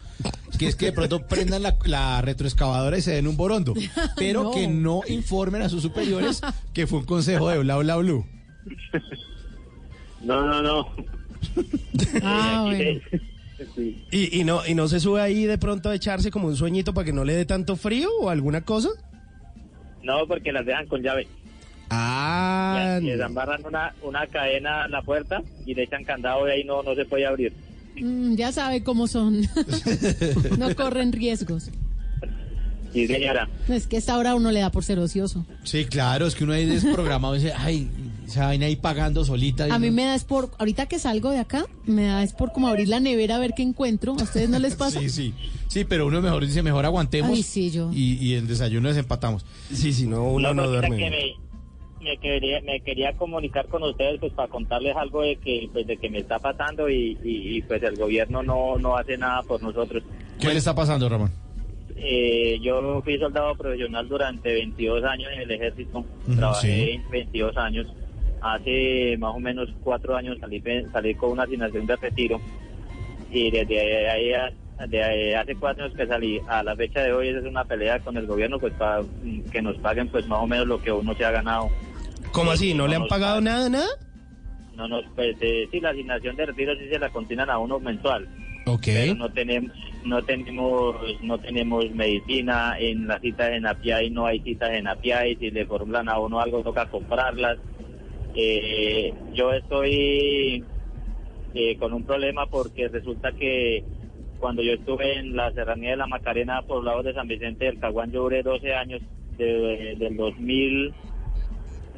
que 0.59 0.67
es 0.67 0.75
que 0.75 0.87
de 0.87 0.91
pronto 0.93 1.19
prendan 1.27 1.63
la, 1.63 1.77
la 1.85 2.21
retroexcavadora 2.21 2.97
y 2.97 3.01
se 3.01 3.11
den 3.13 3.27
un 3.27 3.35
borondo, 3.37 3.73
pero 4.15 4.43
No. 4.43 4.51
que 4.51 4.67
no 4.67 5.01
informen 5.07 5.61
a 5.61 5.69
sus 5.69 5.81
superiores 5.81 6.41
que 6.73 6.87
fue 6.87 6.99
un 6.99 7.05
consejo 7.05 7.49
de 7.49 7.57
Bla 7.59 7.77
Bla 7.77 7.95
Blue. 7.97 8.25
No, 10.21 10.45
no, 10.45 10.61
no. 10.61 10.87
Ah, 12.23 12.63
bueno. 12.65 12.99
sí. 13.75 14.03
¿Y, 14.11 14.39
y 14.39 14.43
no, 14.43 14.65
¿Y 14.65 14.73
no 14.75 14.87
se 14.87 14.99
sube 14.99 15.21
ahí 15.21 15.45
de 15.45 15.57
pronto 15.57 15.89
a 15.89 15.95
echarse 15.95 16.31
como 16.31 16.47
un 16.47 16.55
sueñito 16.55 16.93
para 16.93 17.05
que 17.05 17.13
no 17.13 17.23
le 17.23 17.33
dé 17.35 17.45
tanto 17.45 17.75
frío 17.75 18.09
o 18.21 18.29
alguna 18.29 18.61
cosa? 18.61 18.89
No, 20.03 20.25
porque 20.27 20.51
las 20.51 20.65
dejan 20.65 20.87
con 20.87 21.01
llave. 21.01 21.27
Ah, 21.89 22.99
Les 23.01 23.19
amarran 23.21 23.65
una, 23.65 23.93
una 24.03 24.27
cadena 24.27 24.83
a 24.83 24.87
la 24.87 25.01
puerta 25.01 25.41
y 25.65 25.73
le 25.73 25.83
echan 25.83 26.03
candado 26.03 26.47
y 26.47 26.51
ahí 26.51 26.63
no, 26.63 26.83
no 26.83 26.95
se 26.95 27.05
puede 27.05 27.25
abrir. 27.25 27.53
Mm, 27.99 28.35
ya 28.35 28.51
sabe 28.51 28.83
cómo 28.83 29.07
son. 29.07 29.41
no 30.59 30.75
corren 30.75 31.11
riesgos. 31.11 31.69
Sí, 32.93 33.05
señora. 33.05 33.49
Es 33.67 33.85
que 33.85 33.97
a 33.97 33.99
esta 33.99 34.17
hora 34.17 34.33
uno 34.33 34.49
le 34.51 34.61
da 34.61 34.71
por 34.71 34.83
ser 34.83 34.97
ocioso. 34.99 35.45
Sí, 35.63 35.85
claro, 35.85 36.25
es 36.25 36.35
que 36.35 36.43
uno 36.45 36.53
ahí 36.53 36.65
desprogramado 36.65 37.35
y 37.35 37.39
dice, 37.39 37.53
ay, 37.55 37.89
esa 38.25 38.45
vaina 38.45 38.65
ahí 38.65 38.75
pagando 38.77 39.23
solita. 39.25 39.67
y 39.67 39.71
A 39.71 39.77
mí 39.77 39.87
no- 39.87 39.93
me 39.93 40.05
da 40.05 40.15
es 40.15 40.23
por, 40.23 40.51
ahorita 40.57 40.85
que 40.87 40.97
salgo 40.97 41.29
de 41.31 41.39
acá, 41.39 41.65
me 41.85 42.05
da 42.05 42.23
es 42.23 42.33
por 42.33 42.53
como 42.53 42.67
abrir 42.69 42.87
la 42.87 42.99
nevera 42.99 43.35
a 43.35 43.39
ver 43.39 43.53
qué 43.55 43.61
encuentro. 43.63 44.13
¿A 44.19 44.23
ustedes 44.23 44.49
no 44.49 44.57
les 44.57 44.75
pasa? 44.77 44.99
Sí, 44.99 45.09
sí. 45.09 45.33
Sí, 45.67 45.83
pero 45.83 46.07
uno 46.07 46.21
mejor 46.21 46.45
dice, 46.47 46.63
mejor 46.63 46.85
aguantemos. 46.85 47.31
Ay, 47.31 47.43
sí, 47.43 47.69
yo. 47.71 47.91
Y, 47.93 48.13
y 48.25 48.33
el 48.35 48.47
desayuno 48.47 48.87
desempatamos. 48.87 49.45
Sí, 49.71 49.91
sí, 49.93 50.07
no, 50.07 50.23
uno 50.31 50.53
no 50.53 50.63
cosita 50.63 50.87
duerme. 50.87 51.35
Me, 52.07 52.17
quería, 52.17 52.61
me 52.61 52.79
quería 52.81 53.13
comunicar 53.13 53.67
con 53.67 53.83
ustedes 53.83 54.19
pues 54.19 54.33
para 54.33 54.47
contarles 54.47 54.95
algo 54.95 55.21
de 55.21 55.35
que 55.37 55.69
pues 55.71 55.85
de 55.85 55.97
que 55.97 56.09
me 56.09 56.19
está 56.19 56.39
pasando 56.39 56.89
y, 56.89 57.17
y, 57.23 57.57
y, 57.57 57.61
pues 57.61 57.83
el 57.83 57.95
gobierno 57.95 58.41
no, 58.41 58.77
no 58.77 58.95
hace 58.95 59.17
nada 59.17 59.43
por 59.43 59.61
nosotros. 59.61 60.03
¿Qué 60.39 60.47
le 60.47 60.57
está 60.57 60.73
pasando, 60.73 61.09
Ramón? 61.09 61.31
Eh, 61.95 62.59
yo 62.61 63.01
fui 63.01 63.17
soldado 63.17 63.55
profesional 63.55 64.07
durante 64.07 64.53
22 64.53 65.03
años 65.03 65.31
en 65.33 65.41
el 65.41 65.51
ejército, 65.51 66.05
trabajé 66.35 67.01
22 67.11 67.57
años. 67.57 67.87
Hace 68.39 69.17
más 69.17 69.35
o 69.35 69.39
menos 69.39 69.67
cuatro 69.83 70.15
años 70.15 70.37
salí, 70.39 70.61
salí 70.91 71.15
con 71.15 71.31
una 71.31 71.43
asignación 71.43 71.87
de 71.87 71.95
retiro 71.95 72.39
y 73.31 73.49
desde 73.49 74.09
ahí 74.09 74.31
de 74.87 75.35
hace 75.35 75.55
cuatro 75.55 75.85
años 75.85 75.97
que 75.97 76.05
salí 76.05 76.39
a 76.47 76.61
la 76.61 76.75
fecha 76.75 77.01
de 77.01 77.11
hoy 77.11 77.29
es 77.29 77.43
una 77.43 77.65
pelea 77.65 77.99
con 77.99 78.15
el 78.15 78.27
gobierno 78.27 78.59
pues 78.59 78.73
para 78.73 79.01
mm, 79.01 79.49
que 79.51 79.61
nos 79.61 79.75
paguen 79.77 80.07
pues 80.09 80.27
más 80.27 80.39
o 80.39 80.45
menos 80.45 80.67
lo 80.67 80.79
que 80.79 80.91
uno 80.91 81.15
se 81.15 81.25
ha 81.25 81.31
ganado. 81.31 81.69
¿Cómo 82.37 82.51
así? 82.51 82.75
¿No 82.75 82.87
le 82.87 82.95
han 82.95 83.07
pagado 83.07 83.41
nada, 83.41 83.67
nada? 83.67 83.87
No, 84.75 84.87
no, 84.87 84.99
pues 85.15 85.35
eh, 85.41 85.67
sí, 85.71 85.79
la 85.79 85.89
asignación 85.89 86.35
de 86.35 86.45
retiro 86.45 86.75
sí 86.75 86.87
se 86.87 86.99
la 86.99 87.09
continúan 87.09 87.49
a 87.49 87.57
uno 87.57 87.79
mensual. 87.79 88.27
Ok. 88.67 88.83
Pero 88.85 89.15
no 89.15 89.31
tenemos, 89.31 89.71
no 90.03 90.23
tenemos, 90.23 90.95
no 91.23 91.39
tenemos 91.39 91.89
medicina 91.95 92.75
en 92.77 93.07
las 93.07 93.21
citas 93.21 93.49
en 93.53 93.65
API, 93.65 94.11
no 94.11 94.27
hay 94.27 94.39
citas 94.41 94.69
en 94.71 94.87
API, 94.87 95.35
si 95.39 95.49
le 95.49 95.65
formulan 95.65 96.07
a 96.09 96.19
uno 96.19 96.39
algo 96.39 96.61
toca 96.61 96.85
comprarlas. 96.85 97.57
Eh, 98.35 99.15
yo 99.33 99.51
estoy 99.53 100.63
eh, 101.55 101.75
con 101.77 101.91
un 101.91 102.03
problema 102.03 102.45
porque 102.45 102.87
resulta 102.87 103.31
que 103.31 103.83
cuando 104.37 104.61
yo 104.61 104.73
estuve 104.73 105.17
en 105.17 105.35
la 105.35 105.51
serranía 105.53 105.89
de 105.91 105.97
la 105.97 106.05
Macarena, 106.05 106.61
poblado 106.61 107.01
de 107.01 107.15
San 107.15 107.27
Vicente 107.27 107.65
del 107.65 107.79
Caguán, 107.79 108.11
yo 108.11 108.21
duré 108.21 108.43
12 108.43 108.75
años, 108.75 109.01
de- 109.39 109.95
del 109.97 110.15
2000, 110.17 110.93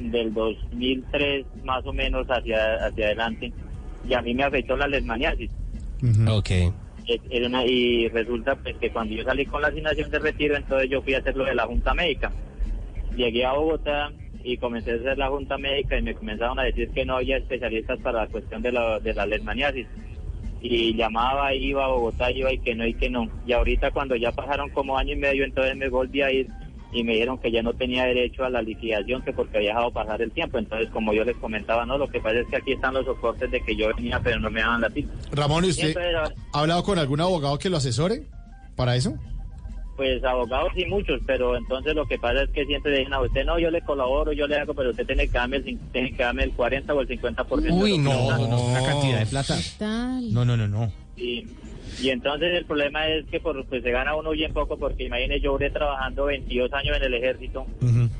del 0.00 0.32
2003 0.32 1.46
más 1.64 1.84
o 1.86 1.92
menos 1.92 2.26
hacia, 2.28 2.74
hacia 2.86 3.06
adelante, 3.06 3.52
y 4.08 4.14
a 4.14 4.22
mí 4.22 4.34
me 4.34 4.44
afectó 4.44 4.76
la 4.76 4.88
lesmaniasis. 4.88 5.50
Ok. 6.28 6.50
Es- 7.06 7.20
era 7.30 7.46
una- 7.48 7.66
y 7.66 8.08
resulta 8.08 8.54
pues 8.56 8.76
que 8.76 8.90
cuando 8.90 9.14
yo 9.14 9.24
salí 9.24 9.44
con 9.46 9.60
la 9.62 9.68
asignación 9.68 10.10
de 10.10 10.18
retiro, 10.18 10.56
entonces 10.56 10.88
yo 10.88 11.02
fui 11.02 11.14
a 11.14 11.18
hacer 11.18 11.36
lo 11.36 11.44
de 11.44 11.54
la 11.54 11.66
Junta 11.66 11.92
Médica. 11.94 12.32
Llegué 13.16 13.44
a 13.44 13.52
Bogotá 13.52 14.10
y 14.42 14.56
comencé 14.56 14.92
a 14.92 14.94
hacer 14.94 15.18
la 15.18 15.28
Junta 15.28 15.58
Médica 15.58 15.98
y 15.98 16.02
me 16.02 16.14
comenzaron 16.14 16.58
a 16.58 16.62
decir 16.64 16.88
que 16.90 17.04
no 17.04 17.16
había 17.16 17.36
especialistas 17.36 17.98
para 18.00 18.22
la 18.22 18.26
cuestión 18.28 18.62
de 18.62 18.72
la, 18.72 18.98
de 19.00 19.12
la 19.14 19.26
lesmaniasis. 19.26 19.86
Y 20.62 20.94
llamaba, 20.94 21.54
iba 21.54 21.84
a 21.84 21.88
Bogotá, 21.88 22.30
iba 22.30 22.52
y 22.52 22.58
que 22.58 22.74
no, 22.74 22.86
y 22.86 22.94
que 22.94 23.10
no. 23.10 23.28
Y 23.46 23.52
ahorita 23.52 23.90
cuando 23.90 24.14
ya 24.16 24.30
pasaron 24.30 24.68
como 24.70 24.96
año 24.96 25.14
y 25.14 25.16
medio, 25.16 25.44
entonces 25.44 25.76
me 25.76 25.88
volví 25.88 26.22
a 26.22 26.30
ir 26.30 26.48
y 26.92 27.04
me 27.04 27.12
dijeron 27.12 27.38
que 27.38 27.52
ya 27.52 27.62
no 27.62 27.72
tenía 27.72 28.04
derecho 28.04 28.44
a 28.44 28.50
la 28.50 28.62
liquidación, 28.62 29.22
que 29.22 29.32
porque 29.32 29.58
había 29.58 29.70
dejado 29.70 29.92
pasar 29.92 30.20
el 30.22 30.30
tiempo. 30.32 30.58
Entonces, 30.58 30.88
como 30.90 31.12
yo 31.12 31.24
les 31.24 31.36
comentaba, 31.36 31.86
no, 31.86 31.96
lo 31.98 32.08
que 32.08 32.20
pasa 32.20 32.40
es 32.40 32.48
que 32.48 32.56
aquí 32.56 32.72
están 32.72 32.94
los 32.94 33.04
soportes 33.06 33.50
de 33.50 33.60
que 33.62 33.76
yo 33.76 33.88
venía, 33.94 34.20
pero 34.22 34.40
no 34.40 34.50
me 34.50 34.60
daban 34.60 34.80
la 34.80 34.90
cita. 34.90 35.12
Ramón, 35.32 35.64
¿y 35.64 35.68
Y 35.68 35.70
usted 35.70 35.88
entonces, 35.88 36.14
ahora- 36.16 36.34
ha 36.52 36.60
hablado 36.60 36.82
con 36.82 36.98
algún 36.98 37.20
abogado 37.20 37.58
que 37.58 37.70
lo 37.70 37.76
asesore 37.76 38.22
para 38.76 38.96
eso? 38.96 39.14
Pues 39.96 40.24
abogados 40.24 40.72
sí 40.74 40.86
muchos, 40.86 41.20
pero 41.26 41.56
entonces 41.58 41.94
lo 41.94 42.06
que 42.06 42.18
pasa 42.18 42.42
es 42.44 42.50
que 42.50 42.64
siempre 42.64 42.96
dicen 42.98 43.12
a 43.12 43.20
usted, 43.20 43.44
no, 43.44 43.58
yo 43.58 43.70
le 43.70 43.82
colaboro, 43.82 44.32
yo 44.32 44.46
le 44.46 44.56
hago, 44.56 44.72
pero 44.72 44.90
usted 44.90 45.06
tiene 45.06 45.26
que 45.28 45.36
darme 45.36 45.58
el, 45.58 45.64
cin- 45.66 45.78
tiene 45.92 46.12
que 46.16 46.22
darme 46.22 46.44
el 46.44 46.52
40 46.52 46.94
o 46.94 47.02
el 47.02 47.08
50%. 47.08 47.70
Uy, 47.70 47.92
de 47.92 47.98
no, 47.98 48.38
no, 48.48 48.56
es 48.56 48.62
una 48.62 48.82
cantidad 48.82 49.18
de 49.18 49.26
plata. 49.26 49.56
No, 50.30 50.44
no, 50.46 50.56
no, 50.56 50.66
no. 50.66 50.90
Y, 51.18 51.46
y 52.00 52.10
entonces 52.10 52.54
el 52.54 52.64
problema 52.64 53.08
es 53.08 53.26
que 53.26 53.40
por, 53.40 53.64
pues 53.66 53.82
se 53.82 53.90
gana 53.90 54.14
uno 54.14 54.30
bien 54.30 54.52
poco, 54.52 54.76
porque 54.78 55.04
imagínese, 55.04 55.40
yo 55.40 55.52
duré 55.52 55.70
trabajando 55.70 56.26
22 56.26 56.72
años 56.72 56.96
en 56.96 57.02
el 57.02 57.14
ejército, 57.14 57.66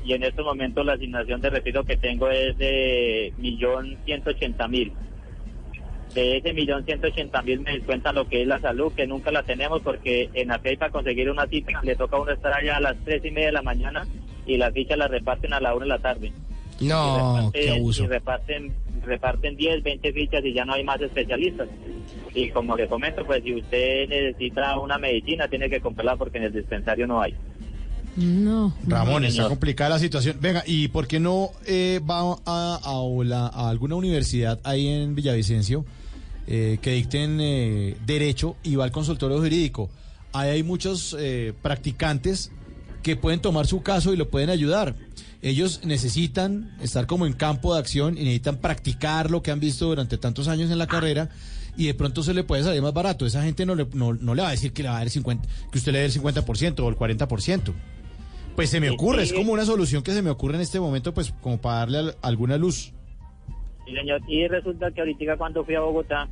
y 0.03 0.13
en 0.13 0.23
estos 0.23 0.45
momentos 0.45 0.85
la 0.85 0.93
asignación 0.93 1.41
de 1.41 1.49
retiro 1.49 1.83
que 1.83 1.97
tengo 1.97 2.29
es 2.29 2.57
de 2.57 3.33
millón 3.37 3.97
ciento 4.05 4.31
ochenta 4.31 4.67
mil. 4.67 4.91
De 6.13 6.37
ese 6.37 6.53
millón 6.53 6.83
ciento 6.83 7.07
ochenta 7.07 7.41
mil 7.41 7.61
me 7.61 7.71
descuentan 7.71 8.15
lo 8.15 8.27
que 8.27 8.41
es 8.41 8.47
la 8.47 8.59
salud, 8.59 8.91
que 8.93 9.07
nunca 9.07 9.31
la 9.31 9.43
tenemos 9.43 9.81
porque 9.81 10.29
en 10.33 10.51
API 10.51 10.75
para 10.75 10.91
conseguir 10.91 11.29
una 11.29 11.47
cita 11.47 11.79
le 11.83 11.95
toca 11.95 12.17
a 12.17 12.21
uno 12.21 12.31
estar 12.31 12.53
allá 12.53 12.77
a 12.77 12.81
las 12.81 12.97
tres 13.05 13.23
y 13.23 13.31
media 13.31 13.47
de 13.47 13.53
la 13.53 13.61
mañana 13.61 14.05
y 14.45 14.57
las 14.57 14.73
fichas 14.73 14.97
las 14.97 15.09
reparten 15.09 15.53
a 15.53 15.61
la 15.61 15.73
una 15.73 15.85
de 15.85 15.89
la 15.89 15.99
tarde. 15.99 16.33
No, 16.81 17.51
Y 17.53 17.59
qué 17.59 17.69
abuso. 17.71 18.03
Y 18.03 18.07
reparten, 18.07 18.73
reparten 19.03 19.55
10, 19.55 19.83
20 19.83 20.13
fichas 20.13 20.43
y 20.45 20.53
ya 20.53 20.65
no 20.65 20.73
hay 20.73 20.83
más 20.83 21.01
especialistas. 21.01 21.67
Y 22.35 22.49
como 22.49 22.75
le 22.75 22.87
comento, 22.87 23.25
pues 23.25 23.43
si 23.43 23.55
usted 23.55 24.07
necesita 24.09 24.79
una 24.79 24.97
medicina, 24.97 25.47
tiene 25.47 25.69
que 25.69 25.79
comprarla 25.81 26.15
porque 26.17 26.37
en 26.37 26.45
el 26.45 26.53
dispensario 26.53 27.07
no 27.07 27.21
hay. 27.21 27.33
No. 28.17 28.73
Ramón, 28.87 29.23
está 29.23 29.47
complicada 29.47 29.91
la 29.91 29.99
situación. 29.99 30.37
Venga, 30.41 30.63
¿y 30.67 30.89
por 30.89 31.07
qué 31.07 31.19
no 31.19 31.51
eh, 31.65 32.01
va 32.09 32.35
a, 32.45 32.79
a 32.83 33.23
la- 33.23 33.47
a 33.47 33.69
alguna 33.69 33.95
universidad 33.95 34.59
ahí 34.63 34.87
en 34.87 35.15
Villavicencio 35.15 35.85
eh, 36.47 36.77
que 36.81 36.91
dicten 36.91 37.39
eh, 37.39 37.95
derecho 38.05 38.57
y 38.63 38.75
va 38.75 38.83
al 38.83 38.91
consultorio 38.91 39.37
jurídico? 39.37 39.89
Ahí 40.33 40.49
hay 40.49 40.63
muchos 40.63 41.15
eh, 41.19 41.53
practicantes 41.61 42.51
que 43.01 43.15
pueden 43.15 43.39
tomar 43.39 43.65
su 43.65 43.81
caso 43.81 44.13
y 44.13 44.17
lo 44.17 44.29
pueden 44.29 44.49
ayudar. 44.49 44.93
Ellos 45.41 45.81
necesitan 45.85 46.75
estar 46.81 47.07
como 47.07 47.25
en 47.25 47.33
campo 47.33 47.73
de 47.73 47.79
acción 47.79 48.15
y 48.17 48.21
necesitan 48.21 48.57
practicar 48.57 49.31
lo 49.31 49.41
que 49.41 49.51
han 49.51 49.59
visto 49.59 49.87
durante 49.87 50.17
tantos 50.17 50.47
años 50.47 50.69
en 50.69 50.77
la 50.77 50.85
carrera 50.87 51.29
y 51.75 51.87
de 51.87 51.93
pronto 51.95 52.21
se 52.21 52.33
le 52.33 52.43
puede 52.43 52.63
salir 52.63 52.81
más 52.81 52.93
barato. 52.93 53.25
Esa 53.25 53.41
gente 53.43 53.65
no 53.65 53.73
le, 53.73 53.87
no, 53.93 54.13
no 54.13 54.35
le 54.35 54.41
va 54.43 54.49
a 54.49 54.51
decir 54.51 54.71
que, 54.71 54.83
le 54.83 54.89
va 54.89 54.95
a 54.95 54.97
dar 54.99 55.07
el 55.07 55.11
50, 55.11 55.47
que 55.71 55.77
usted 55.79 55.91
le 55.93 55.99
dé 55.99 56.05
el 56.05 56.11
50% 56.13 56.79
o 56.81 56.89
el 56.89 56.95
40%. 56.95 57.73
Pues 58.55 58.69
se 58.69 58.79
me 58.81 58.89
ocurre, 58.89 59.23
es 59.23 59.33
como 59.33 59.53
una 59.53 59.65
solución 59.65 60.03
que 60.03 60.11
se 60.13 60.21
me 60.21 60.29
ocurre 60.29 60.55
en 60.55 60.61
este 60.61 60.79
momento, 60.79 61.13
pues 61.13 61.33
como 61.41 61.59
para 61.59 61.79
darle 61.79 61.97
al- 61.99 62.15
alguna 62.21 62.57
luz. 62.57 62.91
Sí, 63.87 63.95
señor. 63.95 64.21
Y 64.27 64.47
resulta 64.47 64.91
que 64.91 64.99
ahorita 65.01 65.37
cuando 65.37 65.63
fui 65.65 65.73
a 65.73 65.79
Bogotá, 65.79 66.27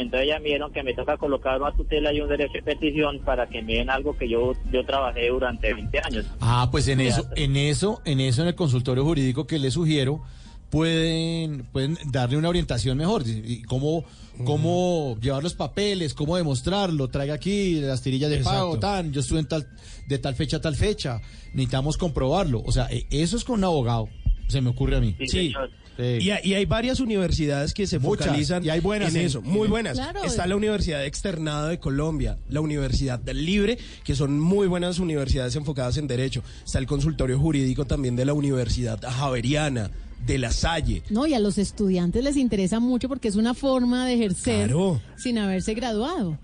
entonces 0.00 0.28
ya 0.28 0.38
me 0.38 0.46
dijeron 0.46 0.72
que 0.72 0.82
me 0.82 0.94
toca 0.94 1.16
colocar 1.16 1.60
una 1.60 1.72
tutela 1.74 2.12
y 2.12 2.20
un 2.20 2.28
derecho 2.28 2.52
de 2.54 2.62
petición 2.62 3.20
para 3.24 3.48
que 3.48 3.62
me 3.62 3.74
den 3.74 3.90
algo 3.90 4.16
que 4.16 4.28
yo, 4.28 4.52
yo 4.72 4.84
trabajé 4.84 5.28
durante 5.28 5.72
20 5.74 5.98
años. 6.00 6.26
Ah, 6.40 6.68
pues 6.70 6.88
en 6.88 7.00
eso, 7.00 7.26
en 7.36 7.56
eso, 7.56 8.00
en 8.04 8.20
eso, 8.20 8.42
en 8.42 8.48
el 8.48 8.54
consultorio 8.54 9.04
jurídico 9.04 9.46
que 9.46 9.58
le 9.58 9.70
sugiero, 9.70 10.22
pueden, 10.70 11.64
pueden 11.72 11.96
darle 12.10 12.36
una 12.36 12.48
orientación 12.48 12.98
mejor. 12.98 13.22
y- 13.26 13.62
cómo, 13.62 14.04
cómo 14.44 15.16
llevar 15.20 15.42
los 15.42 15.54
papeles, 15.54 16.12
cómo 16.14 16.36
demostrarlo, 16.36 17.08
traiga 17.08 17.34
aquí 17.34 17.80
las 17.80 18.02
tirillas 18.02 18.30
de 18.30 18.36
Exacto. 18.36 18.58
pago, 18.58 18.78
tan, 18.78 19.12
yo 19.12 19.20
estuve 19.20 19.40
en 19.40 19.46
tal, 19.48 19.66
de 20.08 20.18
tal 20.18 20.34
fecha 20.34 20.58
a 20.58 20.60
tal 20.60 20.76
fecha, 20.76 21.20
necesitamos 21.54 21.96
comprobarlo. 21.96 22.62
O 22.66 22.72
sea, 22.72 22.86
e- 22.90 23.06
eso 23.10 23.36
es 23.36 23.44
con 23.44 23.58
un 23.60 23.64
abogado, 23.64 24.08
se 24.48 24.60
me 24.60 24.70
ocurre 24.70 24.96
a 24.96 25.00
mí. 25.00 25.16
Sí. 25.26 25.38
Y, 25.48 25.54
hay- 25.98 26.40
y 26.44 26.54
hay 26.54 26.64
varias 26.66 27.00
universidades 27.00 27.72
que 27.74 27.86
se 27.86 27.98
Muchas, 27.98 28.26
focalizan 28.26 28.64
y 28.64 28.70
hay 28.70 28.80
buenas 28.80 29.14
en 29.14 29.20
en- 29.20 29.26
eso, 29.26 29.42
muy 29.42 29.64
en- 29.64 29.70
buenas. 29.70 29.94
Claro. 29.94 30.24
Está 30.24 30.46
la 30.46 30.56
Universidad 30.56 31.04
Externado 31.04 31.68
de 31.68 31.78
Colombia, 31.78 32.38
la 32.48 32.60
Universidad 32.60 33.18
del 33.18 33.44
Libre, 33.46 33.78
que 34.04 34.14
son 34.14 34.38
muy 34.38 34.66
buenas 34.66 34.98
universidades 34.98 35.56
enfocadas 35.56 35.96
en 35.96 36.06
derecho. 36.06 36.42
Está 36.64 36.78
el 36.78 36.86
consultorio 36.86 37.38
jurídico 37.38 37.84
también 37.84 38.16
de 38.16 38.24
la 38.24 38.32
Universidad 38.34 39.00
Javeriana, 39.02 39.90
de 40.26 40.38
La 40.38 40.50
Salle. 40.50 41.02
No, 41.10 41.26
y 41.26 41.34
a 41.34 41.38
los 41.38 41.56
estudiantes 41.58 42.24
les 42.24 42.36
interesa 42.36 42.80
mucho 42.80 43.08
porque 43.08 43.28
es 43.28 43.36
una 43.36 43.54
forma 43.54 44.06
de 44.06 44.14
ejercer 44.14 44.68
Claro. 44.68 45.00
sin 45.16 45.38
haberse 45.38 45.74
graduado. 45.74 46.38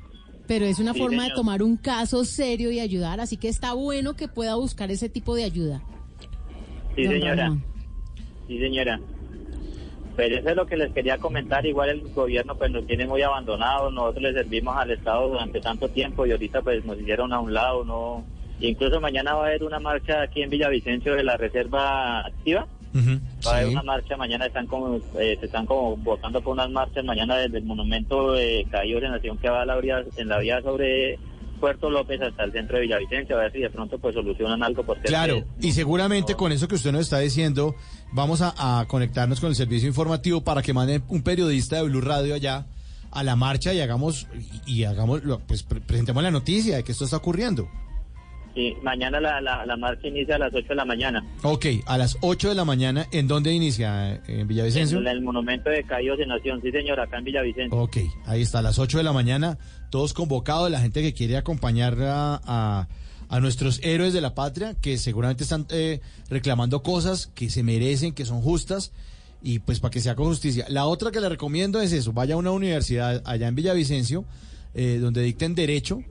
Pero 0.47 0.67
es 0.67 0.79
una 0.81 0.93
Sí, 0.93 0.99
forma 0.99 1.25
de 1.25 1.31
tomar 1.35 1.63
un 1.63 1.77
caso 1.77 2.25
serio 2.25 2.71
y 2.73 2.81
ayudar, 2.81 3.21
así 3.21 3.37
que 3.37 3.49
está 3.49 3.73
bueno 3.75 4.15
que 4.15 4.29
pueda 4.29 4.55
buscar 4.57 4.91
ese 4.91 5.09
tipo 5.09 5.35
de 5.35 5.45
ayuda. 5.45 5.83
Sí, 6.97 7.05
Don 7.05 7.13
señora. 7.15 7.35
Ramón. 7.45 7.65
Sí, 8.49 8.59
señora. 8.59 9.01
Pero 10.17 10.37
eso 10.37 10.51
es 10.51 10.57
lo 10.57 10.67
que 10.67 10.77
les 10.77 10.93
quería 10.93 11.19
comentar. 11.19 11.65
Igual 11.65 11.89
el 11.89 12.01
gobierno 12.13 12.55
pues 12.55 12.71
nos 12.71 12.87
tiene 12.87 13.07
muy 13.07 13.23
abandonados. 13.23 13.93
Nosotros 13.93 14.23
le 14.23 14.33
servimos 14.33 14.77
al 14.77 14.91
Estado 14.91 15.29
durante 15.29 15.61
tanto 15.61 15.89
tiempo 15.89 16.27
y 16.27 16.33
ahorita 16.33 16.63
pues 16.63 16.85
nos 16.85 17.01
hicieron 17.01 17.33
a 17.33 17.41
un 17.41 17.55
lado. 17.55 17.85
no 17.85 18.25
Incluso 18.61 19.01
mañana 19.01 19.35
va 19.35 19.45
a 19.45 19.47
haber 19.49 19.65
una 19.65 19.81
marcha 19.81 20.23
aquí 20.23 20.43
en 20.43 20.51
Villavicencio 20.51 21.15
de 21.17 21.25
la 21.25 21.37
Reserva 21.37 22.21
Activa. 22.21 22.67
Va 22.95 23.53
a 23.53 23.57
haber 23.57 23.71
una 23.71 23.83
marcha, 23.83 24.17
mañana 24.17 24.47
están 24.47 24.67
como, 24.67 24.97
eh, 25.19 25.37
se 25.41 25.47
están 25.47 25.67
como 25.67 25.97
votando 25.97 26.41
por 26.43 26.53
unas 26.53 26.71
marchas 26.71 27.05
mañana 27.05 27.37
desde 27.37 27.59
el 27.59 27.65
monumento 27.65 28.33
de 28.33 28.67
Caídos 28.71 29.03
de 29.03 29.09
Nación 29.09 29.39
que 29.39 29.49
va 29.49 29.63
a 29.63 29.67
la 29.67 29.79
vía, 29.79 30.05
en 30.17 30.29
la 30.29 30.39
vía 30.39 30.61
sobre 30.61 31.19
Puerto 31.63 31.89
López 31.89 32.21
hasta 32.21 32.43
el 32.43 32.51
centro 32.51 32.77
de 32.77 32.83
Villavicencio, 32.83 33.37
a 33.37 33.43
ver 33.43 33.53
si 33.53 33.61
de 33.61 33.71
pronto 33.71 33.97
pues 34.01 34.15
solucionan 34.17 34.63
algo 34.65 34.83
porque 34.85 35.03
Claro, 35.05 35.45
y 35.61 35.71
seguramente 35.71 36.35
con 36.35 36.51
eso 36.51 36.67
que 36.67 36.75
usted 36.75 36.91
nos 36.91 37.03
está 37.03 37.21
diciendo, 37.21 37.77
vamos 38.13 38.41
a, 38.43 38.81
a 38.81 38.87
conectarnos 38.89 39.39
con 39.41 39.49
el 39.51 39.55
servicio 39.55 39.87
informativo 39.89 40.43
para 40.43 40.61
que 40.63 40.73
manden 40.75 41.05
un 41.09 41.23
periodista 41.23 41.77
de 41.77 41.85
Blue 41.85 42.01
Radio 42.01 42.35
allá 42.35 42.67
a 43.13 43.23
la 43.23 43.37
marcha 43.37 43.73
y 43.73 43.81
hagamos, 43.81 44.27
y, 44.67 44.81
y 44.81 44.85
hagamos, 44.85 45.23
pues 45.47 45.63
pre- 45.63 45.81
presentemos 45.81 46.21
la 46.23 46.31
noticia 46.33 46.77
de 46.77 46.83
que 46.83 46.91
esto 46.93 47.05
está 47.05 47.19
ocurriendo. 47.19 47.69
Sí, 48.55 48.75
mañana 48.83 49.19
la, 49.21 49.41
la, 49.41 49.65
la 49.65 49.77
marcha 49.77 50.07
inicia 50.09 50.37
a 50.37 50.39
las 50.39 50.53
8 50.55 50.67
de 50.69 50.75
la 50.75 50.85
mañana. 50.85 51.25
Ok, 51.43 51.67
a 51.87 51.97
las 51.97 52.19
8 52.21 52.51
de 52.51 52.55
la 52.55 52.65
mañana, 52.67 53.07
¿en 53.11 53.27
dónde 53.27 53.53
inicia? 53.53 54.21
¿En 54.29 54.47
Villavicencio? 54.47 54.99
En 54.99 55.07
el 55.07 55.23
monumento 55.23 55.71
de 55.71 55.83
Caídos 55.85 56.21
en 56.21 56.29
Nación, 56.29 56.61
sí 56.63 56.71
señor, 56.71 57.01
acá 57.01 57.19
en 57.19 57.25
Villavicencio. 57.25 57.79
Ok, 57.79 57.97
ahí 58.27 58.43
está, 58.43 58.59
a 58.59 58.63
las 58.63 58.79
8 58.79 58.99
de 58.99 59.05
la 59.05 59.13
mañana, 59.15 59.57
todos 59.91 60.13
convocados, 60.13 60.71
la 60.71 60.81
gente 60.81 61.01
que 61.01 61.15
quiere 61.15 61.37
acompañar 61.39 61.97
a, 62.03 62.41
a- 62.45 62.89
a 63.29 63.41
nuestros 63.41 63.81
héroes 63.83 64.13
de 64.13 64.21
la 64.21 64.35
patria, 64.35 64.75
que 64.83 64.99
seguramente 64.99 65.45
están 65.45 65.67
eh, 65.71 66.01
reclamando 66.29 66.83
cosas 66.83 67.29
que 67.35 67.49
se 67.49 67.63
merecen, 67.63 68.13
que 68.13 68.27
son 68.27 68.43
justas, 68.43 68.93
y 69.43 69.61
pues 69.61 69.81
para 69.81 69.91
que 69.91 70.01
se 70.01 70.11
haga 70.11 70.23
justicia. 70.23 70.67
La 70.69 70.85
otra 70.85 71.11
que 71.11 71.21
le 71.21 71.31
recomiendo 71.31 71.81
es 71.81 71.93
eso, 71.95 72.13
vaya 72.13 72.35
a 72.35 72.37
una 72.37 72.51
universidad 72.51 73.23
allá 73.25 73.49
en 73.49 73.55
Villavicencio, 73.55 74.27
eh, 74.75 74.99
donde 75.01 75.23
dicten 75.23 75.55
derecho, 75.55 76.03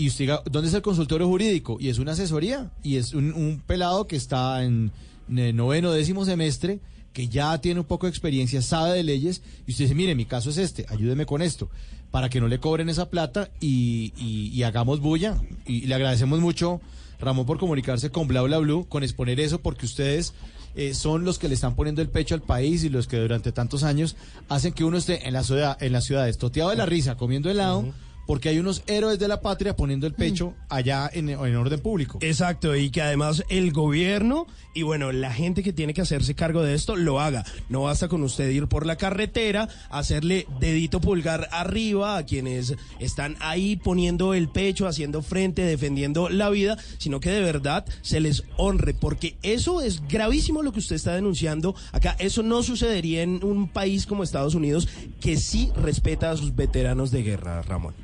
y 0.00 0.08
usted 0.08 0.20
diga, 0.20 0.42
¿dónde 0.50 0.68
es 0.68 0.74
el 0.74 0.80
consultorio 0.80 1.26
jurídico? 1.26 1.76
Y 1.78 1.90
es 1.90 1.98
una 1.98 2.12
asesoría, 2.12 2.70
y 2.82 2.96
es 2.96 3.12
un, 3.12 3.62
pelado 3.66 4.06
que 4.06 4.16
está 4.16 4.64
en, 4.64 4.92
en 5.28 5.54
noveno, 5.54 5.92
décimo 5.92 6.24
semestre, 6.24 6.80
que 7.12 7.28
ya 7.28 7.60
tiene 7.60 7.80
un 7.80 7.86
poco 7.86 8.06
de 8.06 8.10
experiencia, 8.10 8.62
sabe 8.62 8.94
de 8.94 9.02
leyes, 9.02 9.42
y 9.66 9.72
usted 9.72 9.84
dice, 9.84 9.94
mire, 9.94 10.14
mi 10.14 10.24
caso 10.24 10.48
es 10.48 10.56
este, 10.56 10.86
ayúdeme 10.88 11.26
con 11.26 11.42
esto, 11.42 11.68
para 12.10 12.30
que 12.30 12.40
no 12.40 12.48
le 12.48 12.60
cobren 12.60 12.88
esa 12.88 13.10
plata 13.10 13.50
y 13.60 14.62
hagamos 14.62 15.00
bulla. 15.00 15.36
Y, 15.66 15.82
le 15.82 15.94
agradecemos 15.94 16.40
mucho, 16.40 16.80
Ramón, 17.20 17.44
por 17.44 17.58
comunicarse 17.58 18.08
con 18.08 18.26
Bla 18.26 18.40
Bla 18.40 18.56
Blue, 18.56 18.86
con 18.88 19.02
exponer 19.02 19.38
eso, 19.38 19.60
porque 19.60 19.84
ustedes 19.84 20.32
eh, 20.76 20.94
son 20.94 21.26
los 21.26 21.38
que 21.38 21.48
le 21.48 21.54
están 21.54 21.74
poniendo 21.74 22.00
el 22.00 22.08
pecho 22.08 22.34
al 22.34 22.40
país 22.40 22.84
y 22.84 22.88
los 22.88 23.06
que 23.06 23.18
durante 23.18 23.52
tantos 23.52 23.82
años 23.82 24.16
hacen 24.48 24.72
que 24.72 24.84
uno 24.84 24.96
esté 24.96 25.28
en 25.28 25.34
la 25.34 25.44
ciudad, 25.44 25.76
en 25.82 25.92
las 25.92 26.04
ciudades, 26.04 26.38
toteado 26.38 26.70
de 26.70 26.76
la 26.76 26.86
risa, 26.86 27.16
comiendo 27.16 27.50
helado. 27.50 27.92
Porque 28.26 28.48
hay 28.48 28.58
unos 28.58 28.82
héroes 28.86 29.18
de 29.18 29.28
la 29.28 29.40
patria 29.40 29.74
poniendo 29.76 30.06
el 30.06 30.14
pecho 30.14 30.54
allá 30.68 31.10
en, 31.12 31.28
en 31.30 31.56
orden 31.56 31.80
público. 31.80 32.18
Exacto, 32.20 32.76
y 32.76 32.90
que 32.90 33.02
además 33.02 33.44
el 33.48 33.72
gobierno 33.72 34.46
y 34.72 34.82
bueno, 34.82 35.10
la 35.10 35.32
gente 35.32 35.62
que 35.62 35.72
tiene 35.72 35.94
que 35.94 36.00
hacerse 36.00 36.34
cargo 36.34 36.62
de 36.62 36.74
esto 36.74 36.94
lo 36.96 37.20
haga. 37.20 37.44
No 37.68 37.82
basta 37.82 38.08
con 38.08 38.22
usted 38.22 38.48
ir 38.50 38.68
por 38.68 38.86
la 38.86 38.96
carretera, 38.96 39.68
hacerle 39.90 40.46
dedito 40.60 41.00
pulgar 41.00 41.48
arriba 41.50 42.16
a 42.16 42.24
quienes 42.24 42.74
están 43.00 43.36
ahí 43.40 43.76
poniendo 43.76 44.32
el 44.32 44.48
pecho, 44.48 44.86
haciendo 44.86 45.22
frente, 45.22 45.62
defendiendo 45.62 46.28
la 46.28 46.50
vida, 46.50 46.78
sino 46.98 47.20
que 47.20 47.30
de 47.30 47.40
verdad 47.40 47.84
se 48.02 48.20
les 48.20 48.44
honre, 48.56 48.94
porque 48.94 49.36
eso 49.42 49.80
es 49.80 50.06
gravísimo 50.06 50.62
lo 50.62 50.72
que 50.72 50.78
usted 50.78 50.96
está 50.96 51.14
denunciando 51.14 51.74
acá. 51.92 52.16
Eso 52.18 52.42
no 52.42 52.62
sucedería 52.62 53.22
en 53.22 53.42
un 53.44 53.68
país 53.68 54.06
como 54.06 54.22
Estados 54.22 54.54
Unidos 54.54 54.88
que 55.20 55.36
sí 55.36 55.70
respeta 55.74 56.30
a 56.30 56.36
sus 56.36 56.54
veteranos 56.54 57.10
de 57.10 57.22
guerra, 57.22 57.62
Ramón. 57.62 57.94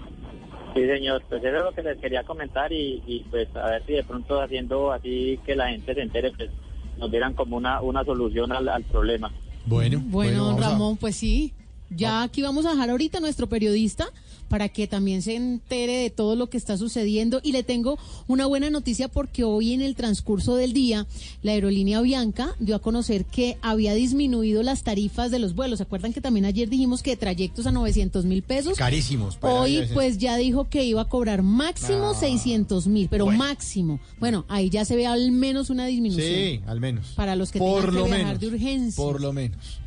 Sí, 0.77 0.87
señor, 0.87 1.23
pues 1.29 1.43
eso 1.43 1.57
es 1.57 1.65
lo 1.65 1.73
que 1.73 1.83
les 1.83 1.99
quería 1.99 2.23
comentar 2.23 2.71
y, 2.73 3.03
y 3.07 3.21
pues 3.31 3.49
a 3.57 3.67
ver 3.71 3.87
si 3.87 3.95
de 3.95 4.05
pronto 4.05 4.41
haciendo 4.43 4.93
así 4.93 5.41
que 5.47 5.57
la 5.57 5.71
gente 5.71 5.95
se 5.95 6.03
entere, 6.03 6.33
pues 6.37 6.51
nos 6.99 7.11
dieran 7.11 7.33
como 7.35 7.57
una, 7.57 7.81
una 7.81 8.05
solución 8.05 8.53
al, 8.53 8.69
al 8.69 8.85
problema. 8.85 9.33
Bueno, 9.65 10.01
Bueno, 10.05 10.51
a- 10.51 10.61
Ramón, 10.61 10.97
pues 10.99 11.17
sí. 11.17 11.55
Ya 11.89 12.23
aquí 12.25 12.43
vamos 12.43 12.67
a 12.67 12.73
dejar 12.73 12.91
ahorita 12.91 13.19
a 13.19 13.21
nuestro 13.21 13.47
periodista 13.49 14.07
para 14.49 14.69
que 14.69 14.87
también 14.87 15.23
se 15.23 15.35
entere 15.37 15.97
de 15.99 16.11
todo 16.11 16.37
lo 16.37 16.49
que 16.49 16.57
está 16.57 16.77
sucediendo. 16.77 17.41
Y 17.43 17.53
le 17.53 17.63
tengo 17.63 17.99
una 18.27 18.47
buena 18.47 18.71
noticia 18.71 19.09
porque 19.09 19.45
hoy 19.45 19.73
en 19.73 19.81
el 19.83 19.95
transcurso 19.97 20.57
del 20.57 20.73
día, 20.73 21.07
la 21.43 21.53
aerolínea 21.53 22.01
Bianca 22.01 22.55
dio 22.59 22.77
a 22.77 22.81
conocer 22.81 23.25
que 23.25 23.59
había 23.63 23.95
disminuido 23.95 24.63
las 24.63 24.83
tarifas 24.83 25.31
de 25.31 25.39
los 25.39 25.55
vuelos. 25.55 25.79
¿Se 25.79 25.83
acuerdan 25.83 26.13
que 26.13 26.21
también 26.21 26.45
ayer 26.47 26.69
dijimos 26.69 27.03
que 27.03 27.17
trayectos 27.17 27.67
a 27.67 27.73
900 27.73 28.25
mil 28.25 28.43
pesos? 28.43 28.79
Carísimos. 28.79 29.39
Hoy 29.41 29.83
pues 29.95 30.19
ya 30.19 30.37
dijo 30.37 30.69
que 30.69 30.85
iba 30.85 31.03
a 31.03 31.09
cobrar 31.09 31.43
máximo 31.43 32.11
Ah. 32.11 32.19
600 32.19 32.87
mil, 32.87 33.09
pero 33.09 33.25
Bueno. 33.27 33.39
máximo. 33.39 34.01
Bueno, 34.19 34.45
ahí 34.49 34.71
ya 34.71 34.85
se 34.85 34.97
ve 34.97 35.07
al 35.07 35.33
menos 35.33 35.71
una 35.71 35.87
disminución. 35.87 36.27
Sí, 36.27 36.61
al 36.67 36.81
menos. 36.81 37.09
Para 37.17 37.37
los 37.37 37.51
que 37.53 37.59
Por 37.59 37.81
tengan 37.87 37.91
que 37.95 37.99
lo 37.99 38.05
viajar 38.07 38.25
menos. 38.27 38.41
de 38.41 38.47
urgencia. 38.49 39.05
Por 39.05 39.21
lo 39.21 39.33
menos. 39.33 39.81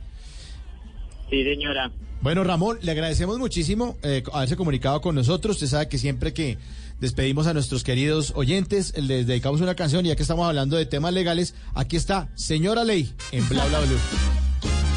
Sí, 1.30 1.44
señora. 1.44 1.92
Bueno, 2.22 2.44
Ramón, 2.44 2.80
le 2.82 2.92
agradecemos 2.92 3.40
muchísimo 3.40 3.98
eh, 4.04 4.24
haberse 4.34 4.58
comunicado 4.58 5.00
con 5.00 5.16
nosotros. 5.16 5.56
Usted 5.56 5.68
sabe 5.68 5.88
que 5.88 5.98
siempre 5.98 6.34
que 6.34 6.58
despedimos 7.00 7.48
a 7.48 7.54
nuestros 7.54 7.84
queridos 7.84 8.34
oyentes, 8.36 8.94
les 8.98 9.26
dedicamos 9.26 9.62
una 9.62 9.76
canción. 9.76 10.06
Y 10.06 10.10
ya 10.10 10.16
que 10.16 10.24
estamos 10.24 10.46
hablando 10.46 10.76
de 10.76 10.86
temas 10.86 11.14
legales, 11.14 11.56
aquí 11.76 11.96
está 11.96 12.30
Señora 12.36 12.84
Ley 12.84 13.14
en 13.32 13.48
Bla 13.48 13.66
Bla 13.68 13.80
Blue. 13.80 14.89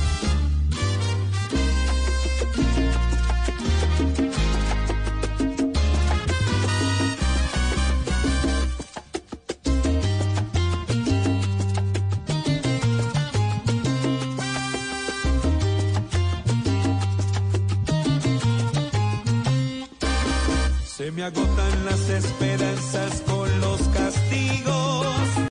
Se 21.03 21.11
me 21.11 21.25
agotan 21.25 21.85
las 21.85 22.09
esperanzas. 22.11 23.32